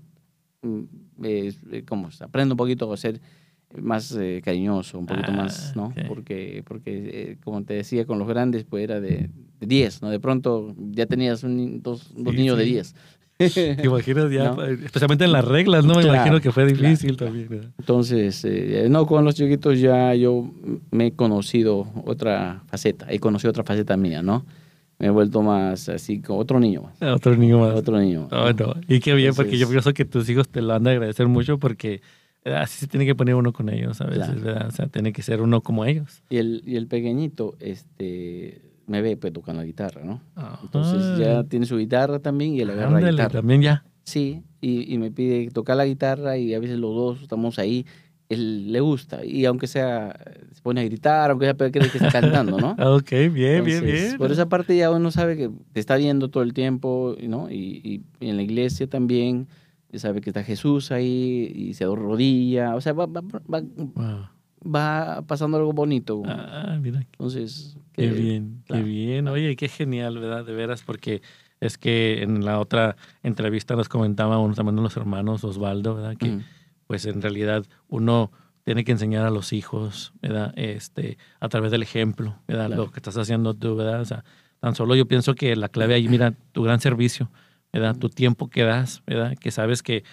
mm, 0.63 0.83
eh, 1.23 1.53
como 1.87 2.09
aprendo 2.19 2.53
un 2.53 2.57
poquito 2.57 2.91
a 2.91 2.97
ser 2.97 3.21
más 3.81 4.15
eh, 4.19 4.41
cariñoso, 4.43 4.99
un 4.99 5.05
poquito 5.05 5.31
más, 5.31 5.75
¿no? 5.75 5.93
Porque, 6.07 6.63
porque 6.67 6.91
eh, 7.31 7.37
como 7.43 7.63
te 7.63 7.75
decía, 7.75 8.05
con 8.05 8.19
los 8.19 8.27
grandes, 8.27 8.63
pues 8.63 8.83
era 8.83 8.99
de 8.99 9.29
10, 9.59 10.01
¿no? 10.01 10.09
De 10.09 10.19
pronto 10.19 10.75
ya 10.91 11.05
tenías 11.05 11.43
un, 11.43 11.81
dos, 11.81 12.11
dos 12.15 12.33
niños 12.33 12.57
de 12.57 12.65
10. 12.65 12.95
Te 13.37 13.77
imaginas 13.83 14.31
ya, 14.31 14.55
especialmente 14.83 15.25
en 15.25 15.31
las 15.31 15.45
reglas, 15.45 15.85
¿no? 15.85 15.95
Me 15.95 16.03
imagino 16.03 16.41
que 16.41 16.51
fue 16.51 16.65
difícil 16.65 17.17
también. 17.17 17.71
Entonces, 17.77 18.43
eh, 18.45 18.87
no, 18.89 19.05
con 19.05 19.23
los 19.23 19.35
chiquitos 19.35 19.79
ya 19.79 20.13
yo 20.15 20.51
me 20.91 21.07
he 21.07 21.11
conocido 21.11 21.87
otra 22.05 22.63
faceta, 22.67 23.05
he 23.09 23.19
conocido 23.19 23.51
otra 23.51 23.63
faceta 23.63 23.95
mía, 23.95 24.23
¿no? 24.23 24.45
Me 24.99 25.07
he 25.07 25.09
vuelto 25.11 25.43
más 25.43 25.89
así, 25.89 26.21
como 26.21 26.39
otro 26.39 26.59
niño 26.59 26.81
más. 26.81 27.13
Otro 27.13 27.35
niño 27.35 27.59
más. 27.59 27.75
Otro 27.75 27.99
niño. 27.99 28.27
Oh, 28.31 28.51
no. 28.51 28.73
Y 28.87 28.99
qué 28.99 29.13
bien, 29.13 29.35
porque 29.35 29.55
yo 29.57 29.69
pienso 29.69 29.93
que 29.93 30.05
tus 30.05 30.27
hijos 30.27 30.49
te 30.49 30.61
lo 30.61 30.73
han 30.73 30.83
de 30.83 30.91
agradecer 30.91 31.27
mucho 31.27 31.59
porque 31.59 32.01
así 32.55 32.79
se 32.79 32.87
tiene 32.87 33.05
que 33.05 33.15
poner 33.15 33.35
uno 33.35 33.53
con 33.53 33.69
ellos 33.69 33.99
a 34.01 34.05
veces, 34.05 34.41
¿verdad? 34.41 34.67
O 34.67 34.71
sea, 34.71 34.87
tiene 34.87 35.13
que 35.13 35.21
ser 35.21 35.41
uno 35.41 35.61
como 35.61 35.85
ellos. 35.85 36.21
Y 36.29 36.37
el, 36.37 36.63
y 36.65 36.75
el 36.75 36.87
pequeñito, 36.87 37.55
este, 37.59 38.61
me 38.87 39.01
ve 39.01 39.17
pues 39.17 39.33
tocando 39.33 39.61
la 39.61 39.65
guitarra, 39.65 40.03
¿no? 40.03 40.21
Entonces 40.63 41.19
ya 41.19 41.43
tiene 41.43 41.65
su 41.65 41.77
guitarra 41.77 42.19
también 42.19 42.53
y 42.53 42.61
él 42.61 42.69
agarra 42.71 42.99
la 42.99 43.11
guitarra. 43.11 43.29
también 43.29 43.61
ya. 43.61 43.85
Sí, 44.03 44.43
y, 44.61 44.93
y, 44.93 44.97
me 44.97 45.11
pide 45.11 45.49
tocar 45.51 45.75
la 45.75 45.85
guitarra 45.85 46.37
y 46.37 46.53
a 46.53 46.59
veces 46.59 46.77
los 46.79 46.95
dos 46.95 47.21
estamos 47.21 47.59
ahí. 47.59 47.85
Él 48.29 48.71
le 48.71 48.79
gusta 48.81 49.23
y 49.23 49.45
aunque 49.45 49.67
sea, 49.67 50.17
se 50.53 50.61
pone 50.61 50.81
a 50.81 50.83
gritar, 50.83 51.31
aunque 51.31 51.45
sea 51.45 51.55
cree 51.55 51.71
que 51.71 51.79
está 51.79 52.11
cantando, 52.11 52.57
¿no? 52.57 52.71
ok, 52.95 53.09
bien, 53.31 53.63
bien, 53.63 53.83
bien. 53.83 54.17
Por 54.17 54.31
esa 54.31 54.49
parte 54.49 54.75
ya 54.75 54.91
uno 54.91 55.11
sabe 55.11 55.37
que 55.37 55.49
te 55.71 55.79
está 55.79 55.95
viendo 55.97 56.29
todo 56.29 56.43
el 56.43 56.53
tiempo, 56.53 57.15
¿no? 57.21 57.49
Y, 57.49 58.03
y 58.19 58.27
en 58.27 58.37
la 58.37 58.43
iglesia 58.43 58.87
también 58.87 59.47
sabe 59.93 60.21
que 60.21 60.29
está 60.29 60.43
Jesús 60.43 60.91
ahí 60.91 61.51
y 61.55 61.73
se 61.73 61.85
rodilla, 61.85 62.75
o 62.75 62.81
sea, 62.81 62.93
va, 62.93 63.05
va, 63.05 64.31
va, 64.63 65.21
pasando 65.25 65.57
algo 65.57 65.73
bonito. 65.73 66.23
Ah, 66.25 66.77
mira. 66.81 66.99
Entonces, 66.99 67.77
qué 67.93 68.07
bien, 68.07 68.63
qué 68.65 68.81
bien. 68.81 69.27
Oye, 69.27 69.55
qué 69.55 69.69
genial, 69.69 70.19
¿verdad? 70.19 70.45
De 70.45 70.53
veras, 70.53 70.83
porque 70.83 71.21
es 71.59 71.77
que 71.77 72.21
en 72.21 72.45
la 72.45 72.59
otra 72.59 72.95
entrevista 73.23 73.75
nos 73.75 73.89
comentaba 73.89 74.39
uno 74.39 74.53
también 74.53 74.75
de 74.75 74.81
los 74.81 74.97
hermanos 74.97 75.43
Osvaldo, 75.43 75.95
¿verdad? 75.95 76.17
Que 76.17 76.39
pues 76.85 77.05
en 77.05 77.21
realidad 77.21 77.65
uno 77.87 78.31
tiene 78.63 78.83
que 78.83 78.91
enseñar 78.91 79.25
a 79.25 79.29
los 79.29 79.53
hijos, 79.53 80.13
¿verdad? 80.21 80.53
Este, 80.57 81.17
a 81.39 81.49
través 81.49 81.71
del 81.71 81.83
ejemplo, 81.83 82.39
¿verdad? 82.47 82.69
Lo 82.69 82.91
que 82.91 82.99
estás 82.99 83.17
haciendo 83.17 83.53
tú, 83.53 83.75
¿verdad? 83.75 84.01
O 84.01 84.05
sea, 84.05 84.25
tan 84.59 84.75
solo 84.75 84.95
yo 84.95 85.07
pienso 85.07 85.35
que 85.35 85.55
la 85.55 85.69
clave 85.69 85.93
ahí, 85.95 86.07
mira, 86.07 86.33
tu 86.51 86.63
gran 86.63 86.79
servicio, 86.79 87.31
¿verdad? 87.79 87.95
Tu 87.97 88.09
tiempo 88.09 88.49
que 88.49 88.63
das, 88.63 89.03
¿verdad? 89.05 89.37
Que 89.37 89.51
sabes 89.51 89.83
que, 89.83 90.03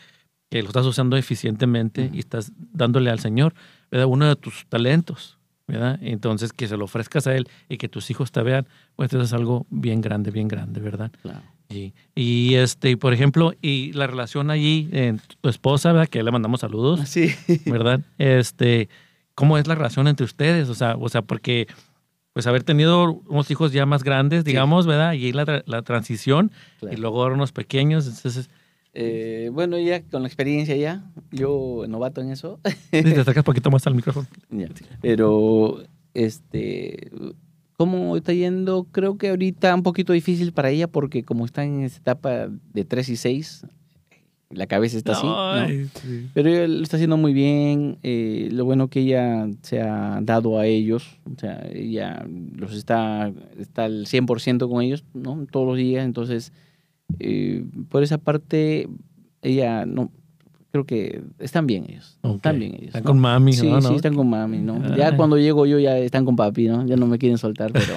que 0.51 0.63
lo 0.63 0.69
estás 0.69 0.87
usando 0.87 1.17
eficientemente 1.17 2.11
y 2.13 2.19
estás 2.19 2.53
dándole 2.57 3.11
al 3.11 3.19
Señor, 3.19 3.55
¿verdad? 3.91 4.07
Uno 4.07 4.29
de 4.29 4.37
tus 4.37 4.67
talentos, 4.69 5.39
¿verdad? 5.67 5.99
Entonces, 6.03 6.53
que 6.53 6.69
se 6.69 6.77
lo 6.77 6.85
ofrezcas 6.85 7.27
a 7.27 7.35
Él 7.35 7.49
y 7.69 7.79
que 7.79 7.89
tus 7.89 8.11
hijos 8.11 8.33
te 8.33 8.43
vean, 8.43 8.67
pues 8.97 9.13
eso 9.13 9.23
es 9.23 9.33
algo 9.33 9.67
bien 9.71 10.01
grande, 10.01 10.31
bien 10.31 10.49
grande, 10.49 10.81
¿verdad? 10.81 11.11
Claro. 11.23 11.43
Y, 11.71 11.95
y, 12.15 12.55
este, 12.57 12.97
por 12.97 13.15
ejemplo, 13.15 13.55
y 13.63 13.93
la 13.93 14.07
relación 14.07 14.51
allí, 14.51 14.89
en 14.93 15.21
tu 15.41 15.49
esposa, 15.49 15.93
¿verdad? 15.93 16.09
Que 16.09 16.23
le 16.23 16.31
mandamos 16.31 16.61
saludos, 16.61 17.01
sí. 17.09 17.35
¿verdad? 17.65 18.01
Este, 18.19 18.89
¿cómo 19.35 19.57
es 19.57 19.67
la 19.67 19.75
relación 19.75 20.07
entre 20.07 20.25
ustedes? 20.25 20.69
O 20.69 20.75
sea, 20.75 20.97
o 20.97 21.09
sea, 21.09 21.23
porque 21.23 21.67
pues 22.35 22.49
haber 22.49 22.65
tenido 22.65 23.23
unos 23.29 23.51
hijos 23.53 23.73
ya 23.73 23.87
más 23.87 24.03
grandes, 24.03 24.45
digamos, 24.45 24.87
¿verdad? 24.87 25.13
Y 25.13 25.27
ahí 25.27 25.33
la, 25.33 25.63
la 25.67 25.83
transición 25.83 26.51
y 26.83 26.97
luego 26.97 27.25
unos 27.27 27.53
pequeños, 27.53 28.07
entonces... 28.09 28.51
Eh, 28.93 29.51
bueno, 29.53 29.79
ya 29.79 30.03
con 30.03 30.23
la 30.23 30.29
experiencia 30.29 30.77
ya, 30.77 31.05
yo 31.31 31.85
novato 31.89 32.21
en 32.21 32.31
eso. 32.31 32.61
Sí, 32.65 33.03
te 33.03 33.21
acercas 33.21 33.39
un 33.39 33.43
poquito 33.45 33.71
más 33.71 33.87
al 33.87 33.95
micrófono. 33.95 34.27
Pero, 35.01 35.83
este, 36.13 37.11
¿cómo 37.77 38.17
está 38.17 38.33
yendo? 38.33 38.87
Creo 38.91 39.17
que 39.17 39.31
ahorita 39.31 39.75
un 39.75 39.83
poquito 39.85 40.13
difícil 40.13 40.53
para 40.53 40.71
ella 40.71 40.89
porque 40.89 41.25
como 41.25 41.45
está 41.45 41.65
en 41.65 41.83
esta 41.83 41.99
etapa 42.01 42.49
de 42.73 42.85
3 42.85 43.09
y 43.11 43.17
6, 43.17 43.67
la 44.55 44.67
cabeza 44.67 44.97
está 44.97 45.13
así. 45.13 45.89
Pero 46.33 46.49
ella 46.49 46.69
lo 46.69 46.83
está 46.83 46.97
haciendo 46.97 47.17
muy 47.17 47.33
bien. 47.33 47.99
Eh, 48.03 48.49
lo 48.53 48.65
bueno 48.65 48.89
que 48.89 49.01
ella 49.01 49.49
se 49.63 49.81
ha 49.81 50.21
dado 50.23 50.59
a 50.59 50.67
ellos, 50.67 51.19
o 51.25 51.39
sea, 51.39 51.67
ella 51.73 52.25
los 52.57 52.75
está, 52.75 53.33
está 53.59 53.85
al 53.85 54.07
100% 54.07 54.69
con 54.69 54.83
ellos, 54.83 55.05
¿no? 55.15 55.47
Todos 55.51 55.67
los 55.67 55.77
días. 55.77 56.05
Entonces, 56.05 56.53
eh, 57.19 57.65
por 57.89 58.03
esa 58.03 58.19
parte, 58.19 58.89
ella 59.43 59.87
no, 59.87 60.11
creo 60.75 60.87
que 60.87 61.23
están 61.39 61.69
bien 61.69 61.85
ellos. 61.89 62.19
Están 62.25 62.59
bien 62.59 62.75
ellos. 62.75 62.87
Están 62.87 63.05
con 63.05 63.21
mami, 63.21 63.53
sí, 63.53 63.69
¿no? 63.69 63.81
Sí, 63.81 63.95
están 63.95 64.17
con 64.17 64.29
mami, 64.29 64.59
¿no? 64.59 64.97
Ya 64.97 65.17
cuando 65.17 65.39
llego 65.39 65.67
yo 65.67 65.79
ya 65.79 65.97
están 65.99 66.25
con 66.25 66.35
papi, 66.35 66.67
¿no? 66.67 66.85
Ya 66.85 66.97
no 66.97 67.07
me 67.07 67.17
quieren 67.17 67.39
soltar, 67.39 67.71
pero... 67.71 67.95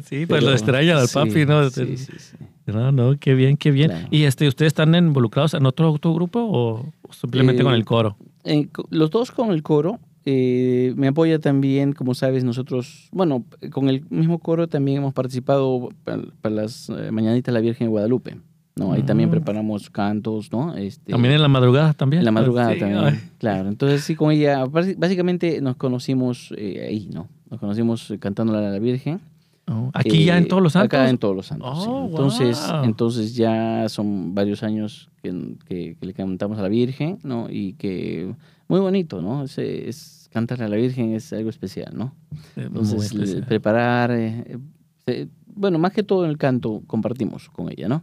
sí, 0.04 0.26
pues 0.26 0.44
lo 0.44 0.52
extrañan 0.52 0.98
al 0.98 1.08
papi, 1.12 1.44
¿no? 1.44 1.68
Sí, 1.70 1.96
sí, 1.96 2.12
sí. 2.18 2.36
No, 2.66 2.92
no, 2.92 3.18
qué 3.18 3.34
bien, 3.34 3.56
qué 3.56 3.72
bien. 3.72 4.06
¿Y 4.12 4.22
este, 4.22 4.46
ustedes 4.46 4.68
están 4.68 4.94
involucrados 4.94 5.54
en 5.54 5.66
otro, 5.66 5.92
grupo 5.92 6.38
o 6.40 6.86
simplemente 7.10 7.64
con 7.64 7.74
el 7.74 7.84
coro? 7.84 8.16
Eh, 8.44 8.68
los 8.90 9.10
dos 9.10 9.32
con 9.32 9.50
el 9.50 9.64
coro. 9.64 9.98
Eh, 10.24 10.92
me 10.94 11.08
apoya 11.08 11.40
también, 11.40 11.94
como 11.94 12.14
sabes, 12.14 12.44
nosotros, 12.44 13.08
bueno, 13.10 13.44
con 13.72 13.88
el 13.88 14.04
mismo 14.08 14.38
coro 14.38 14.68
también 14.68 14.98
hemos 14.98 15.14
participado 15.14 15.88
para, 16.04 16.54
las 16.54 16.90
eh, 16.90 17.10
Mañanitas 17.10 17.52
de 17.52 17.58
la 17.58 17.60
Virgen 17.60 17.88
de 17.88 17.90
Guadalupe. 17.90 18.36
¿No? 18.80 18.92
Ahí 18.92 19.02
también 19.04 19.28
mm. 19.28 19.32
preparamos 19.32 19.90
cantos, 19.90 20.50
¿no? 20.50 20.74
Este, 20.74 21.12
también 21.12 21.34
en 21.34 21.42
la 21.42 21.48
madrugada 21.48 21.92
también. 21.92 22.20
En 22.20 22.24
la 22.24 22.32
madrugada 22.32 22.76
también, 22.76 23.30
claro. 23.38 23.68
Entonces 23.68 24.02
sí, 24.02 24.16
con 24.16 24.32
ella, 24.32 24.64
básicamente 24.64 25.60
nos 25.60 25.76
conocimos 25.76 26.52
ahí, 26.58 27.08
¿no? 27.12 27.28
Nos 27.48 27.60
conocimos 27.60 28.12
cantando 28.18 28.56
a 28.56 28.60
la 28.60 28.78
Virgen. 28.78 29.20
Oh, 29.68 29.90
aquí 29.94 30.24
ya 30.24 30.36
en 30.36 30.48
todos 30.48 30.62
los 30.62 30.72
santos. 30.72 30.98
Acá 30.98 31.08
en 31.08 31.18
todos 31.18 31.36
los 31.36 31.46
santos. 31.46 31.86
Oh, 31.86 32.06
entonces, 32.08 32.60
entonces 32.82 33.36
ya 33.36 33.88
son 33.88 34.34
varios 34.34 34.64
años 34.64 35.10
que, 35.22 35.96
le 36.00 36.14
cantamos 36.14 36.58
a 36.58 36.62
la 36.62 36.68
Virgen, 36.68 37.18
¿no? 37.22 37.46
Y 37.48 37.74
que 37.74 38.34
muy 38.66 38.80
bonito, 38.80 39.22
¿no? 39.22 39.44
Es, 39.44 39.58
es 39.58 40.20
cantarle 40.30 40.64
a 40.64 40.68
la 40.68 40.76
Virgen 40.76 41.14
es 41.14 41.32
algo 41.32 41.50
especial, 41.50 41.92
¿no? 41.96 42.14
Entonces, 42.56 43.42
preparar, 43.46 44.12
eh, 44.12 44.58
eh, 45.06 45.26
bueno, 45.54 45.78
más 45.78 45.92
que 45.92 46.02
todo 46.02 46.24
en 46.24 46.30
el 46.30 46.38
canto 46.38 46.82
compartimos 46.86 47.48
con 47.50 47.70
ella, 47.70 47.88
¿no? 47.88 48.02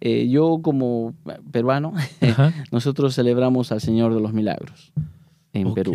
Eh, 0.00 0.28
yo 0.28 0.60
como 0.62 1.14
peruano, 1.50 1.92
nosotros 2.72 3.14
celebramos 3.14 3.72
al 3.72 3.80
Señor 3.80 4.14
de 4.14 4.20
los 4.20 4.32
Milagros 4.32 4.92
en 5.52 5.74
Perú. 5.74 5.94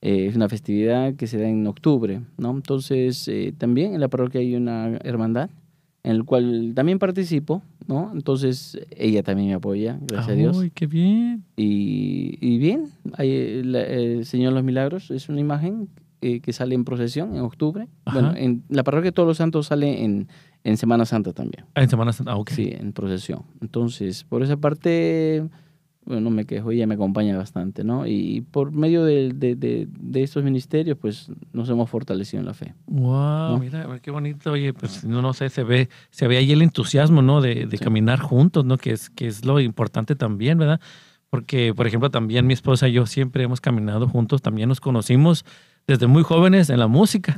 Eh, 0.00 0.26
es 0.26 0.36
una 0.36 0.48
festividad 0.48 1.14
que 1.14 1.26
se 1.26 1.38
da 1.38 1.48
en 1.48 1.66
octubre, 1.66 2.20
¿no? 2.36 2.50
Entonces, 2.50 3.26
eh, 3.28 3.52
también 3.56 3.94
en 3.94 4.00
la 4.00 4.08
parroquia 4.08 4.40
hay 4.40 4.54
una 4.54 4.96
hermandad 5.02 5.50
en 6.04 6.18
la 6.18 6.24
cual 6.24 6.72
también 6.74 6.98
participo, 6.98 7.62
¿no? 7.86 8.12
Entonces, 8.14 8.78
ella 8.96 9.22
también 9.22 9.48
me 9.48 9.54
apoya, 9.54 9.98
gracias 10.00 10.28
a 10.28 10.38
Dios. 10.38 10.58
¡Ay, 10.60 10.70
qué 10.72 10.86
bien! 10.86 11.44
Y, 11.56 12.38
y 12.40 12.58
bien, 12.58 12.86
hay, 13.14 13.32
el 13.32 14.24
Señor 14.24 14.52
los 14.52 14.62
Milagros 14.62 15.10
es 15.10 15.28
una 15.28 15.40
imagen 15.40 15.88
eh, 16.20 16.40
que 16.40 16.52
sale 16.52 16.74
en 16.74 16.84
procesión 16.84 17.34
en 17.34 17.42
octubre. 17.42 17.88
Bueno, 18.12 18.34
en 18.36 18.64
la 18.68 18.84
parroquia 18.84 19.10
de 19.10 19.12
Todos 19.12 19.26
los 19.26 19.36
Santos 19.36 19.66
sale 19.66 20.04
en, 20.04 20.28
en 20.64 20.76
Semana 20.76 21.04
Santa 21.04 21.32
también. 21.32 21.64
Ah, 21.74 21.82
en 21.82 21.90
Semana 21.90 22.12
Santa, 22.12 22.32
ah, 22.32 22.36
ok. 22.36 22.50
Sí, 22.50 22.70
en 22.72 22.92
procesión. 22.92 23.44
Entonces, 23.60 24.24
por 24.24 24.42
esa 24.42 24.56
parte 24.56 25.48
bueno, 26.08 26.22
no 26.22 26.30
me 26.30 26.46
quejo, 26.46 26.70
ella 26.70 26.86
me 26.86 26.94
acompaña 26.94 27.36
bastante, 27.36 27.84
¿no? 27.84 28.06
Y 28.06 28.40
por 28.50 28.72
medio 28.72 29.04
de, 29.04 29.30
de, 29.34 30.22
estos 30.22 30.42
ministerios, 30.42 30.96
pues 30.98 31.30
nos 31.52 31.68
hemos 31.68 31.90
fortalecido 31.90 32.40
en 32.40 32.46
la 32.46 32.54
fe. 32.54 32.74
¡Wow! 32.86 33.58
Mira, 33.58 33.86
qué 34.00 34.10
bonito. 34.10 34.52
Oye, 34.52 34.72
pues 34.72 35.04
no, 35.04 35.20
no 35.20 35.34
sé, 35.34 35.50
se 35.50 35.64
ve, 35.64 35.90
se 36.10 36.26
ve 36.26 36.38
ahí 36.38 36.50
el 36.50 36.62
entusiasmo, 36.62 37.20
¿no? 37.20 37.42
De, 37.42 37.68
caminar 37.78 38.20
juntos, 38.20 38.64
¿no? 38.64 38.78
Que 38.78 38.92
es, 38.92 39.10
que 39.10 39.26
es 39.26 39.44
lo 39.44 39.60
importante 39.60 40.16
también, 40.16 40.56
¿verdad? 40.56 40.80
Porque, 41.28 41.74
por 41.74 41.86
ejemplo, 41.86 42.10
también 42.10 42.46
mi 42.46 42.54
esposa 42.54 42.88
y 42.88 42.92
yo 42.92 43.04
siempre 43.04 43.44
hemos 43.44 43.60
caminado 43.60 44.08
juntos, 44.08 44.40
también 44.40 44.70
nos 44.70 44.80
conocimos 44.80 45.44
desde 45.88 46.06
muy 46.06 46.22
jóvenes 46.22 46.70
en 46.70 46.78
la 46.78 46.86
música. 46.86 47.36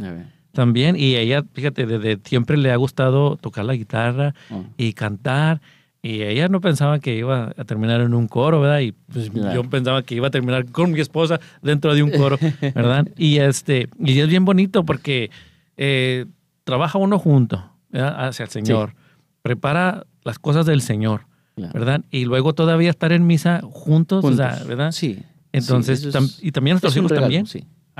También, 0.52 0.96
y 0.96 1.14
ella, 1.14 1.44
fíjate, 1.54 1.86
desde 1.86 2.18
siempre 2.24 2.56
le 2.56 2.72
ha 2.72 2.76
gustado 2.76 3.36
tocar 3.36 3.64
la 3.64 3.74
guitarra 3.74 4.34
oh. 4.50 4.64
y 4.76 4.92
cantar. 4.92 5.62
Y 6.02 6.22
ella 6.22 6.48
no 6.48 6.60
pensaba 6.60 6.98
que 6.98 7.14
iba 7.14 7.52
a 7.56 7.64
terminar 7.64 8.00
en 8.00 8.14
un 8.14 8.26
coro, 8.26 8.60
¿verdad? 8.60 8.80
Y 8.80 8.92
pues 8.92 9.30
yo 9.32 9.62
pensaba 9.70 10.02
que 10.02 10.16
iba 10.16 10.26
a 10.26 10.30
terminar 10.30 10.66
con 10.66 10.90
mi 10.90 11.00
esposa 11.00 11.40
dentro 11.62 11.94
de 11.94 12.02
un 12.02 12.10
coro, 12.10 12.38
¿verdad? 12.74 13.06
y 13.16 13.38
este 13.38 13.88
y 13.98 14.18
es 14.18 14.28
bien 14.28 14.44
bonito 14.44 14.84
porque 14.84 15.30
eh, 15.76 16.24
trabaja 16.64 16.98
uno 16.98 17.18
junto, 17.18 17.62
¿verdad? 17.90 18.28
Hacia 18.28 18.44
el 18.44 18.50
Señor. 18.50 18.94
Prepara 19.42 20.06
las 20.24 20.38
cosas 20.38 20.66
del 20.66 20.80
Señor, 20.80 21.26
¿verdad? 21.56 22.02
Y 22.10 22.24
luego 22.24 22.54
todavía 22.54 22.90
estar 22.90 23.12
en 23.12 23.26
misa 23.26 23.60
juntos, 23.62 24.24
¿verdad? 24.36 24.90
Sí. 24.92 25.22
Entonces, 25.52 26.08
y 26.40 26.50
también 26.50 26.74
nuestros 26.74 26.96
hijos 26.96 27.12
también 27.12 27.46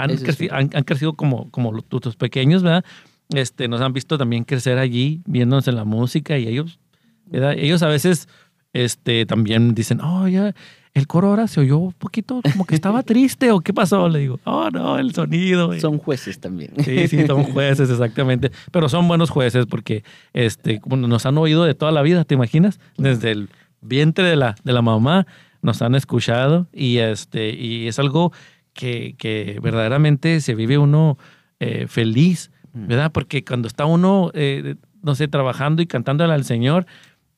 han, 0.03 0.71
han, 0.73 0.85
crecido 0.85 1.15
como, 1.15 1.51
como 1.51 1.81
tus 1.83 2.17
pequeños, 2.17 2.63
¿verdad? 2.63 2.85
Este, 3.31 3.69
nos 3.69 3.81
han 3.81 3.93
visto 3.93 4.19
también 4.19 4.45
crecer 4.45 4.79
allí, 4.79 5.23
viéndonos 5.27 5.69
en 5.69 5.77
la 5.77 5.85
música 5.85 6.39
y 6.39 6.49
ellos, 6.49 6.79
¿verdad? 7.27 7.55
Ellos 7.57 7.83
a 7.83 7.89
veces 7.89 8.29
este, 8.73 9.27
también 9.27 9.75
dicen, 9.75 10.01
oh, 10.01 10.27
ya, 10.29 10.55
el 10.93 11.07
coro 11.07 11.29
ahora 11.29 11.47
se 11.47 11.61
oyó 11.61 11.79
un 11.79 11.93
poquito 11.93 12.41
como 12.53 12.65
que 12.65 12.75
estaba 12.75 13.03
triste 13.05 13.53
o 13.53 13.61
qué 13.61 13.73
pasó. 13.73 14.09
Le 14.09 14.21
digo, 14.21 14.41
oh, 14.45 14.71
no, 14.71 14.99
el 14.99 15.15
sonido. 15.15 15.79
Son 15.79 15.99
jueces 15.99 16.41
también. 16.41 16.73
Sí, 16.85 17.07
sí, 17.09 17.27
son 17.27 17.45
jueces, 17.45 17.91
exactamente. 17.91 18.51
Pero 18.73 18.89
son 18.89 19.07
buenos 19.07 19.31
jueces 19.31 19.67
porque 19.67 20.03
este, 20.33 20.81
nos 20.85 21.27
han 21.27 21.39
oído 21.39 21.65
de 21.65 21.75
toda 21.75 21.93
la 21.93 22.03
vida, 22.03 22.25
¿te 22.25 22.35
imaginas? 22.35 22.81
Desde 22.97 23.31
el 23.31 23.51
vientre 23.81 24.29
de 24.29 24.37
la, 24.37 24.57
de 24.65 24.73
la 24.73 24.83
mamá 24.83 25.27
nos 25.63 25.83
han 25.83 25.95
escuchado 25.95 26.67
y, 26.73 26.99
este, 26.99 27.51
y 27.51 27.87
es 27.87 27.99
algo 27.99 28.33
que, 28.81 29.15
que 29.19 29.59
verdaderamente 29.63 30.41
se 30.41 30.55
vive 30.55 30.79
uno 30.79 31.19
eh, 31.59 31.87
feliz, 31.87 32.51
mm. 32.73 32.87
¿verdad? 32.87 33.13
Porque 33.13 33.45
cuando 33.45 33.69
está 33.69 33.85
uno, 33.85 34.31
eh, 34.33 34.77
no 35.03 35.15
sé, 35.15 35.29
trabajando 35.29 35.83
y 35.83 35.87
cantándole 35.87 36.33
al 36.33 36.45
Señor 36.45 36.87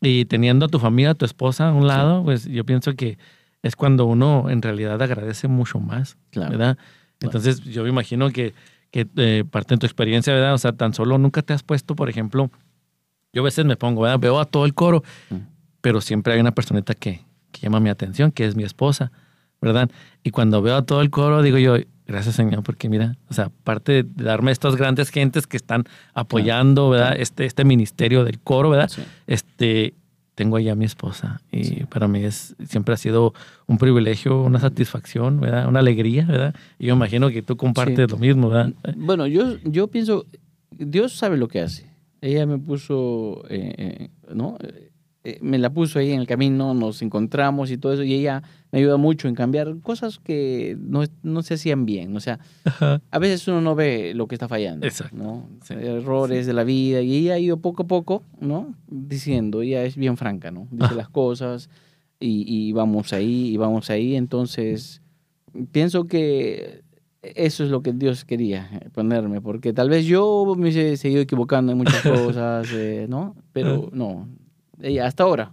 y 0.01 0.25
teniendo 0.27 0.67
a 0.67 0.69
tu 0.69 0.79
familia, 0.79 1.11
a 1.11 1.15
tu 1.15 1.25
esposa 1.25 1.69
a 1.69 1.73
un 1.73 1.89
lado, 1.89 2.23
pues 2.23 2.45
yo 2.45 2.65
pienso 2.65 2.95
que 2.95 3.19
es 3.63 3.75
cuando 3.75 4.07
uno 4.07 4.51
en 4.51 4.63
realidad 4.63 5.03
agradece 5.03 5.49
mucho 5.49 5.81
más, 5.81 6.17
¿verdad? 6.33 6.79
Entonces 7.21 7.61
yo 7.65 7.83
me 7.83 7.89
imagino 7.89 8.31
que, 8.31 8.55
que 8.93 9.09
eh, 9.17 9.45
parte 9.49 9.75
de 9.75 9.79
tu 9.79 9.87
experiencia, 9.87 10.33
¿verdad? 10.33 10.55
O 10.55 10.59
sea, 10.59 10.73
tan 10.73 10.95
solo 10.95 11.19
nunca 11.19 11.43
te 11.43 11.53
has 11.53 11.65
puesto, 11.65 11.97
por 11.97 12.09
ejemplo, 12.09 12.51
yo 13.33 13.43
a 13.43 13.45
veces 13.45 13.65
me 13.65 13.77
pongo, 13.77 14.03
¿verdad? 14.03 14.21
Veo 14.21 14.39
a 14.39 14.45
todo 14.45 14.65
el 14.65 14.75
coro, 14.75 15.03
mm. 15.31 15.37
pero 15.81 16.01
siempre 16.01 16.35
hay 16.35 16.41
una 16.41 16.53
personita 16.53 16.95
que, 16.95 17.25
que 17.51 17.61
llama 17.61 17.81
mi 17.81 17.89
atención, 17.89 18.31
que 18.31 18.47
es 18.47 18.55
mi 18.55 18.63
esposa, 18.63 19.11
¿verdad? 19.63 19.91
Y 20.23 20.31
cuando 20.31 20.61
veo 20.61 20.77
a 20.77 20.83
todo 20.83 21.01
el 21.01 21.09
coro, 21.09 21.41
digo 21.41 21.57
yo, 21.57 21.77
gracias 22.07 22.35
Señor, 22.35 22.63
porque 22.63 22.89
mira, 22.89 23.17
o 23.31 23.35
sea, 23.35 23.47
aparte 23.47 24.03
de 24.03 24.25
darme 24.25 24.51
estas 24.51 24.77
grandes 24.77 25.11
gentes 25.11 25.47
que 25.47 25.57
están 25.57 25.85
apoyando, 26.13 26.91
¿verdad? 26.91 27.15
Este, 27.17 27.47
este 27.47 27.65
ministerio 27.65 28.25
del 28.25 28.39
coro, 28.41 28.71
¿verdad? 28.71 28.91
Este, 29.27 29.95
tengo 30.35 30.57
ahí 30.57 30.69
a 30.69 30.75
mi 30.75 30.85
esposa 30.85 31.41
y 31.51 31.85
para 31.85 32.09
mí 32.09 32.25
es, 32.25 32.57
siempre 32.67 32.95
ha 32.95 32.97
sido 32.97 33.33
un 33.67 33.79
privilegio, 33.79 34.43
una 34.43 34.59
satisfacción, 34.59 35.41
¿verdad? 35.41 35.69
Una 35.69 35.79
alegría, 35.81 36.27
¿verdad? 36.27 36.55
Y 36.79 36.87
yo 36.87 36.95
imagino 36.95 37.31
que 37.31 37.43
tú 37.43 37.57
compartes 37.57 38.11
lo 38.11 38.19
mismo, 38.19 38.51
¿verdad? 38.51 38.73
Bueno, 38.97 39.27
yo, 39.27 39.59
yo 39.65 39.89
pienso, 39.89 40.27
Dios 40.71 41.13
sabe 41.13 41.37
lo 41.37 41.49
que 41.49 41.61
hace. 41.61 41.91
Ella 42.21 42.47
me 42.47 42.59
puso, 42.59 43.45
eh, 43.49 43.75
eh, 43.77 44.09
¿no? 44.35 44.57
Eh, 45.25 45.39
me 45.41 45.59
la 45.59 45.71
puso 45.71 46.01
ahí 46.01 46.11
en 46.11 46.21
el 46.21 46.27
camino, 46.27 46.75
nos 46.75 47.01
encontramos 47.01 47.71
y 47.71 47.79
todo 47.79 47.93
eso, 47.93 48.03
y 48.03 48.13
ella 48.13 48.43
me 48.73 48.81
ayuda 48.81 48.97
mucho 48.97 49.29
en 49.29 49.37
cambiar 49.37 49.79
cosas 49.81 50.19
que 50.19 50.77
no, 50.81 51.05
no 51.23 51.43
se 51.43 51.55
hacían 51.55 51.87
bien. 51.87 52.17
O 52.17 52.21
sea, 52.21 52.41
a 53.11 53.19
veces 53.21 53.47
uno 53.47 53.61
no 53.61 53.77
ve 53.77 54.15
lo 54.15 54.27
que 54.27 54.35
está 54.35 54.49
fallando, 54.49 54.87
¿no? 55.13 55.49
Errores 55.71 56.47
de 56.47 56.53
la 56.55 56.65
vida, 56.65 57.03
y 57.03 57.15
ella 57.17 57.35
ha 57.35 57.39
ido 57.39 57.59
poco 57.59 57.85
a 57.85 57.87
poco, 57.87 58.25
¿no? 58.41 58.75
Diciendo, 58.89 59.63
ella 59.63 59.85
es 59.85 59.97
bien 59.97 60.17
franca, 60.17 60.51
¿no? 60.51 60.67
Dice 60.73 60.97
las 60.97 61.09
cosas, 61.09 61.71
y, 62.19 62.45
y 62.49 62.73
vamos 62.73 63.13
ahí, 63.13 63.51
y 63.51 63.57
vamos 63.57 63.91
ahí, 63.91 64.17
entonces 64.17 65.03
pienso 65.71 66.07
que 66.07 66.83
eso 67.23 67.63
es 67.63 67.71
lo 67.71 67.83
que 67.83 67.93
Dios 67.93 68.25
quería 68.25 68.69
ponerme, 68.93 69.41
porque 69.41 69.73
tal 69.73 69.89
vez 69.89 70.05
yo 70.05 70.55
me 70.57 70.71
he 70.71 70.97
seguido 70.97 71.23
equivocando 71.23 71.71
en 71.71 71.79
muchas 71.79 72.03
cosas, 72.03 72.69
eh, 72.73 73.07
¿no? 73.09 73.37
Pero 73.53 73.89
no, 73.93 74.29
ella, 74.83 75.07
hasta 75.07 75.25
ahora. 75.25 75.53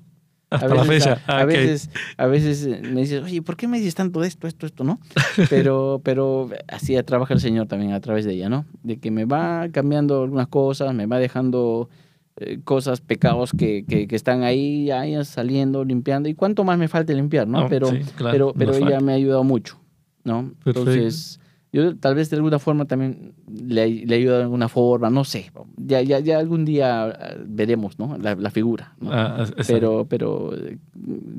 Hasta 0.50 0.66
a 0.66 0.84
veces, 0.84 1.06
la 1.06 1.16
fecha. 1.16 1.22
A, 1.28 1.46
veces, 1.46 1.90
a 2.18 2.26
veces 2.26 2.68
me 2.82 3.02
dices, 3.02 3.24
oye, 3.24 3.42
¿por 3.42 3.56
qué 3.56 3.68
me 3.68 3.78
dices 3.78 3.94
tanto 3.96 4.20
de 4.22 4.28
esto, 4.28 4.48
esto, 4.48 4.66
esto, 4.66 4.84
no? 4.84 5.00
Pero, 5.50 6.02
pero 6.04 6.50
así 6.68 7.02
trabaja 7.04 7.36
el 7.36 7.40
Señor 7.40 7.68
también 7.68 7.94
a 7.94 8.00
través 8.00 8.26
de 8.26 8.34
ella, 8.34 8.50
¿no? 8.50 8.66
De 8.82 8.98
que 8.98 9.12
me 9.12 9.26
va 9.26 9.70
cambiando 9.72 10.24
algunas 10.24 10.48
cosas, 10.48 10.94
me 10.96 11.06
va 11.06 11.20
dejando 11.20 11.90
eh, 12.38 12.60
cosas, 12.64 13.02
pecados 13.02 13.52
que, 13.52 13.86
que, 13.88 14.08
que, 14.08 14.16
están 14.16 14.44
ahí, 14.44 14.90
ahí 14.90 15.24
saliendo, 15.24 15.86
limpiando. 15.86 16.30
Y 16.30 16.34
cuánto 16.34 16.64
más 16.64 16.80
me 16.80 16.88
falta 16.88 17.14
limpiar, 17.14 17.48
¿no? 17.48 17.68
pero, 17.70 17.92
pero, 18.18 18.54
pero 18.58 18.74
ella 18.74 19.00
me 19.02 19.12
ha 19.12 19.16
ayudado 19.16 19.44
mucho, 19.44 19.80
¿no? 20.24 20.52
Entonces 20.66 21.40
yo 21.72 21.96
tal 21.98 22.16
vez 22.16 22.30
de 22.30 22.38
alguna 22.38 22.58
forma 22.58 22.86
también 22.86 23.34
le, 23.48 24.06
le 24.06 24.16
ayudo 24.16 24.38
de 24.38 24.44
alguna 24.44 24.70
forma, 24.70 25.10
no 25.10 25.24
sé. 25.24 25.52
Ya, 25.78 26.02
ya, 26.02 26.20
ya 26.20 26.40
algún 26.40 26.66
día 26.66 27.06
ah, 27.06 27.36
veremos, 27.46 28.00
¿no? 28.00 28.18
La, 28.18 28.50
figura. 28.50 28.96
Ah, 29.06 29.46
pero, 29.68 30.08
pero 30.10 30.52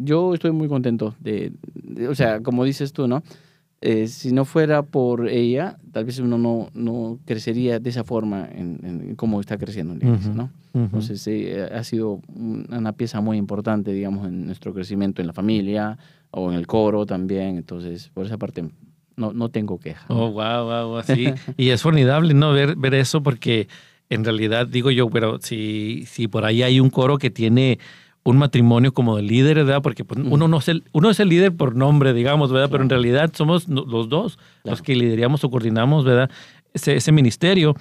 yo 0.05 0.35
estoy 0.35 0.53
muy 0.53 0.69
contento 0.69 1.17
de, 1.19 1.53
o 2.09 2.15
sea, 2.15 2.41
como 2.41 2.65
dices 2.65 2.93
tú, 2.93 3.09
¿no? 3.09 3.23
Eh, 3.83 4.09
si 4.09 4.31
no 4.31 4.45
fuera 4.45 4.83
por 4.83 5.27
ella, 5.29 5.79
tal 5.91 6.05
vez 6.05 6.19
uno 6.19 6.37
no, 6.39 6.69
no 6.75 7.19
crecería 7.25 7.81
de 7.81 7.91
esa 7.91 8.05
forma 8.05 8.47
en, 8.53 8.79
en 8.83 9.17
cómo 9.17 9.41
está 9.41 9.57
creciendo 9.57 9.95
la 9.95 10.05
iglesia, 10.05 10.33
¿no? 10.33 10.51
Entonces, 10.73 11.27
ha 11.73 11.83
sido 11.83 12.21
una 12.29 12.93
pieza 12.93 13.21
muy 13.21 13.37
importante, 13.37 13.93
digamos, 13.93 14.29
en 14.29 14.47
nuestro 14.47 14.73
crecimiento 14.73 15.21
en 15.21 15.27
la 15.27 15.33
familia 15.33 15.99
o 16.31 16.53
en 16.53 16.59
el 16.59 16.67
coro 16.69 17.07
también. 17.07 17.57
Entonces, 17.57 18.11
por 18.15 18.27
esa 18.27 18.39
parte 18.39 18.69
no, 19.21 19.33
no 19.33 19.51
tengo 19.51 19.79
queja. 19.79 20.05
Oh, 20.09 20.31
wow, 20.31 20.65
wow, 20.65 20.97
así. 20.97 21.33
y 21.57 21.69
es 21.69 21.83
formidable, 21.83 22.35
¿no? 22.35 22.53
Ver, 22.53 22.75
ver 22.77 22.95
eso 22.95 23.23
porque 23.23 23.69
en 24.09 24.25
realidad 24.25 24.67
digo 24.67 24.91
yo, 24.91 25.09
pero 25.11 25.39
si, 25.41 26.05
si 26.07 26.27
por 26.27 26.45
ahí 26.45 26.63
hay 26.63 26.81
un 26.81 26.91
coro 26.91 27.19
que 27.19 27.31
tiene 27.31 27.79
un 28.25 28.39
matrimonio 28.39 28.93
como 28.93 29.17
de 29.17 29.23
líder, 29.23 29.57
¿verdad? 29.59 29.83
Porque 29.83 30.05
pues, 30.05 30.21
uno, 30.25 30.49
no 30.49 30.59
es 30.59 30.69
el, 30.69 30.85
uno 30.93 31.11
es 31.11 31.21
el 31.21 31.29
líder 31.29 31.55
por 31.55 31.77
nombre, 31.77 32.13
digamos, 32.13 32.51
¿verdad? 32.51 32.69
Pero 32.71 32.83
en 32.83 32.91
realidad 32.91 33.31
somos 33.35 33.69
los 33.69 34.09
dos 34.09 34.39
los 34.65 34.83
que 34.83 34.97
lideramos 34.97 35.45
o 35.45 35.51
coordinamos, 35.51 36.05
¿verdad? 36.05 36.31
Ese, 36.73 36.97
ese 36.97 37.13
ministerio. 37.13 37.77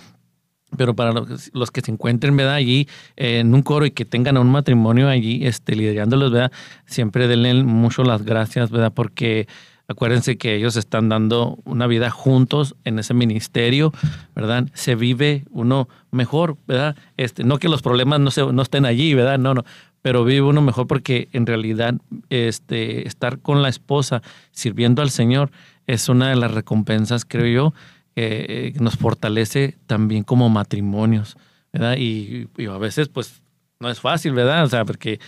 Pero 0.77 0.95
para 0.95 1.11
los, 1.11 1.49
los, 1.51 1.71
que 1.71 1.81
se 1.81 1.91
encuentren, 1.91 2.37
¿verdad? 2.37 2.53
Allí 2.53 2.87
en 3.15 3.55
un 3.55 3.63
coro 3.63 3.87
y 3.87 3.91
que 3.91 4.05
tengan 4.05 4.37
un 4.37 4.51
matrimonio 4.51 5.09
allí, 5.09 5.43
este, 5.47 5.75
liderándolos, 5.75 6.31
¿verdad? 6.31 6.51
Siempre 6.85 7.27
denle 7.27 7.63
mucho 7.63 8.03
las 8.03 8.23
gracias, 8.23 8.69
¿verdad? 8.69 8.93
Porque 8.93 9.47
Acuérdense 9.89 10.37
que 10.37 10.53
ellos 10.53 10.75
están 10.75 11.09
dando 11.09 11.57
una 11.65 11.87
vida 11.87 12.11
juntos 12.11 12.75
en 12.83 12.99
ese 12.99 13.15
ministerio, 13.15 13.91
¿verdad? 14.35 14.67
Se 14.75 14.93
vive 14.93 15.45
uno 15.49 15.89
mejor, 16.11 16.57
¿verdad? 16.67 16.95
Este, 17.17 17.43
no 17.43 17.57
que 17.57 17.69
los 17.69 17.81
problemas 17.81 18.19
no, 18.19 18.29
se, 18.29 18.45
no 18.45 18.61
estén 18.61 18.85
allí, 18.85 19.15
¿verdad? 19.15 19.39
No, 19.39 19.55
no, 19.55 19.65
pero 20.03 20.23
vive 20.23 20.43
uno 20.43 20.61
mejor 20.61 20.85
porque 20.85 21.27
en 21.33 21.47
realidad 21.47 21.95
este, 22.29 23.07
estar 23.07 23.39
con 23.39 23.63
la 23.63 23.69
esposa 23.69 24.21
sirviendo 24.51 25.01
al 25.01 25.09
Señor 25.09 25.49
es 25.87 26.07
una 26.07 26.29
de 26.29 26.35
las 26.35 26.51
recompensas, 26.51 27.25
creo 27.25 27.47
yo, 27.47 27.73
que 28.13 28.75
nos 28.79 28.95
fortalece 28.95 29.75
también 29.87 30.23
como 30.23 30.49
matrimonios, 30.49 31.35
¿verdad? 31.73 31.95
Y, 31.97 32.47
y 32.57 32.65
a 32.67 32.77
veces, 32.77 33.07
pues, 33.07 33.41
no 33.79 33.89
es 33.89 33.99
fácil, 33.99 34.33
¿verdad? 34.33 34.65
O 34.65 34.69
sea, 34.69 34.85
porque 34.85 35.19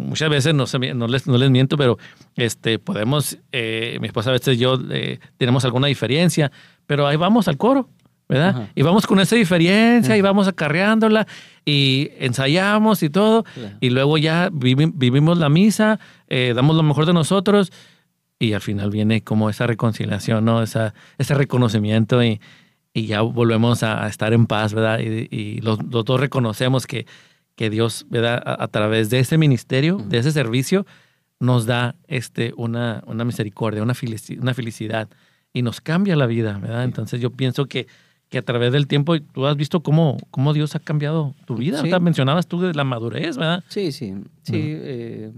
muchas 0.00 0.30
veces 0.30 0.54
no, 0.54 0.64
no, 0.94 1.06
les, 1.06 1.26
no 1.26 1.38
les 1.38 1.50
miento, 1.50 1.76
pero 1.76 1.98
este, 2.36 2.78
podemos, 2.78 3.38
eh, 3.52 3.98
mi 4.00 4.06
esposa 4.06 4.30
a 4.30 4.32
veces 4.32 4.58
yo 4.58 4.78
eh, 4.90 5.18
tenemos 5.36 5.64
alguna 5.64 5.86
diferencia, 5.86 6.50
pero 6.86 7.06
ahí 7.06 7.16
vamos 7.16 7.48
al 7.48 7.56
coro, 7.56 7.88
¿verdad? 8.28 8.68
Y 8.74 8.82
vamos 8.82 9.06
con 9.06 9.18
esa 9.18 9.34
diferencia 9.36 10.16
y 10.16 10.20
vamos 10.20 10.46
acarreándola 10.46 11.26
y 11.64 12.10
ensayamos 12.18 13.02
y 13.02 13.10
todo, 13.10 13.44
y 13.80 13.90
luego 13.90 14.18
ya 14.18 14.50
vivimos 14.52 15.38
la 15.38 15.48
misa, 15.48 15.98
eh, 16.28 16.52
damos 16.54 16.76
lo 16.76 16.82
mejor 16.82 17.06
de 17.06 17.12
nosotros 17.12 17.72
y 18.38 18.52
al 18.52 18.60
final 18.60 18.90
viene 18.90 19.22
como 19.22 19.50
esa 19.50 19.66
reconciliación, 19.66 20.44
¿no? 20.44 20.62
Esa, 20.62 20.94
ese 21.18 21.34
reconocimiento 21.34 22.22
y, 22.22 22.40
y 22.94 23.06
ya 23.06 23.20
volvemos 23.20 23.82
a, 23.82 24.06
estar 24.06 24.32
en 24.32 24.46
paz, 24.46 24.74
¿verdad? 24.74 25.00
Y, 25.00 25.28
y 25.30 25.60
los, 25.60 25.82
los 25.82 26.04
dos 26.04 26.20
reconocemos 26.20 26.86
que 26.86 27.06
que 27.60 27.68
Dios, 27.68 28.06
¿verdad? 28.08 28.42
A, 28.42 28.68
través 28.68 29.10
de 29.10 29.18
ese 29.18 29.36
ministerio, 29.36 29.98
de 29.98 30.16
ese 30.16 30.32
servicio, 30.32 30.86
nos 31.40 31.66
da 31.66 31.94
este, 32.08 32.54
una, 32.56 33.04
una 33.06 33.26
misericordia, 33.26 33.82
una, 33.82 33.92
felicidad, 33.92 34.42
una 34.42 34.54
felicidad 34.54 35.10
y 35.52 35.60
nos 35.60 35.82
cambia 35.82 36.16
la 36.16 36.24
vida, 36.24 36.56
¿verdad? 36.56 36.84
Entonces 36.84 37.20
yo 37.20 37.28
pienso 37.28 37.66
que, 37.66 37.86
que 38.30 38.38
a 38.38 38.42
través 38.42 38.72
del 38.72 38.86
tiempo 38.86 39.20
tú 39.20 39.44
has 39.44 39.58
visto 39.58 39.82
cómo, 39.82 40.16
cómo 40.30 40.54
Dios 40.54 40.74
ha 40.74 40.78
cambiado 40.78 41.34
tu 41.44 41.56
vida. 41.56 41.82
Mencionabas 42.00 42.46
tú 42.46 42.62
de 42.62 42.72
la 42.72 42.84
madurez, 42.84 43.36
¿verdad? 43.36 43.62
Sí, 43.68 43.92
sí, 43.92 44.14
sí. 44.40 44.54
Eh, 44.56 45.30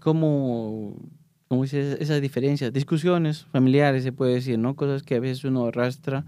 como, 0.00 0.94
como 1.48 1.64
dices, 1.64 1.98
esas 2.00 2.20
diferencias, 2.20 2.72
discusiones 2.72 3.44
familiares, 3.46 4.04
se 4.04 4.12
puede 4.12 4.34
decir, 4.34 4.56
¿no? 4.56 4.76
Cosas 4.76 5.02
que 5.02 5.16
a 5.16 5.20
veces 5.20 5.42
uno 5.42 5.66
arrastra 5.66 6.24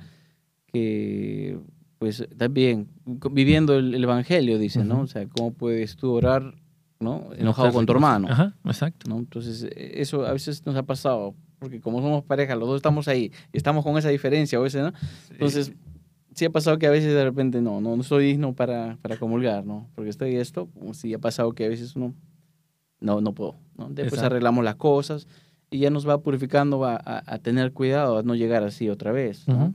que 0.66 1.60
pues 2.00 2.26
también 2.38 2.88
viviendo 3.30 3.76
el, 3.76 4.02
evangelio, 4.02 4.58
dice, 4.58 4.82
¿no? 4.82 5.02
O 5.02 5.06
sea, 5.06 5.26
¿cómo 5.28 5.52
puedes 5.52 5.96
tú 5.96 6.10
orar, 6.12 6.54
¿no? 6.98 7.28
Enojado 7.36 7.74
con 7.74 7.84
tu 7.84 7.92
hermano. 7.92 8.26
Ajá, 8.30 8.56
exacto. 8.64 9.10
¿no? 9.10 9.18
Entonces, 9.18 9.64
e, 9.64 10.00
eso 10.00 10.24
a 10.24 10.32
veces 10.32 10.64
nos 10.64 10.74
ha 10.76 10.82
pasado, 10.82 11.34
porque 11.58 11.78
como 11.78 12.00
somos 12.00 12.24
pareja, 12.24 12.56
los 12.56 12.68
dos 12.68 12.76
estamos 12.76 13.06
ahí, 13.06 13.30
y 13.52 13.58
estamos 13.58 13.84
con 13.84 13.98
esa 13.98 14.08
diferencia 14.08 14.56
a 14.56 14.62
veces, 14.62 14.82
¿no? 14.82 14.94
Entonces, 15.28 15.74
sí. 16.34 16.46
ha 16.46 16.50
pasado 16.50 16.78
que 16.78 16.86
a 16.86 16.90
veces 16.90 17.12
de 17.12 17.22
repente 17.22 17.60
no, 17.60 17.82
no, 17.82 17.94
no 17.94 18.02
soy 18.02 18.28
digno 18.28 18.54
para, 18.54 18.96
para 19.02 19.18
comulgar, 19.18 19.66
¿no? 19.66 19.86
Porque 19.94 20.08
estoy 20.08 20.36
esto, 20.36 20.70
sí 20.94 21.12
ha 21.12 21.18
pasado 21.18 21.52
que 21.52 21.66
a 21.66 21.68
veces 21.68 21.96
uno 21.96 22.14
no, 22.98 23.20
no 23.20 23.34
puedo. 23.34 23.56
¿no? 23.76 23.90
Después 23.90 24.22
arreglamos 24.22 24.64
las 24.64 24.76
cosas 24.76 25.28
y 25.70 25.80
ya 25.80 25.90
nos 25.90 26.08
va 26.08 26.22
purificando 26.22 26.82
a, 26.86 26.98
a, 27.04 27.38
tener 27.40 27.74
cuidado, 27.74 28.16
a 28.16 28.22
no 28.22 28.34
llegar 28.34 28.62
así 28.62 28.88
otra 28.88 29.12
vez. 29.12 29.46
¿no? 29.46 29.74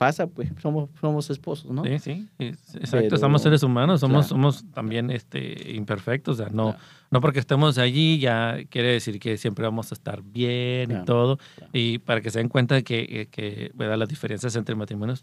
Pasa, 0.00 0.26
pues 0.28 0.48
somos, 0.62 0.88
somos 0.98 1.28
esposos, 1.28 1.70
¿no? 1.70 1.84
Sí, 1.84 1.98
sí, 1.98 2.26
exacto. 2.38 3.14
Estamos 3.14 3.42
seres 3.42 3.62
humanos, 3.62 4.00
somos, 4.00 4.28
somos 4.28 4.64
también 4.72 5.10
este, 5.10 5.74
imperfectos. 5.74 6.40
O 6.40 6.42
sea, 6.42 6.50
no, 6.50 6.74
no 7.10 7.20
porque 7.20 7.38
estemos 7.38 7.76
allí 7.76 8.18
ya 8.18 8.56
quiere 8.70 8.92
decir 8.92 9.20
que 9.20 9.36
siempre 9.36 9.66
vamos 9.66 9.92
a 9.92 9.94
estar 9.94 10.22
bien 10.22 10.90
y 10.90 11.04
todo. 11.04 11.38
Y 11.74 11.98
para 11.98 12.22
que 12.22 12.30
se 12.30 12.38
den 12.38 12.48
cuenta 12.48 12.76
de 12.76 12.82
que, 12.82 13.28
que 13.30 13.72
¿verdad? 13.74 13.98
las 13.98 14.08
diferencias 14.08 14.56
entre 14.56 14.74
matrimonios 14.74 15.22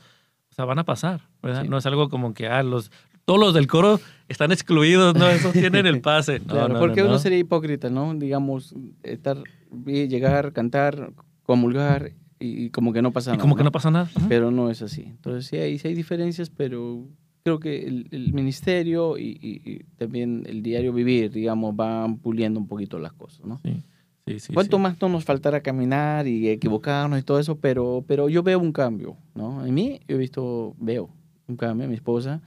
o 0.52 0.54
sea, 0.54 0.66
van 0.66 0.78
a 0.78 0.84
pasar, 0.84 1.22
¿verdad? 1.42 1.64
No 1.64 1.80
es 1.80 1.86
algo 1.88 2.10
como 2.10 2.36
que 2.36 2.48
ah, 2.48 2.62
los, 2.62 2.92
todos 3.26 3.40
los 3.40 3.56
del 3.56 3.66
coro 3.66 4.00
están 4.28 4.52
excluidos, 4.52 5.16
¿no? 5.16 5.28
Esos 5.28 5.54
tienen 5.54 5.88
el 5.88 6.02
pase. 6.02 6.40
claro, 6.48 6.78
porque 6.78 7.02
uno 7.02 7.18
sería 7.18 7.40
hipócrita, 7.40 7.90
¿no? 7.90 8.14
Digamos, 8.14 8.76
estar, 9.02 9.42
llegar, 9.86 10.54
cantar, 10.54 11.14
comulgar 11.42 12.12
y, 12.40 12.70
como 12.70 12.94
que 12.94 13.02
no 13.02 13.12
pasa 13.12 13.32
nada. 13.32 13.38
Y 13.38 13.42
como 13.42 13.56
que 13.56 13.64
no 13.64 13.72
pasa 13.72 13.92
nada. 13.92 14.10
Pero 14.30 14.52
no 14.52 14.70
es 14.70 14.82
así. 14.82 15.04
Entonces 15.04 15.48
sí 15.48 15.58
hay, 15.58 15.78
sí 15.80 15.88
hay 15.88 15.94
diferencias, 15.96 16.50
pero 16.50 17.08
creo 17.44 17.60
que 17.60 17.86
el, 17.86 18.34
ministerio 18.34 19.18
y, 19.18 19.86
también 19.98 20.44
el 20.48 20.62
diario 20.62 20.94
vivir, 20.94 21.32
digamos, 21.32 21.76
van 21.76 22.18
puliendo 22.18 22.60
un 22.60 22.68
poquito 22.68 23.00
las 23.00 23.14
cosas, 23.14 23.46
¿no? 23.46 23.60
Sí. 23.60 23.84
Sí, 24.28 24.40
sí, 24.42 24.54
Cuanto 24.54 24.78
más 24.78 25.02
no 25.02 25.08
nos 25.08 25.24
faltará 25.24 25.62
caminar 25.62 26.28
y 26.28 26.50
equivocarnos 26.50 27.18
y 27.18 27.24
todo 27.24 27.40
eso, 27.40 27.60
pero, 27.60 28.04
pero 28.06 28.28
yo 28.28 28.44
veo 28.44 28.60
un 28.60 28.74
cambio, 28.74 29.16
¿no? 29.34 29.66
En 29.66 29.74
mí 29.74 30.02
yo 30.06 30.18
he 30.18 30.20
visto, 30.20 30.76
veo 30.80 31.10
un 31.48 31.56
cambio, 31.56 31.86
en 31.86 31.92
mi 31.92 31.96
esposa, 31.96 32.42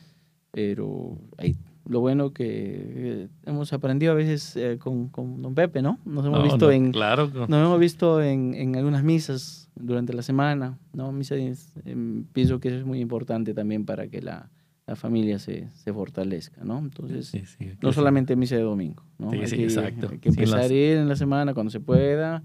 pero 0.51 1.17
hay 1.39 1.57
lo 1.87 2.01
bueno 2.01 2.33
que 2.33 2.45
eh, 2.47 3.29
hemos 3.47 3.73
aprendido 3.73 4.13
a 4.13 4.15
veces 4.15 4.57
eh, 4.57 4.79
con, 4.79 5.09
con, 5.09 5.43
don 5.43 5.55
Pepe, 5.55 5.83
¿no? 5.83 5.99
Nos 6.05 6.27
hemos 6.27 6.43
visto 6.43 6.71
en 6.71 6.93
claro. 6.93 7.29
nos 7.29 7.49
hemos 7.49 7.81
visto 7.81 8.23
en, 8.23 8.55
en, 8.55 8.77
algunas 8.77 9.03
misas 9.03 9.71
durante 9.75 10.13
la 10.13 10.23
semana, 10.23 10.79
¿no? 10.93 11.13
Misas 11.13 11.39
em, 11.85 12.25
pienso 12.33 12.61
que 12.61 12.69
eso 12.69 12.79
es 12.79 12.85
muy 12.85 13.01
importante 13.01 13.55
también 13.55 13.85
para 13.87 14.09
que 14.09 14.21
la, 14.21 14.51
la 14.87 14.97
familia 14.97 15.39
se, 15.39 15.69
se, 15.71 15.93
fortalezca, 15.93 16.65
¿no? 16.65 16.79
Entonces, 16.79 17.33
no 17.81 17.93
solamente 17.93 18.37
misa 18.37 18.57
de 18.57 18.63
domingo, 18.63 19.05
¿no? 19.19 19.31
Sí, 19.31 19.47
sí, 19.47 19.63
exacto. 19.63 20.09
Hay 20.11 20.19
que 20.19 20.31
empezar 20.31 20.61
a 20.61 20.67
ir 20.67 20.99
en 20.99 21.09
la 21.09 21.17
semana 21.17 21.55
cuando 21.55 21.71
se 21.71 21.81
pueda 21.81 22.43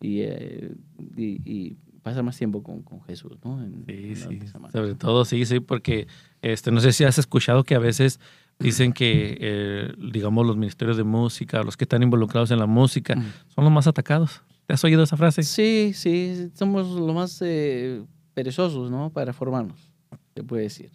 y, 0.00 0.20
eh, 0.20 0.74
y, 1.16 1.76
pasar 2.02 2.22
más 2.22 2.38
tiempo 2.38 2.62
con, 2.62 2.82
con 2.82 3.02
Jesús, 3.02 3.36
¿no? 3.44 3.60
sí, 3.86 4.14
sí. 4.14 4.40
Sobre 4.72 4.94
todo, 4.94 5.24
sí, 5.26 5.44
sí, 5.44 5.60
porque 5.60 6.06
este, 6.40 6.70
no 6.70 6.80
sé 6.80 6.92
si 6.92 7.04
has 7.04 7.18
escuchado 7.18 7.64
que 7.64 7.74
a 7.74 7.80
veces 7.80 8.18
Dicen 8.58 8.92
que, 8.92 9.38
eh, 9.40 9.92
digamos, 10.12 10.44
los 10.44 10.56
ministerios 10.56 10.96
de 10.96 11.04
música, 11.04 11.62
los 11.62 11.76
que 11.76 11.84
están 11.84 12.02
involucrados 12.02 12.50
en 12.50 12.58
la 12.58 12.66
música, 12.66 13.14
son 13.48 13.64
los 13.64 13.72
más 13.72 13.86
atacados. 13.86 14.42
¿Te 14.66 14.74
has 14.74 14.82
oído 14.82 15.02
esa 15.02 15.16
frase? 15.16 15.44
Sí, 15.44 15.92
sí, 15.94 16.50
somos 16.54 16.88
los 16.88 17.14
más 17.14 17.40
eh, 17.42 18.02
perezosos, 18.34 18.90
¿no? 18.90 19.10
Para 19.10 19.32
formarnos, 19.32 19.92
se 20.34 20.42
puede 20.42 20.64
decir. 20.64 20.90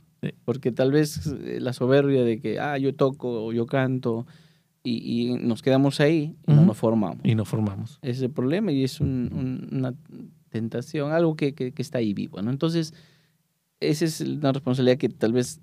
Porque 0.46 0.72
tal 0.72 0.92
vez 0.92 1.26
eh, 1.28 1.60
la 1.60 1.74
soberbia 1.74 2.24
de 2.24 2.40
que, 2.40 2.60
ah, 2.60 2.78
yo 2.78 2.94
toco 2.96 3.46
o 3.46 3.54
yo 3.54 3.66
canto 3.66 4.28
y, 4.84 5.38
nos 5.42 5.62
quedamos 5.62 6.02
ahí 6.02 6.36
y 6.46 6.54
no 6.54 6.66
nos 6.66 6.78
formamos. 6.78 7.20
Y 7.24 7.36
no 7.36 7.46
formamos. 7.46 8.00
Es 8.02 8.22
el 8.22 8.30
problema 8.30 8.72
y 8.74 8.84
es 8.84 9.00
una 9.00 9.94
tentación, 10.50 11.14
algo 11.14 11.36
que, 11.36 11.54
que, 11.54 11.72
que, 11.72 11.82
está 11.82 12.00
ahí 12.00 12.14
vivo, 12.14 12.42
¿no? 12.42 12.52
Entonces, 12.52 12.94
esa 13.80 14.06
es 14.06 14.22
una 14.22 14.52
responsabilidad 14.52 14.98
que 14.98 15.10
tal 15.10 15.34
vez 15.34 15.62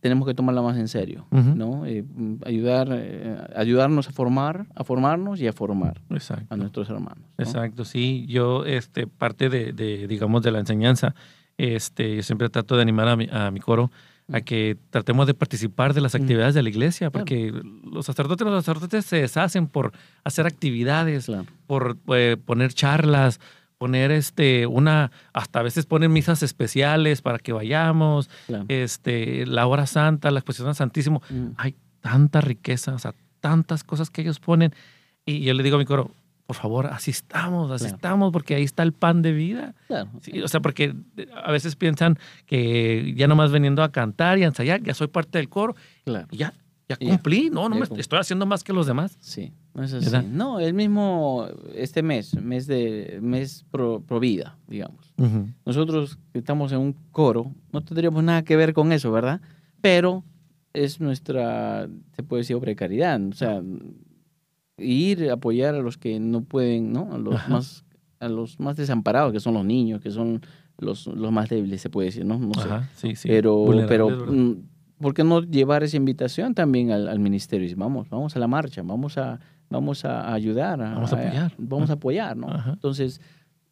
tenemos 0.00 0.26
que 0.26 0.34
tomarla 0.34 0.62
más 0.62 0.76
en 0.78 0.88
serio, 0.88 1.26
¿no? 1.30 1.84
Eh, 1.86 2.04
ayudar, 2.44 2.88
eh, 2.90 3.36
ayudarnos 3.54 4.08
a 4.08 4.12
formar, 4.12 4.66
a 4.74 4.82
formarnos 4.82 5.40
y 5.40 5.46
a 5.46 5.52
formar 5.52 6.00
a 6.48 6.56
nuestros 6.56 6.88
hermanos. 6.88 7.24
Exacto, 7.38 7.84
sí. 7.84 8.26
Yo, 8.26 8.64
este, 8.64 9.06
parte 9.06 9.48
de, 9.48 9.72
de, 9.72 10.06
digamos, 10.06 10.42
de 10.42 10.50
la 10.50 10.58
enseñanza, 10.58 11.14
este, 11.58 12.16
yo 12.16 12.22
siempre 12.22 12.48
trato 12.48 12.76
de 12.76 12.82
animar 12.82 13.08
a 13.08 13.16
mi, 13.16 13.28
a 13.30 13.50
mi 13.50 13.60
coro 13.60 13.90
a 14.32 14.40
que 14.42 14.76
tratemos 14.90 15.26
de 15.26 15.34
participar 15.34 15.92
de 15.92 16.00
las 16.00 16.14
actividades 16.14 16.54
de 16.54 16.62
la 16.62 16.68
iglesia, 16.68 17.10
porque 17.10 17.52
los 17.84 18.06
sacerdotes 18.06 18.46
los 18.46 18.64
sacerdotes 18.64 19.04
se 19.04 19.16
deshacen 19.16 19.66
por 19.66 19.92
hacer 20.24 20.46
actividades, 20.46 21.30
por 21.66 21.98
eh, 22.14 22.36
poner 22.44 22.72
charlas, 22.72 23.40
poner 23.80 24.10
este 24.10 24.66
una 24.66 25.10
hasta 25.32 25.60
a 25.60 25.62
veces 25.62 25.86
ponen 25.86 26.12
misas 26.12 26.42
especiales 26.42 27.22
para 27.22 27.38
que 27.38 27.54
vayamos 27.54 28.28
este 28.68 29.46
la 29.46 29.66
hora 29.66 29.86
santa 29.86 30.30
la 30.30 30.40
exposición 30.40 30.68
al 30.68 30.74
santísimo. 30.74 31.22
Mm. 31.30 31.46
hay 31.56 31.74
tanta 32.00 32.42
riqueza 32.42 32.92
o 32.92 32.98
sea 32.98 33.14
tantas 33.40 33.82
cosas 33.82 34.10
que 34.10 34.20
ellos 34.20 34.38
ponen. 34.38 34.74
Y 35.24 35.40
yo 35.40 35.54
le 35.54 35.62
digo 35.62 35.76
a 35.76 35.78
mi 35.78 35.86
coro 35.86 36.10
por 36.44 36.56
favor 36.56 36.88
asistamos 36.88 37.70
asistamos 37.70 38.32
porque 38.32 38.54
ahí 38.54 38.64
está 38.64 38.82
el 38.82 38.92
pan 38.92 39.22
de 39.22 39.32
vida 39.32 39.74
o 40.44 40.48
sea 40.48 40.60
porque 40.60 40.94
a 41.42 41.50
veces 41.50 41.74
piensan 41.74 42.18
que 42.44 43.14
ya 43.16 43.28
nomás 43.28 43.50
veniendo 43.50 43.82
a 43.82 43.90
cantar 43.92 44.38
y 44.38 44.42
a 44.42 44.48
ensayar 44.48 44.82
ya 44.82 44.92
soy 44.92 45.06
parte 45.06 45.38
del 45.38 45.48
coro. 45.48 45.74
Y 46.30 46.36
ya 46.36 46.52
ya 46.86 46.96
cumplí, 46.96 47.50
no, 47.50 47.68
no 47.68 47.76
me 47.76 47.84
estoy 47.84 48.18
haciendo 48.18 48.46
más 48.46 48.64
que 48.64 48.72
los 48.72 48.86
demás. 48.86 49.16
Sí, 49.20 49.52
no 49.74 49.82
es 49.84 49.92
así. 49.94 50.26
No, 50.30 50.58
el 50.60 50.74
mismo, 50.74 51.46
este 51.74 52.02
mes, 52.02 52.34
mes 52.34 52.66
de 52.66 53.18
mes 53.22 53.64
pro, 53.70 54.02
vida, 54.20 54.58
digamos. 54.66 55.14
Nosotros 55.64 56.18
que 56.32 56.38
estamos 56.38 56.72
en 56.72 56.78
un 56.78 56.92
coro, 57.12 57.52
no 57.72 57.82
tendríamos 57.82 58.24
nada 58.24 58.42
que 58.42 58.56
ver 58.56 58.72
con 58.72 58.92
eso, 58.92 59.12
¿verdad? 59.12 59.40
Pero 59.80 60.24
es 60.72 61.00
nuestra, 61.00 61.88
se 62.16 62.22
puede 62.22 62.40
decir, 62.40 62.58
precariedad. 62.58 63.20
O 63.28 63.32
sea, 63.32 63.62
ir 64.78 65.30
a 65.30 65.34
apoyar 65.34 65.74
a 65.74 65.80
los 65.80 65.98
que 65.98 66.18
no 66.18 66.42
pueden, 66.42 66.92
¿no? 66.92 67.12
A 67.12 67.18
los 67.18 67.48
más 67.48 67.84
a 68.20 68.28
los 68.28 68.60
más 68.60 68.76
desamparados, 68.76 69.32
que 69.32 69.40
son 69.40 69.54
los 69.54 69.64
niños, 69.64 70.00
que 70.00 70.10
son 70.10 70.42
los, 70.78 71.06
los 71.06 71.32
más 71.32 71.48
débiles, 71.48 71.80
se 71.80 71.90
puede 71.90 72.06
decir, 72.06 72.24
¿no? 72.24 72.38
No 72.38 72.52
Ajá, 72.56 72.88
Sí, 72.94 73.16
sí. 73.16 73.28
Pero, 73.28 73.66
pero 73.88 74.08
¿por 74.98 75.14
qué 75.14 75.24
no 75.24 75.40
llevar 75.40 75.82
esa 75.82 75.96
invitación 75.96 76.54
también 76.54 76.90
al, 76.90 77.18
ministerio? 77.18 77.68
Y 77.68 77.74
vamos, 77.74 78.08
vamos 78.10 78.36
a 78.36 78.38
la 78.38 78.46
marcha, 78.46 78.82
vamos 78.82 79.16
a, 79.18 79.40
vamos 79.70 80.04
a 80.04 80.32
ayudar. 80.32 80.78
vamos 80.78 81.12
a 81.12 81.16
apoyar. 81.16 81.52
vamos 81.56 81.90
a 81.90 81.92
apoyar, 81.94 82.36
¿no? 82.36 82.48
Entonces, 82.72 83.20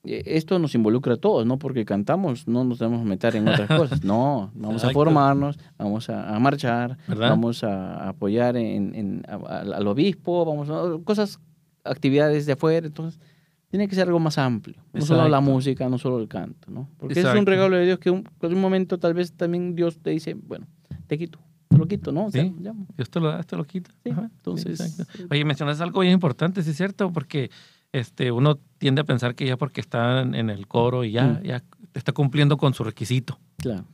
e, 0.05 0.23
esto 0.25 0.59
nos 0.59 0.75
involucra 0.75 1.15
a 1.15 1.17
todos, 1.17 1.45
¿no? 1.45 1.59
Porque 1.59 1.85
cantamos, 1.85 2.49
no 2.49 2.65
nos 2.65 2.79
debemos 2.79 3.05
meter 3.05 3.37
en 3.37 3.49
otras 3.49 3.69
cosas. 3.81 4.05
No, 4.05 4.51
vamos 4.55 4.85
a 4.85 4.91
formarnos, 4.91 5.59
vamos 5.77 6.09
a, 6.09 6.39
marchar, 6.39 6.97
vamos 7.09 7.65
a 7.65 8.09
apoyar 8.09 8.57
en, 8.57 9.23
al 9.27 9.87
obispo, 9.87 10.45
vamos 10.47 10.71
a 10.71 11.05
cosas, 11.05 11.41
actividades 11.85 12.47
de 12.47 12.53
afuera. 12.53 12.87
Entonces, 12.87 13.21
tiene 13.69 13.87
que 13.87 13.95
ser 13.95 14.07
algo 14.07 14.19
más 14.19 14.39
amplio. 14.39 14.83
No 14.93 15.03
solo 15.03 15.29
la 15.29 15.41
música, 15.41 15.89
no 15.89 15.99
solo 15.99 16.21
el 16.21 16.29
canto, 16.29 16.71
¿no? 16.71 16.89
Porque 16.97 17.21
es 17.21 17.27
un 17.27 17.45
regalo 17.45 17.77
de 17.77 17.85
Dios 17.85 17.99
que 17.99 18.09
en 18.09 18.25
un 18.43 18.61
momento 18.61 18.99
tal 18.99 19.15
vez 19.15 19.33
también 19.33 19.75
Dios 19.75 19.99
te 19.99 20.11
dice, 20.11 20.35
bueno, 20.35 20.67
te 21.07 21.19
quito. 21.19 21.39
Te 21.69 21.77
lo 21.77 21.87
quito, 21.87 22.13
¿no? 22.13 22.31
sí, 22.31 22.55
Dios 22.97 23.11
te 23.11 23.21
lo 23.21 23.29
da, 23.29 23.43
te 23.43 23.57
lo 23.57 23.65
quita. 23.65 23.91
entonces, 24.05 25.07
Oye, 25.31 25.45
mencionas 25.45 25.81
algo 25.81 26.01
bien 26.01 26.15
importante, 26.15 26.63
sí 26.63 26.71
es 26.71 26.77
cierto, 26.77 27.13
porque 27.13 27.51
este, 27.93 28.33
uno 28.33 28.59
tiende 28.79 29.03
a 29.03 29.05
pensar 29.05 29.35
que 29.35 29.47
ya 29.47 29.57
porque 29.57 29.81
está 29.81 30.21
en 30.23 30.51
el 30.51 30.67
coro 30.67 31.05
y 31.05 31.13
ya, 31.13 31.25
mm. 31.25 31.43
ya 31.43 31.63
está 31.95 32.13
cumpliendo 32.13 32.57
con 32.57 32.75
su 32.75 32.85
requisito. 32.85 33.39
Claro. 33.59 33.85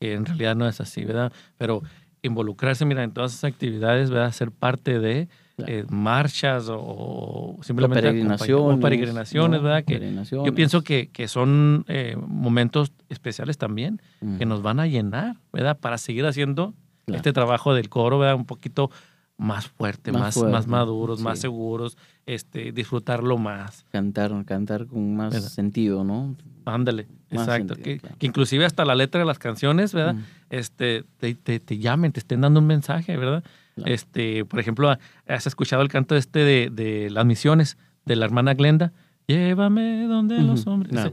Que 0.00 0.14
en 0.14 0.26
realidad 0.26 0.56
no 0.56 0.68
es 0.68 0.80
así, 0.80 1.04
¿verdad? 1.04 1.32
Pero 1.56 1.82
involucrarse, 2.22 2.84
mira, 2.84 3.04
en 3.04 3.12
todas 3.12 3.32
esas 3.32 3.44
actividades, 3.44 4.10
¿verdad? 4.10 4.32
Ser 4.32 4.50
parte 4.50 4.98
de 4.98 5.28
eh, 5.58 5.84
marchas 5.88 6.66
o, 6.68 7.58
simplemente 7.62 8.02
peregrinaciones, 8.02 8.80
peregrinaciones 8.80 9.62
¿verdad? 9.62 9.84
Que 9.84 10.24
yo 10.32 10.54
pienso 10.54 10.82
que, 10.82 11.10
que 11.10 11.28
son 11.28 11.84
eh, 11.86 12.16
momentos 12.16 12.92
especiales 13.08 13.56
también 13.56 14.00
que 14.38 14.46
nos 14.46 14.62
van 14.62 14.80
a 14.80 14.86
llenar, 14.86 15.36
¿verdad? 15.52 15.78
Para 15.78 15.98
seguir 15.98 16.26
haciendo 16.26 16.74
este 17.06 17.32
trabajo 17.32 17.74
del 17.74 17.88
coro, 17.88 18.18
¿verdad? 18.18 18.36
Un 18.36 18.46
poquito 18.46 18.90
más 19.36 19.66
fuerte, 19.66 20.12
más, 20.12 20.36
más, 20.36 20.66
maduros, 20.66 21.20
más 21.20 21.40
seguros, 21.40 21.98
este, 22.24 22.72
disfrutarlo 22.72 23.36
más. 23.36 23.84
Cantar, 23.90 24.32
cantar 24.44 24.86
con 24.86 25.16
más 25.16 25.34
sentido, 25.52 26.04
¿no? 26.04 26.36
Ándale, 26.64 27.08
exacto. 27.30 27.74
que, 27.74 28.00
inclusive 28.20 28.64
hasta 28.64 28.84
la 28.84 28.94
letra 28.94 29.20
de 29.20 29.26
las 29.26 29.38
canciones, 29.38 29.92
¿verdad? 29.92 30.16
Este, 30.50 31.04
te, 31.18 31.34
te, 31.34 31.58
te, 31.58 31.78
llamen, 31.78 32.12
te 32.12 32.20
estén 32.20 32.40
dando 32.40 32.60
un 32.60 32.66
mensaje, 32.66 33.16
¿verdad? 33.16 33.42
Este, 33.84 34.44
por 34.44 34.60
ejemplo, 34.60 34.96
has 35.26 35.46
escuchado 35.46 35.82
el 35.82 35.88
canto 35.88 36.14
este 36.16 36.40
de, 36.40 36.70
de, 36.70 37.10
las 37.10 37.26
misiones 37.26 37.76
de 38.04 38.16
la 38.16 38.24
hermana 38.24 38.54
Glenda. 38.54 38.92
Llévame 39.26 40.06
donde 40.06 40.40
los 40.42 40.66
hombres. 40.66 41.12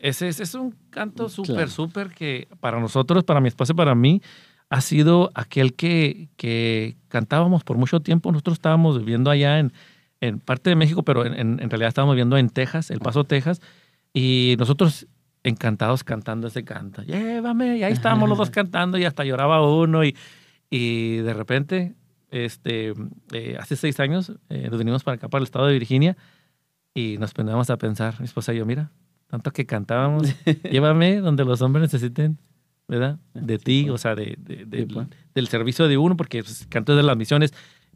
Ese, 0.00 0.28
es 0.28 0.54
un 0.54 0.74
canto 0.90 1.28
súper, 1.28 1.68
súper 1.68 2.10
que 2.10 2.48
para 2.60 2.78
nosotros, 2.78 3.24
para 3.24 3.40
mi 3.40 3.48
esposa 3.48 3.72
y 3.72 3.76
para 3.76 3.94
mí, 3.94 4.22
ha 4.70 4.80
sido 4.80 5.32
aquel 5.34 5.74
que, 5.74 6.28
que 6.36 6.96
cantábamos 7.08 7.64
por 7.64 7.76
mucho 7.76 8.00
tiempo. 8.00 8.30
Nosotros 8.30 8.54
estábamos 8.54 8.98
viviendo 8.98 9.30
allá 9.30 9.58
en, 9.58 9.72
en 10.20 10.38
parte 10.38 10.70
de 10.70 10.76
México, 10.76 11.02
pero 11.02 11.26
en, 11.26 11.34
en, 11.34 11.70
realidad 11.70 11.88
estábamos 11.88 12.14
viviendo 12.14 12.38
en 12.38 12.48
Texas, 12.48 12.90
El 12.90 13.00
Paso, 13.00 13.24
Texas, 13.24 13.60
y 14.14 14.54
nosotros 14.58 15.08
encantados 15.42 16.04
cantando 16.04 16.46
ese 16.46 16.64
canto. 16.64 17.02
Llévame, 17.02 17.78
y 17.78 17.82
ahí 17.82 17.92
estábamos 17.92 18.28
los 18.28 18.38
dos 18.38 18.50
cantando 18.50 18.96
y 18.96 19.04
hasta 19.04 19.24
lloraba 19.24 19.66
uno 19.66 20.04
y, 20.04 20.16
y 20.70 21.16
de 21.16 21.34
repente 21.34 21.94
este, 22.30 22.94
eh, 23.32 23.56
hace 23.58 23.74
seis 23.74 23.98
años 23.98 24.32
eh, 24.50 24.68
nos 24.70 24.78
vinimos 24.78 25.02
para 25.02 25.16
acá, 25.16 25.28
para 25.28 25.40
el 25.40 25.44
estado 25.44 25.66
de 25.66 25.72
Virginia, 25.72 26.16
y 26.94 27.18
nos 27.18 27.34
poníamos 27.34 27.70
a 27.70 27.76
pensar, 27.76 28.20
mi 28.20 28.26
esposa 28.26 28.54
y 28.54 28.58
yo, 28.58 28.66
mira, 28.66 28.92
tanto 29.26 29.50
que 29.52 29.66
cantábamos, 29.66 30.28
llévame 30.70 31.16
donde 31.16 31.44
los 31.44 31.60
hombres 31.60 31.82
necesiten, 31.82 32.38
¿verdad? 32.90 33.20
De 33.34 33.58
ti, 33.58 33.88
o 33.88 33.96
sea, 33.98 34.16
de, 34.16 34.36
pues. 34.92 35.06
del 35.32 35.46
servicio 35.46 35.86
de 35.86 35.96
uno, 35.96 36.16
porque 36.16 36.42
pues, 36.42 36.66
canto 36.68 36.96
de 36.96 37.04
las 37.04 37.16
misiones, 37.16 37.54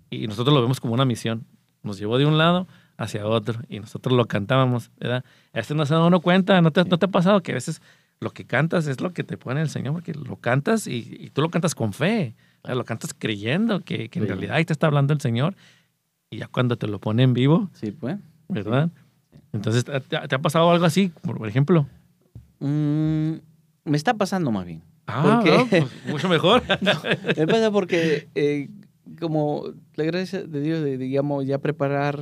y 0.09 0.29
nosotros 0.29 0.55
lo 0.55 0.63
vemos 0.63 0.79
como 0.79 0.95
una 0.95 1.05
misión. 1.05 1.45
Nos 1.83 1.99
llevó 1.99 2.17
de 2.17 2.27
un 2.27 2.39
lado 2.39 2.69
hacia 2.97 3.27
otro, 3.27 3.61
y 3.69 3.81
nosotros 3.81 4.17
lo 4.17 4.27
cantábamos, 4.27 4.93
¿verdad? 5.01 5.25
A 5.53 5.59
veces 5.59 5.77
no 5.77 5.85
se 5.85 5.95
da 5.95 6.07
uno 6.07 6.21
cuenta, 6.21 6.63
¿no 6.63 6.71
te, 6.71 6.85
¿no 6.85 6.97
te 6.97 7.07
ha 7.07 7.11
pasado 7.11 7.43
que 7.43 7.51
a 7.51 7.55
veces 7.57 7.83
lo 8.21 8.31
que 8.31 8.45
cantas 8.45 8.87
es 8.87 9.01
lo 9.01 9.13
que 9.13 9.25
te 9.25 9.37
pone 9.37 9.63
el 9.63 9.69
Señor, 9.69 9.95
porque 9.95 10.15
lo 10.15 10.37
cantas 10.37 10.87
y, 10.87 11.29
tú 11.33 11.43
lo 11.43 11.51
cantas 11.51 11.75
con 11.75 11.93
fe, 11.93 12.37
lo 12.63 12.85
cantas 12.85 13.15
creyendo 13.19 13.81
que, 13.81 14.09
en 14.13 14.29
realidad 14.29 14.55
ahí 14.55 14.65
te 14.65 14.73
está 14.73 14.87
hablando 14.87 15.13
el 15.13 15.21
Señor, 15.21 15.57
y 16.31 16.37
ya 16.37 16.47
cuando 16.47 16.79
te 16.79 16.87
lo 16.87 17.01
pone 17.01 17.25
en 17.25 17.35
vivo, 17.35 17.69
sí, 17.73 17.91
pues. 17.91 18.17
¿verdad? 18.49 18.91
Entonces, 19.53 19.85
¿te, 19.85 20.17
ha 20.17 20.39
pasado 20.41 20.71
algo 20.71 20.85
así, 20.85 21.11
por 21.23 21.49
ejemplo? 21.49 21.89
Mm, 22.61 23.39
me 23.85 23.97
está 23.97 24.15
pasando 24.15 24.51
más 24.51 24.65
bien. 24.67 24.83
Ah, 25.07 25.43
pues, 25.69 25.85
mucho 26.07 26.29
mejor. 26.29 26.63
me 27.37 27.47
pasa 27.47 27.71
porque, 27.71 28.29
eh, 28.35 28.69
como 29.21 29.65
la 29.95 30.05
gracia 30.05 30.43
de 30.43 30.61
Dios, 30.61 30.83
de, 30.83 30.97
digamos, 30.97 31.47
ya 31.47 31.59
preparar 31.59 32.19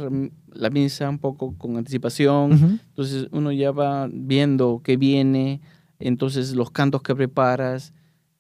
la 0.52 0.70
misa 0.70 1.08
un 1.08 1.18
poco 1.18 1.56
con 1.56 1.76
anticipación, 1.76 2.80
entonces 2.88 3.28
uno 3.30 3.52
ya 3.52 3.70
va 3.70 4.08
viendo 4.12 4.80
qué 4.82 4.96
viene, 4.96 5.60
entonces 6.00 6.54
los 6.54 6.70
cantos 6.70 7.02
que 7.02 7.14
preparas, 7.14 7.92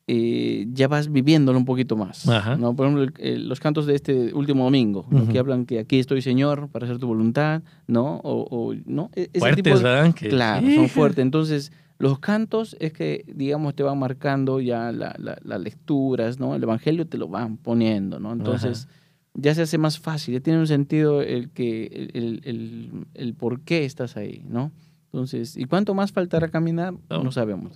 eh, 0.08 0.66
ya 0.72 0.88
vas 0.88 1.12
viviéndolo 1.12 1.58
un 1.58 1.64
poquito 1.64 1.96
más. 1.96 2.26
¿no? 2.58 2.74
Por 2.74 2.86
ejemplo, 2.86 3.06
los 3.38 3.60
cantos 3.60 3.86
de 3.86 3.94
este 3.94 4.34
último 4.34 4.64
domingo, 4.64 5.06
que 5.30 5.38
hablan 5.38 5.64
que 5.64 5.78
aquí 5.78 5.98
estoy, 5.98 6.22
Señor, 6.22 6.68
para 6.68 6.86
hacer 6.86 6.98
tu 6.98 7.06
voluntad, 7.06 7.62
¿no? 7.86 8.20
O, 8.24 8.74
¿no? 8.84 9.10
E-, 9.14 9.30
fuertes, 9.38 9.82
¿verdad? 9.82 10.14
Claro, 10.14 10.66
son 10.74 10.88
fuertes. 10.88 11.22
Entonces, 11.22 11.72
los 11.98 12.18
cantos 12.18 12.76
es 12.80 12.92
que, 12.92 13.24
digamos, 13.32 13.74
te 13.76 13.84
van 13.84 13.98
marcando 13.98 14.60
ya 14.60 14.90
las 14.90 15.60
lecturas, 15.60 16.40
¿no? 16.40 16.54
El 16.56 16.62
Evangelio 16.62 17.06
te 17.06 17.16
lo 17.16 17.28
van 17.28 17.56
poniendo, 17.56 18.18
¿no? 18.18 18.32
Entonces, 18.32 18.88
ya 19.34 19.54
se 19.54 19.62
hace 19.62 19.78
más 19.78 19.98
fácil, 19.98 20.34
ya 20.34 20.40
tiene 20.40 20.58
un 20.58 20.66
sentido 20.66 21.22
el, 21.22 21.50
que, 21.50 22.10
el, 22.12 22.40
el, 22.44 23.06
el 23.14 23.34
por 23.34 23.60
qué 23.60 23.84
estás 23.84 24.16
ahí, 24.16 24.44
¿no? 24.48 24.72
Entonces, 25.12 25.58
¿y 25.58 25.64
cuánto 25.66 25.92
más 25.94 26.10
faltará 26.10 26.48
caminar? 26.48 26.94
No, 27.10 27.30
sabemos. 27.32 27.72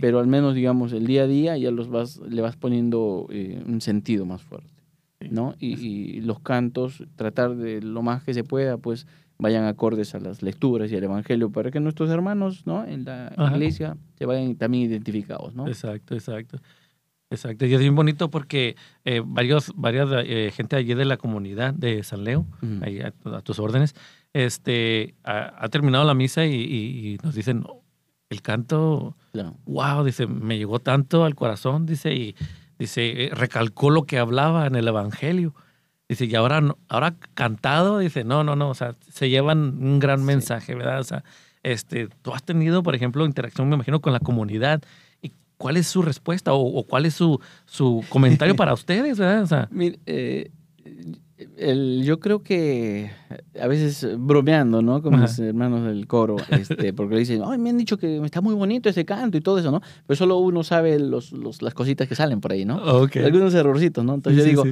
Pero 0.00 0.18
al 0.18 0.26
menos, 0.26 0.54
digamos, 0.54 0.92
el 0.92 1.06
día 1.06 1.22
a 1.22 1.26
día 1.26 1.56
ya 1.56 1.70
los 1.70 1.88
vas, 1.88 2.18
le 2.18 2.42
vas 2.42 2.56
poniendo 2.56 3.26
eh, 3.30 3.62
un 3.66 3.80
sentido 3.80 4.26
más 4.26 4.42
fuerte. 4.42 4.70
¿no? 5.30 5.54
Y, 5.58 6.20
los 6.20 6.40
cantos, 6.40 7.02
tratar 7.16 7.56
de 7.56 7.80
lo 7.80 8.02
más 8.02 8.22
que 8.22 8.34
se 8.34 8.44
pueda, 8.44 8.76
pues 8.76 9.06
vayan 9.38 9.64
acordes 9.64 10.14
a 10.14 10.20
las 10.20 10.42
lecturas 10.42 10.92
y 10.92 10.96
al 10.96 11.04
Evangelio 11.04 11.50
para 11.50 11.70
que 11.70 11.80
nuestros 11.80 12.10
hermanos 12.10 12.66
¿no? 12.66 12.84
en 12.84 13.04
la 13.04 13.32
iglesia 13.52 13.96
se 14.18 14.26
vayan 14.26 14.54
también 14.56 14.90
identificados. 14.90 15.54
¿no? 15.54 15.66
Exacto, 15.66 16.14
exacto. 16.14 16.58
Exacto, 17.30 17.66
y 17.66 17.74
es 17.74 17.80
bien 17.80 17.94
bonito 17.94 18.30
porque 18.30 18.76
eh, 19.04 19.22
varios, 19.24 19.72
varias 19.74 20.08
eh, 20.24 20.52
gente 20.54 20.76
allí 20.76 20.94
de 20.94 21.04
la 21.04 21.16
comunidad 21.16 21.74
de 21.74 22.02
San 22.04 22.22
Leo, 22.22 22.46
ahí 22.82 23.00
a, 23.00 23.12
tus 23.40 23.58
órdenes, 23.58 23.94
este, 24.34 25.14
ha, 25.22 25.68
terminado 25.70 26.04
la 26.04 26.12
misa 26.12 26.44
y, 26.44 27.18
nos 27.22 27.34
dicen, 27.34 27.64
el 28.28 28.42
canto, 28.42 29.16
wow, 29.64 30.04
dice, 30.04 30.26
me 30.26 30.58
llegó 30.58 30.80
tanto 30.80 31.24
al 31.24 31.36
corazón, 31.36 31.86
dice, 31.86 32.12
y 32.12 32.36
dice, 32.78 33.26
eh, 33.26 33.30
recalcó 33.32 33.90
lo 33.90 34.02
que 34.02 34.18
hablaba 34.18 34.66
en 34.66 34.74
el 34.74 34.88
Evangelio. 34.88 35.54
Dice, 36.08 36.26
y 36.26 36.34
ahora, 36.34 36.60
ahora 36.88 37.14
cantado, 37.34 37.98
dice, 37.98 38.24
no, 38.24 38.44
no, 38.44 38.56
no, 38.56 38.68
o 38.68 38.74
sea, 38.74 38.96
se 39.08 39.30
llevan 39.30 39.78
un 39.80 40.00
gran 40.00 40.24
mensaje, 40.24 40.74
¿verdad? 40.74 41.00
O 41.00 41.04
sea, 41.04 41.24
este, 41.62 42.08
tú 42.22 42.34
has 42.34 42.42
tenido, 42.42 42.82
por 42.82 42.96
ejemplo, 42.96 43.24
interacción, 43.24 43.68
me 43.68 43.76
imagino, 43.76 44.00
con 44.00 44.12
la 44.12 44.20
comunidad. 44.20 44.82
¿Y 45.22 45.32
cuál 45.56 45.76
es 45.76 45.86
su 45.86 46.02
respuesta 46.02 46.52
o, 46.52 46.84
cuál 46.84 47.06
es 47.06 47.14
su, 47.14 47.40
su 47.66 48.04
comentario 48.08 48.56
para 48.56 48.74
ustedes, 48.74 49.16
¿verdad? 49.16 49.42
O 49.42 49.46
sea, 49.46 49.68
Mire, 49.70 50.00
eh, 50.06 50.50
el, 51.56 52.02
yo 52.04 52.20
creo 52.20 52.42
que 52.42 53.10
a 53.60 53.66
veces 53.66 54.06
bromeando, 54.18 54.82
¿no? 54.82 55.02
Con 55.02 55.20
mis 55.20 55.38
hermanos 55.38 55.84
del 55.84 56.06
coro, 56.06 56.36
este, 56.50 56.92
porque 56.94 57.14
le 57.14 57.20
dicen, 57.20 57.42
ay, 57.44 57.58
me 57.58 57.70
han 57.70 57.78
dicho 57.78 57.96
que 57.96 58.24
está 58.24 58.40
muy 58.40 58.54
bonito 58.54 58.88
ese 58.88 59.04
canto 59.04 59.36
y 59.36 59.40
todo 59.40 59.58
eso, 59.58 59.70
¿no? 59.70 59.80
Pero 60.06 60.16
solo 60.16 60.38
uno 60.38 60.64
sabe 60.64 60.98
los, 60.98 61.32
los, 61.32 61.62
las 61.62 61.74
cositas 61.74 62.08
que 62.08 62.14
salen 62.14 62.40
por 62.40 62.52
ahí, 62.52 62.64
¿no? 62.64 62.80
Algunos 63.24 63.54
errorcitos, 63.54 64.04
¿no? 64.04 64.14
Entonces 64.14 64.42
yo 64.42 64.48
digo, 64.48 64.64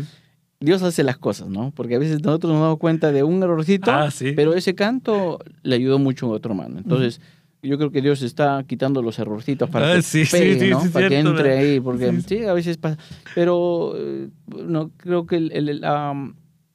Dios 0.61 0.83
hace 0.83 1.03
las 1.03 1.19
cosas, 1.19 1.49
¿no? 1.49 1.73
Porque 1.75 1.97
a 1.97 1.99
veces 1.99 2.23
nosotros 2.23 2.53
nos 2.53 2.63
damos 2.63 2.79
cuenta 2.79 3.13
de 3.13 3.23
un 3.23 3.43
errorcito, 3.43 3.91
ah, 3.91 4.09
pero 4.37 4.55
ese 4.55 4.75
canto 4.75 5.39
le 5.63 5.77
ayudó 5.77 5.99
mucho 5.99 6.27
a 6.27 6.31
otro 6.31 6.53
hermano. 6.53 6.79
Entonces, 6.79 7.21
yo 7.63 7.79
creo 7.79 7.91
que 7.93 8.03
Dios 8.03 8.23
está 8.23 8.65
quitando 8.67 9.03
los 9.03 9.19
errorcitos 9.19 9.71
para 9.71 9.93
ah, 9.93 10.01
que 10.01 10.69
¿no? 10.71 10.83
para 10.93 11.09
que 11.09 11.19
entre 11.19 11.59
ahí, 11.59 11.81
porque 11.81 12.13
sí. 12.27 12.45
a 12.45 12.53
veces 12.53 12.77
pasa. 12.77 12.99
Pero 13.35 13.95
eh, 13.97 14.29
no 14.67 14.91
creo 14.97 15.27
que 15.27 15.37
el, 15.37 15.53
el, 15.53 15.85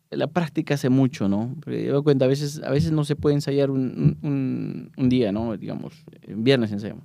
la 0.10 0.28
práctica 0.28 0.76
hace 0.76 0.90
mucho, 0.90 1.28
¿no? 1.28 1.56
Porque 1.62 1.86
yo 1.86 2.04
cuenta, 2.04 2.26
a 2.26 2.28
veces, 2.28 2.62
a 2.64 2.72
veces 2.72 2.92
no 2.92 3.04
se 3.04 3.16
puede 3.16 3.36
ensayar 3.36 3.70
un, 3.70 4.18
un, 4.22 4.92
un 4.96 5.10
día, 5.10 5.32
¿no? 5.32 5.58
Digamos, 5.58 6.06
en 6.22 6.44
viernes 6.44 6.72
ensayamos. 6.72 7.04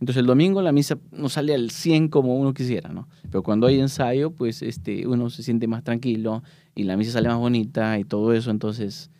Entonces 0.00 0.16
el 0.16 0.26
domingo 0.26 0.60
la 0.60 0.72
misa 0.72 0.98
no 1.10 1.28
sale 1.28 1.54
al 1.54 1.70
100 1.70 2.08
como 2.08 2.36
uno 2.38 2.52
quisiera, 2.52 2.90
¿no? 2.90 3.08
Pero 3.30 3.42
cuando 3.42 3.66
hay 3.66 3.80
ensayo, 3.80 4.30
pues 4.30 4.62
este, 4.62 5.06
uno 5.06 5.30
se 5.30 5.42
siente 5.42 5.66
más 5.66 5.84
tranquilo 5.84 6.42
y 6.74 6.84
la 6.84 6.96
misa 6.96 7.12
sale 7.12 7.28
más 7.28 7.38
bonita 7.38 7.98
y 7.98 8.04
todo 8.04 8.32
eso, 8.32 8.50
entonces... 8.50 9.10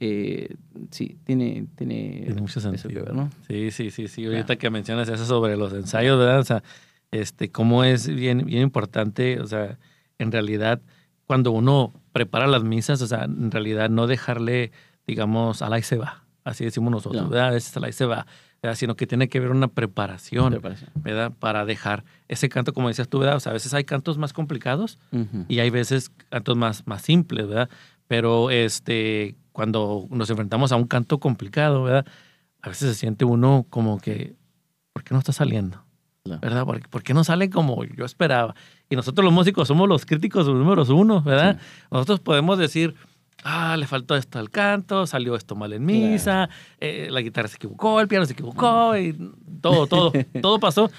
Eh, 0.00 0.56
sí, 0.90 1.18
tiene, 1.22 1.68
tiene, 1.76 2.22
tiene 2.26 2.40
mucho 2.40 2.60
sentido. 2.60 3.06
¿no? 3.12 3.30
Sí, 3.46 3.70
sí, 3.70 3.90
sí, 3.92 4.08
sí. 4.08 4.26
Ahorita 4.26 4.56
que 4.56 4.68
mencionas 4.68 5.08
eso 5.08 5.24
sobre 5.24 5.56
los 5.56 5.72
ensayos. 5.72 6.18
O 6.18 6.42
sea, 6.42 6.64
este, 7.12 7.50
cómo 7.50 7.84
es 7.84 8.08
bien, 8.08 8.44
bien 8.44 8.62
importante, 8.62 9.40
o 9.40 9.46
sea, 9.46 9.78
en 10.18 10.32
realidad, 10.32 10.82
cuando 11.26 11.52
uno 11.52 11.94
prepara 12.14 12.46
las 12.46 12.62
misas, 12.62 13.02
o 13.02 13.08
sea, 13.08 13.24
en 13.24 13.50
realidad 13.50 13.90
no 13.90 14.06
dejarle, 14.06 14.70
digamos, 15.04 15.62
a 15.62 15.68
la 15.68 15.80
y 15.80 15.82
se 15.82 15.96
va, 15.96 16.24
así 16.44 16.64
decimos 16.64 16.92
nosotros, 16.92 17.28
¿verdad? 17.28 17.48
A 17.48 17.50
veces 17.50 17.76
a 17.76 17.80
la 17.80 17.88
y 17.88 17.92
se 17.92 18.06
va, 18.06 18.24
¿verdad? 18.62 18.76
sino 18.76 18.94
que 18.94 19.08
tiene 19.08 19.28
que 19.28 19.38
haber 19.38 19.50
una 19.50 19.66
preparación, 19.66 20.62
¿verdad? 20.94 21.32
Para 21.36 21.64
dejar 21.64 22.04
ese 22.28 22.48
canto, 22.48 22.72
como 22.72 22.86
decías 22.86 23.08
tú, 23.08 23.18
¿verdad? 23.18 23.34
O 23.34 23.40
sea, 23.40 23.50
a 23.50 23.52
veces 23.54 23.74
hay 23.74 23.82
cantos 23.82 24.16
más 24.16 24.32
complicados 24.32 25.00
y 25.48 25.58
hay 25.58 25.70
veces 25.70 26.12
cantos 26.28 26.56
más, 26.56 26.86
más 26.86 27.02
simples, 27.02 27.48
¿verdad? 27.48 27.68
Pero 28.06 28.50
este, 28.50 29.34
cuando 29.50 30.06
nos 30.08 30.30
enfrentamos 30.30 30.70
a 30.70 30.76
un 30.76 30.86
canto 30.86 31.18
complicado, 31.18 31.82
¿verdad? 31.82 32.06
A 32.62 32.68
veces 32.68 32.90
se 32.90 32.94
siente 32.94 33.24
uno 33.24 33.66
como 33.70 33.98
que, 33.98 34.36
¿por 34.92 35.02
qué 35.02 35.14
no 35.14 35.18
está 35.18 35.32
saliendo? 35.32 35.84
¿Verdad? 36.24 36.64
¿Por, 36.64 37.02
qué 37.02 37.12
no 37.12 37.22
sale 37.22 37.50
como 37.50 37.84
yo 37.84 38.06
esperaba? 38.06 38.54
Y 38.94 38.96
nosotros 38.96 39.24
los 39.24 39.34
músicos 39.34 39.66
somos 39.66 39.88
los 39.88 40.06
críticos 40.06 40.46
números 40.46 40.88
uno, 40.88 41.20
¿verdad? 41.20 41.58
Nosotros 41.90 42.20
podemos 42.20 42.58
decir, 42.58 42.94
ah, 43.42 43.76
le 43.76 43.88
faltó 43.88 44.14
esto 44.14 44.38
al 44.38 44.50
canto, 44.50 45.04
salió 45.08 45.34
esto 45.34 45.56
mal 45.56 45.72
en 45.72 45.84
misa, 45.84 46.48
eh, 46.78 47.08
la 47.10 47.20
guitarra 47.20 47.48
se 47.48 47.56
equivocó, 47.56 48.00
el 48.00 48.06
piano 48.06 48.24
se 48.24 48.34
equivocó, 48.34 48.96
y 48.96 49.18
todo, 49.60 49.88
todo, 49.88 50.12
todo 50.40 50.60
pasó. 50.60 50.92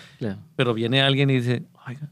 Pero 0.58 0.74
viene 0.74 1.02
alguien 1.02 1.30
y 1.30 1.36
dice, 1.36 1.64
oiga, 1.88 2.10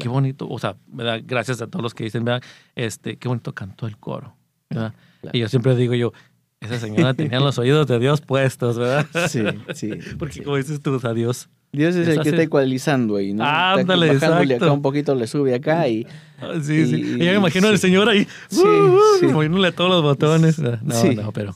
qué 0.00 0.08
bonito, 0.08 0.48
o 0.48 0.58
sea, 0.58 0.74
¿verdad? 0.88 1.20
gracias 1.24 1.62
a 1.62 1.68
todos 1.68 1.84
los 1.84 1.94
que 1.94 2.02
dicen, 2.02 2.24
¿verdad? 2.24 2.42
Este, 2.74 3.16
qué 3.16 3.28
bonito 3.28 3.54
cantó 3.54 3.86
el 3.86 3.98
coro, 3.98 4.34
¿verdad? 4.70 4.92
Y 5.32 5.38
yo 5.38 5.48
siempre 5.48 5.76
digo 5.76 5.94
yo, 5.94 6.12
esa 6.58 6.80
señora 6.80 7.14
tenía 7.14 7.38
los 7.38 7.60
oídos 7.60 7.86
de 7.86 8.00
Dios 8.00 8.22
puestos, 8.22 8.76
¿verdad? 8.76 9.06
Sí, 9.28 9.44
sí. 9.72 9.92
Porque 10.18 10.42
como 10.42 10.56
dices 10.56 10.80
tú, 10.80 11.00
a 11.00 11.14
Dios 11.14 11.48
Dios 11.72 11.96
es 11.96 12.06
el 12.06 12.20
que 12.20 12.28
está 12.28 12.42
ecualizando 12.42 13.16
ahí, 13.16 13.32
¿no? 13.32 13.44
Ándale, 13.44 14.14
Bajándole 14.14 14.56
acá 14.56 14.70
un 14.70 14.82
poquito, 14.82 15.14
le 15.14 15.26
sube 15.26 15.54
acá 15.54 15.88
y... 15.88 16.06
Ah, 16.40 16.54
sí, 16.60 16.86
sí. 16.86 17.16
Y 17.16 17.24
ya 17.24 17.32
me 17.32 17.38
imagino 17.38 17.68
al 17.68 17.78
señor 17.78 18.08
ahí, 18.08 18.26
sí, 18.48 18.62
uh, 18.62 19.26
uh, 19.26 19.30
moviéndole 19.32 19.72
todos 19.72 19.90
los 19.90 20.02
botones. 20.02 20.58
No, 20.58 20.78
no, 21.14 21.32
pero... 21.32 21.54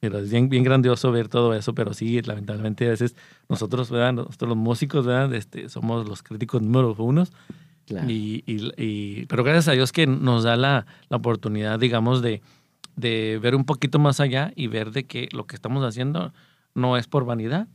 Pero 0.00 0.20
es 0.20 0.30
bien, 0.30 0.48
bien 0.48 0.62
grandioso 0.62 1.10
ver 1.10 1.26
todo 1.26 1.54
eso, 1.54 1.74
pero 1.74 1.92
sí, 1.92 2.22
lamentablemente 2.22 2.86
a 2.86 2.90
veces 2.90 3.16
nosotros, 3.48 3.90
¿verdad? 3.90 4.12
Nosotros 4.12 4.50
los 4.50 4.56
músicos, 4.56 5.04
¿verdad? 5.04 5.34
Este, 5.34 5.68
somos 5.68 6.08
los 6.08 6.22
críticos 6.22 6.62
número 6.62 6.94
uno. 6.98 7.26
Claro. 7.84 8.08
Y, 8.08 8.44
y, 8.46 8.70
y, 8.76 9.26
pero 9.26 9.42
gracias 9.42 9.66
a 9.66 9.72
Dios 9.72 9.90
que 9.90 10.06
nos 10.06 10.44
da 10.44 10.56
la, 10.56 10.86
la 11.08 11.16
oportunidad, 11.16 11.80
digamos, 11.80 12.22
de, 12.22 12.42
de 12.94 13.40
ver 13.42 13.56
un 13.56 13.64
poquito 13.64 13.98
más 13.98 14.20
allá 14.20 14.52
y 14.54 14.68
ver 14.68 14.92
de 14.92 15.02
que 15.02 15.28
lo 15.32 15.48
que 15.48 15.56
estamos 15.56 15.84
haciendo 15.84 16.32
no 16.74 16.96
es 16.96 17.06
por 17.06 17.24
vanidad, 17.24 17.68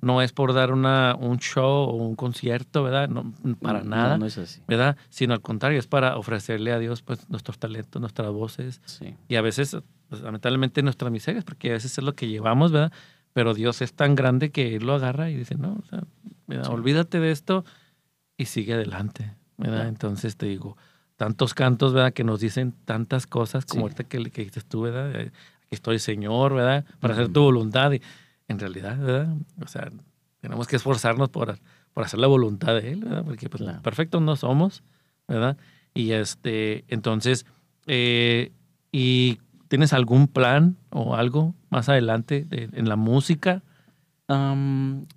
no 0.00 0.20
es 0.20 0.32
por 0.32 0.52
dar 0.52 0.72
una, 0.72 1.14
un 1.18 1.38
show 1.38 1.88
o 1.88 1.94
un 1.94 2.16
concierto, 2.16 2.82
¿verdad? 2.82 3.08
No, 3.08 3.32
para 3.60 3.82
nada. 3.82 4.18
No, 4.18 4.26
es 4.26 4.36
así. 4.36 4.60
¿Verdad? 4.66 4.96
Sino 5.10 5.32
al 5.32 5.40
contrario, 5.40 5.78
es 5.78 5.86
para 5.86 6.16
ofrecerle 6.16 6.72
a 6.72 6.78
Dios 6.78 7.02
pues, 7.02 7.28
nuestros 7.30 7.58
talentos, 7.58 8.00
nuestras 8.00 8.30
voces. 8.32 8.80
Y 9.28 9.36
a 9.36 9.42
veces, 9.42 9.76
pues, 10.08 10.22
lamentablemente, 10.22 10.82
nuestras 10.82 11.12
miserias, 11.12 11.44
porque 11.44 11.70
a 11.70 11.74
veces 11.74 11.96
es 11.96 12.04
lo 12.04 12.14
que 12.14 12.26
llevamos, 12.26 12.72
¿verdad? 12.72 12.92
Pero 13.32 13.54
Dios 13.54 13.80
es 13.80 13.92
tan 13.92 14.16
grande 14.16 14.50
que 14.50 14.74
Él 14.74 14.86
lo 14.86 14.94
agarra 14.94 15.30
y 15.30 15.36
dice, 15.36 15.54
no, 15.54 15.80
o 15.80 15.84
sea, 15.86 16.02
olvídate 16.68 17.20
de 17.20 17.30
esto 17.30 17.64
y 18.36 18.46
sigue 18.46 18.74
adelante, 18.74 19.36
¿verdad? 19.56 19.86
Entonces 19.86 20.36
te 20.36 20.46
digo, 20.46 20.76
tantos 21.16 21.54
cantos, 21.54 21.92
¿verdad? 21.92 22.12
Que 22.12 22.24
nos 22.24 22.40
dicen 22.40 22.74
tantas 22.84 23.28
cosas, 23.28 23.66
como 23.66 23.82
ahorita 23.82 24.04
que, 24.04 24.30
que 24.30 24.44
dices 24.44 24.64
tú, 24.64 24.82
¿verdad? 24.82 25.10
Aquí 25.10 25.30
estoy, 25.70 26.00
Señor, 26.00 26.54
¿verdad? 26.54 26.84
Para 26.98 27.14
hacer 27.14 27.28
tu 27.28 27.42
voluntad. 27.42 27.92
Y 27.92 28.02
en 28.50 28.58
realidad, 28.58 28.98
¿verdad? 28.98 29.36
O 29.62 29.68
sea, 29.68 29.88
tenemos 30.40 30.66
que 30.66 30.74
esforzarnos 30.74 31.28
por, 31.28 31.56
por 31.94 32.04
hacer 32.04 32.18
la 32.18 32.26
voluntad 32.26 32.74
de 32.74 32.92
Él, 32.92 33.04
¿verdad? 33.04 33.24
Porque 33.24 33.48
pues, 33.48 33.62
perfectos 33.80 34.20
no 34.20 34.34
somos, 34.34 34.82
¿verdad? 35.28 35.56
Y 35.94 36.10
este, 36.10 36.84
entonces, 36.88 37.46
eh, 37.86 38.50
¿y 38.90 39.38
tienes 39.68 39.92
algún 39.92 40.26
plan 40.26 40.76
o 40.90 41.14
algo 41.14 41.54
más 41.70 41.88
adelante 41.88 42.46
en 42.50 42.88
la 42.88 42.96
música? 42.96 43.62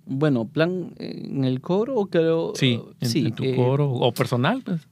bueno, 0.06 0.48
plan 0.48 0.92
en 0.98 1.44
el 1.44 1.60
coro, 1.60 2.06
creo. 2.06 2.52
Sí, 2.56 2.80
en, 2.98 3.32
tu 3.32 3.44
eh, 3.44 3.54
coro 3.54 3.88
o 3.88 4.12
personal, 4.12 4.60
pues. 4.64 4.88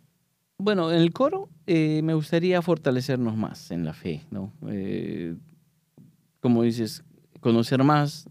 Bueno, 0.59 0.93
en 0.93 1.01
el 1.01 1.13
coro 1.13 1.49
eh, 1.67 2.03
me 2.05 2.15
gustaría 2.15 2.63
fortalecernos 2.63 3.37
más 3.37 3.73
en 3.73 3.85
la 3.85 3.95
fe, 3.95 4.23
¿no? 4.31 4.53
como 6.41 6.63
dices, 6.63 7.05
conocer 7.43 7.83
más, 7.83 8.31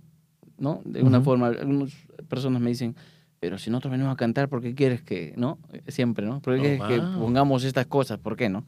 ¿no? 0.57 0.81
De 0.85 1.03
una 1.03 1.21
forma, 1.21 1.47
algunas 1.47 1.91
personas 2.27 2.61
me 2.61 2.69
dicen, 2.69 2.95
pero 3.39 3.57
si 3.57 3.69
nosotros 3.69 3.91
venimos 3.91 4.13
a 4.13 4.15
cantar, 4.15 4.49
¿por 4.49 4.61
qué 4.61 4.73
quieres 4.73 5.01
que, 5.01 5.33
no? 5.35 5.59
Siempre, 5.87 6.25
¿no? 6.25 6.41
¿Por 6.41 6.55
qué 6.55 6.59
oh, 6.59 6.87
quieres 6.87 7.03
que 7.03 7.17
pongamos 7.19 7.63
estas 7.65 7.85
cosas? 7.87 8.17
¿Por 8.19 8.35
qué 8.37 8.49
no? 8.49 8.65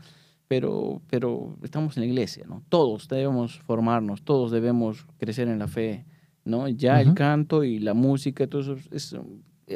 Pero, 0.47 1.01
pero 1.09 1.55
estamos 1.63 1.95
en 1.95 2.01
la 2.01 2.07
iglesia, 2.07 2.45
¿no? 2.47 2.61
Todos 2.69 3.07
debemos 3.07 3.59
formarnos, 3.59 4.21
todos 4.23 4.51
debemos 4.51 5.07
crecer 5.17 5.47
en 5.47 5.59
la 5.59 5.67
fe, 5.67 6.05
¿no? 6.43 6.67
Ya 6.67 6.99
el 6.99 7.13
canto 7.13 7.63
y 7.63 7.79
la 7.79 7.93
música, 7.93 8.45
todo 8.45 8.61
eso 8.61 8.75
es, 8.91 9.15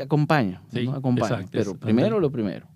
acompaña, 0.02 0.62
¿no? 0.72 0.94
Acompaña. 0.94 1.46
pero 1.50 1.76
primero 1.76 2.20
lo 2.20 2.30
primero. 2.30 2.68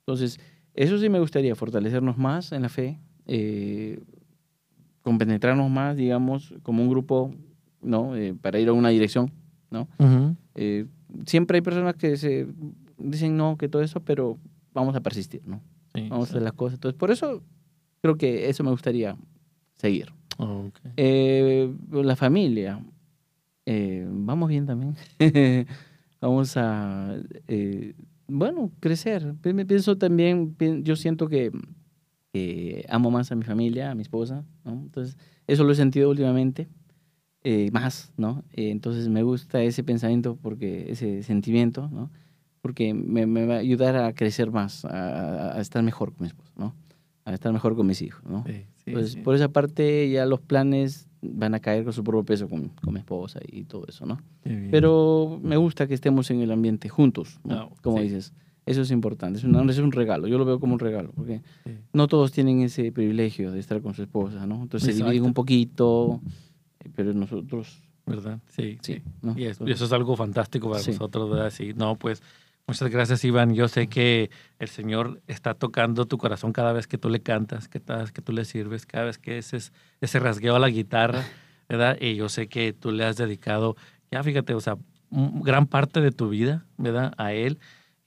Entonces, 0.00 0.38
eso 0.74 0.98
sí 0.98 1.08
me 1.08 1.18
gustaría, 1.18 1.56
fortalecernos 1.56 2.18
más 2.18 2.52
en 2.52 2.62
la 2.62 2.68
fe, 2.68 3.00
eh, 3.26 4.00
compenetrarnos 5.08 5.70
más, 5.70 5.96
digamos, 5.96 6.54
como 6.62 6.82
un 6.82 6.90
grupo, 6.90 7.34
¿no? 7.80 8.14
Eh, 8.14 8.34
para 8.38 8.60
ir 8.60 8.68
a 8.68 8.74
una 8.74 8.90
dirección, 8.90 9.32
¿no? 9.70 9.88
siempre 11.24 11.56
hay 11.56 11.62
personas 11.62 11.94
que 11.94 12.18
se 12.18 12.46
dicen 12.98 13.36
no, 13.36 13.56
que 13.56 13.68
todo 13.68 13.80
eso, 13.80 14.00
pero 14.00 14.36
vamos 14.74 14.94
a 14.94 15.00
persistir, 15.00 15.40
¿no? 15.46 15.62
vamos 15.94 16.28
a 16.28 16.30
hacer 16.32 16.42
las 16.42 16.52
cosas. 16.52 16.74
Entonces, 16.74 16.98
por 16.98 17.10
eso 17.10 17.42
creo 18.02 18.16
que 18.16 18.50
eso 18.50 18.62
me 18.62 18.70
gustaría 18.70 19.16
seguir. 19.74 20.12
Eh, 20.96 21.72
la 21.90 22.14
familia, 22.14 22.84
eh, 23.66 24.06
vamos 24.08 24.48
bien 24.48 24.66
también. 24.66 24.94
vamos 26.20 26.56
a, 26.56 27.16
eh, 27.48 27.94
bueno, 28.28 28.70
crecer. 28.80 29.34
Pienso 29.40 29.96
también, 29.98 30.54
yo 30.82 30.94
siento 30.96 31.28
que 31.28 31.50
amo 32.88 33.10
más 33.10 33.32
a 33.32 33.36
mi 33.36 33.44
familia, 33.44 33.90
a 33.90 33.94
mi 33.94 34.02
esposa, 34.02 34.44
¿no? 34.64 34.72
Entonces, 34.72 35.16
eso 35.46 35.64
lo 35.64 35.72
he 35.72 35.74
sentido 35.74 36.10
últimamente. 36.10 36.68
Eh, 37.44 37.70
más, 37.72 38.12
¿no? 38.16 38.44
Eh, 38.52 38.70
entonces 38.70 39.08
me 39.08 39.22
gusta 39.22 39.62
ese 39.62 39.84
pensamiento, 39.84 40.36
porque 40.42 40.90
ese 40.90 41.22
sentimiento, 41.22 41.88
¿no? 41.88 42.10
Porque 42.60 42.92
me, 42.92 43.24
va 43.46 43.54
a 43.54 43.58
ayudar 43.58 43.96
a 43.96 44.12
crecer 44.12 44.50
más, 44.50 44.84
a, 44.84 45.58
estar 45.60 45.82
mejor 45.84 46.12
con 46.12 46.22
mi 46.22 46.26
esposo, 46.26 46.52
¿no? 46.56 46.74
A 47.24 47.32
estar 47.32 47.52
mejor 47.52 47.76
con 47.76 47.86
mis 47.86 48.02
hijos, 48.02 48.24
¿no? 48.28 48.44
pues 48.90 49.16
por 49.16 49.34
esa 49.34 49.50
parte 49.50 50.10
ya 50.10 50.24
los 50.24 50.40
planes 50.40 51.08
van 51.20 51.54
a 51.54 51.60
caer 51.60 51.84
con 51.84 51.92
su 51.92 52.02
propio 52.02 52.24
peso 52.24 52.48
con, 52.48 52.68
con 52.68 52.94
mi 52.94 53.00
esposa 53.00 53.38
y 53.46 53.64
todo 53.64 53.84
eso, 53.86 54.06
¿no? 54.06 54.18
Pero 54.42 55.38
me 55.42 55.56
gusta 55.56 55.86
que 55.86 55.94
estemos 55.94 56.30
en 56.30 56.40
el 56.40 56.50
ambiente 56.50 56.88
juntos, 56.88 57.38
¿no? 57.44 57.70
como 57.82 58.00
dices. 58.00 58.32
Eso 58.68 58.82
es 58.82 58.90
importante, 58.90 59.38
es 59.38 59.44
un, 59.44 59.70
es 59.70 59.78
un 59.78 59.92
regalo, 59.92 60.28
yo 60.28 60.36
lo 60.36 60.44
veo 60.44 60.60
como 60.60 60.74
un 60.74 60.78
regalo, 60.78 61.10
porque 61.16 61.40
no 61.94 62.06
todos 62.06 62.32
tienen 62.32 62.60
ese 62.60 62.92
privilegio 62.92 63.50
de 63.50 63.60
estar 63.60 63.80
con 63.80 63.94
su 63.94 64.02
esposa, 64.02 64.46
¿no? 64.46 64.60
Entonces 64.60 64.94
se 64.94 65.02
dividen 65.02 65.24
un 65.24 65.32
poquito, 65.32 66.20
pero 66.94 67.14
nosotros... 67.14 67.82
¿Verdad? 68.04 68.40
Sí, 68.48 68.76
sí. 68.82 69.00
Y, 69.36 69.44
eso, 69.44 69.64
es 69.66 69.92
algo 69.92 70.16
fantástico 70.16 70.70
para 70.70 70.82
nosotros, 70.82 71.30
¿verdad? 71.30 71.50
Sí, 71.50 71.72
no, 71.74 71.96
pues 71.96 72.22
muchas 72.66 72.90
gracias, 72.90 73.24
Iván. 73.24 73.54
Yo 73.54 73.68
sé 73.68 73.86
que 73.86 74.30
el 74.58 74.68
Señor 74.68 75.22
está 75.28 75.54
tocando 75.54 76.04
tu 76.04 76.18
corazón 76.18 76.52
cada 76.52 76.74
vez 76.74 76.86
que 76.86 76.98
tú 76.98 77.08
le 77.08 77.20
cantas, 77.20 77.68
que 77.68 77.80
cada 77.80 78.00
vez 78.00 78.12
que 78.12 78.20
tú 78.20 78.32
le 78.32 78.44
sirves, 78.44 78.84
cada 78.84 79.04
vez 79.04 79.16
que 79.16 79.38
ese, 79.38 79.58
ese 80.02 80.18
rasgueo 80.20 80.56
a 80.56 80.58
la 80.58 80.68
guitarra, 80.68 81.24
¿verdad? 81.70 81.96
Y 82.00 82.16
yo 82.16 82.28
sé 82.28 82.48
que 82.48 82.74
tú 82.74 82.92
le 82.92 83.04
has 83.04 83.16
dedicado, 83.16 83.76
ya 84.10 84.22
fíjate, 84.22 84.54
o 84.54 84.60
sea, 84.60 84.76
gran 85.10 85.66
parte 85.66 86.02
de 86.02 86.12
tu 86.12 86.28
vida, 86.28 86.66
¿verdad? 86.76 87.14
A 87.16 87.32
Él. 87.32 87.58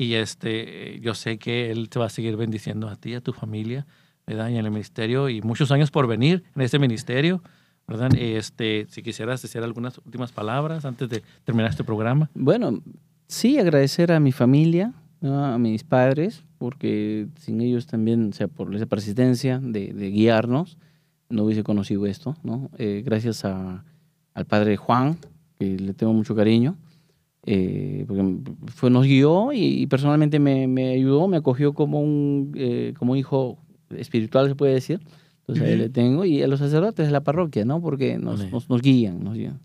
Y 0.01 0.15
este, 0.15 0.99
yo 0.99 1.13
sé 1.13 1.37
que 1.37 1.69
Él 1.69 1.87
te 1.87 1.99
va 1.99 2.07
a 2.07 2.09
seguir 2.09 2.35
bendiciendo 2.35 2.89
a 2.89 2.95
ti, 2.95 3.13
a 3.13 3.21
tu 3.21 3.33
familia, 3.33 3.85
¿verdad? 4.25 4.49
Y 4.49 4.57
en 4.57 4.65
el 4.65 4.71
ministerio, 4.71 5.29
y 5.29 5.43
muchos 5.43 5.71
años 5.71 5.91
por 5.91 6.07
venir 6.07 6.43
en 6.55 6.63
ese 6.63 6.79
ministerio. 6.79 7.43
¿verdad? 7.87 8.09
Este, 8.17 8.87
si 8.89 9.03
quisieras 9.03 9.43
decir 9.43 9.61
algunas 9.61 9.99
últimas 9.99 10.31
palabras 10.31 10.85
antes 10.85 11.07
de 11.07 11.21
terminar 11.43 11.69
este 11.69 11.83
programa. 11.83 12.31
Bueno, 12.33 12.81
sí, 13.27 13.59
agradecer 13.59 14.11
a 14.11 14.19
mi 14.19 14.31
familia, 14.31 14.91
a 15.21 15.59
mis 15.59 15.83
padres, 15.83 16.45
porque 16.57 17.27
sin 17.39 17.61
ellos 17.61 17.85
también, 17.85 18.29
o 18.29 18.33
sea, 18.33 18.47
por 18.47 18.73
esa 18.73 18.87
persistencia 18.87 19.59
de, 19.59 19.91
guiarnos, 20.09 20.79
no 21.29 21.43
hubiese 21.43 21.63
conocido 21.63 22.07
esto, 22.07 22.35
¿no? 22.41 22.71
Eh, 22.79 23.03
gracias 23.05 23.45
a, 23.45 23.83
al 24.33 24.45
padre 24.45 24.77
Juan, 24.77 25.17
que 25.59 25.77
le 25.77 25.93
tengo 25.93 26.13
mucho 26.13 26.35
cariño, 26.35 26.75
eh, 27.45 28.05
porque 28.07 28.23
fue, 28.67 28.89
nos 28.89 29.05
guió 29.05 29.51
y, 29.53 29.87
personalmente 29.87 30.39
me, 30.39 30.67
me, 30.67 30.89
ayudó, 30.91 31.27
me 31.27 31.37
acogió 31.37 31.73
como 31.73 31.99
un, 31.99 32.51
eh, 32.55 32.93
como 32.97 33.13
un 33.13 33.17
hijo 33.17 33.57
espiritual, 33.89 34.47
se 34.47 34.55
puede 34.55 34.73
decir. 34.73 34.99
Entonces 35.39 35.63
ahí 35.63 35.77
le 35.77 35.89
tengo. 35.89 36.23
Y 36.23 36.41
a 36.43 36.47
los 36.47 36.59
sacerdotes 36.59 37.07
de 37.07 37.11
la 37.11 37.21
parroquia, 37.21 37.65
¿no? 37.65 37.81
Porque 37.81 38.17
nos, 38.17 38.39
nos, 38.69 38.81
guían, 38.81 39.23
nos 39.23 39.35
guían. 39.35 39.59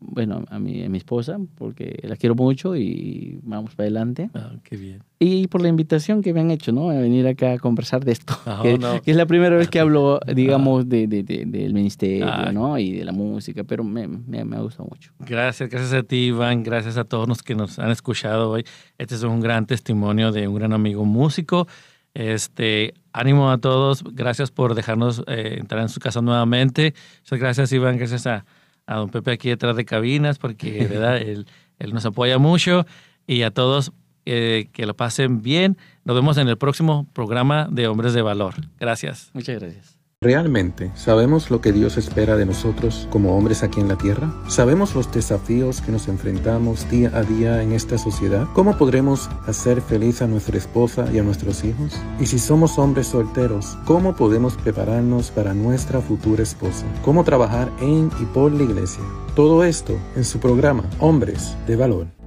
Bueno, 0.00 0.44
a 0.48 0.58
mi, 0.58 0.82
a 0.82 0.88
mi 0.88 0.98
esposa, 0.98 1.38
porque 1.56 2.00
la 2.02 2.16
quiero 2.16 2.34
mucho 2.34 2.74
y 2.74 3.38
vamos 3.42 3.74
para 3.74 3.84
adelante. 3.84 4.30
Ah, 4.34 4.52
qué 4.64 4.76
bien. 4.76 5.02
Y 5.18 5.46
por 5.48 5.60
la 5.60 5.68
invitación 5.68 6.22
que 6.22 6.32
me 6.32 6.40
han 6.40 6.50
hecho, 6.50 6.72
¿no? 6.72 6.88
A 6.88 6.94
venir 6.94 7.26
acá 7.26 7.52
a 7.52 7.58
conversar 7.58 8.04
de 8.04 8.12
esto. 8.12 8.34
Ah, 8.46 8.60
que, 9.04 9.10
es 9.10 9.16
la 9.16 9.26
primera 9.26 9.54
vez 9.56 9.68
que 9.68 9.78
hablo, 9.78 10.18
digamos, 10.34 10.88
de, 10.88 11.06
de, 11.06 11.22
del 11.22 11.74
ministerio, 11.74 12.26
ah. 12.28 12.50
¿no? 12.52 12.78
Y 12.78 12.92
de 12.92 13.04
la 13.04 13.12
música, 13.12 13.62
pero 13.64 13.84
me, 13.84 14.08
me, 14.08 14.44
me, 14.44 14.56
ha 14.56 14.60
gustado 14.60 14.88
mucho. 14.88 15.12
Gracias, 15.18 15.68
gracias 15.68 15.92
a 15.92 16.02
ti, 16.02 16.28
Iván. 16.28 16.62
Gracias 16.62 16.96
a 16.96 17.04
todos 17.04 17.28
los 17.28 17.42
que 17.42 17.54
nos 17.54 17.78
han 17.78 17.90
escuchado 17.90 18.50
hoy. 18.50 18.64
Este 18.96 19.14
es 19.14 19.22
un 19.22 19.40
gran 19.40 19.66
testimonio 19.66 20.32
de 20.32 20.48
un 20.48 20.54
gran 20.54 20.72
amigo 20.72 21.04
músico. 21.04 21.68
Este, 22.14 22.94
ánimo 23.12 23.50
a 23.50 23.58
todos. 23.58 24.02
Gracias 24.02 24.50
por 24.50 24.74
dejarnos 24.74 25.22
eh, 25.26 25.56
entrar 25.60 25.82
en 25.82 25.90
su 25.90 26.00
casa 26.00 26.22
nuevamente. 26.22 26.94
Muchas 27.20 27.38
gracias, 27.38 27.72
Iván. 27.72 27.98
Gracias 27.98 28.26
a, 28.26 28.46
a 28.90 28.96
don 28.96 29.08
Pepe 29.08 29.30
aquí 29.30 29.48
detrás 29.48 29.76
de 29.76 29.84
cabinas, 29.84 30.38
porque 30.38 30.86
¿verdad? 30.86 31.16
él, 31.22 31.46
él, 31.78 31.94
nos 31.94 32.04
apoya 32.04 32.38
mucho. 32.38 32.86
Y 33.26 33.42
a 33.42 33.52
todos 33.52 33.92
eh, 34.26 34.68
que 34.72 34.84
lo 34.84 34.94
pasen 34.94 35.42
bien. 35.42 35.78
Nos 36.04 36.16
vemos 36.16 36.36
en 36.38 36.48
el 36.48 36.58
próximo 36.58 37.06
programa 37.12 37.68
de 37.70 37.86
Hombres 37.86 38.12
de 38.14 38.22
Valor. 38.22 38.54
Gracias. 38.78 39.30
Muchas 39.32 39.60
gracias. 39.60 39.99
¿Realmente 40.22 40.92
sabemos 40.96 41.50
lo 41.50 41.62
que 41.62 41.72
Dios 41.72 41.96
espera 41.96 42.36
de 42.36 42.44
nosotros 42.44 43.08
como 43.10 43.38
hombres 43.38 43.62
aquí 43.62 43.80
en 43.80 43.88
la 43.88 43.96
tierra? 43.96 44.30
¿Sabemos 44.48 44.94
los 44.94 45.10
desafíos 45.10 45.80
que 45.80 45.92
nos 45.92 46.08
enfrentamos 46.08 46.86
día 46.90 47.10
a 47.14 47.22
día 47.22 47.62
en 47.62 47.72
esta 47.72 47.96
sociedad? 47.96 48.46
¿Cómo 48.52 48.76
podremos 48.76 49.30
hacer 49.46 49.80
feliz 49.80 50.20
a 50.20 50.26
nuestra 50.26 50.58
esposa 50.58 51.06
y 51.10 51.18
a 51.20 51.22
nuestros 51.22 51.64
hijos? 51.64 51.98
Y 52.20 52.26
si 52.26 52.38
somos 52.38 52.78
hombres 52.78 53.06
solteros, 53.06 53.78
¿cómo 53.86 54.14
podemos 54.14 54.58
prepararnos 54.58 55.30
para 55.30 55.54
nuestra 55.54 56.02
futura 56.02 56.42
esposa? 56.42 56.84
¿Cómo 57.02 57.24
trabajar 57.24 57.72
en 57.80 58.10
y 58.20 58.26
por 58.26 58.52
la 58.52 58.64
iglesia? 58.64 59.02
Todo 59.34 59.64
esto 59.64 59.98
en 60.16 60.26
su 60.26 60.38
programa 60.38 60.84
Hombres 60.98 61.56
de 61.66 61.76
Valor. 61.76 62.19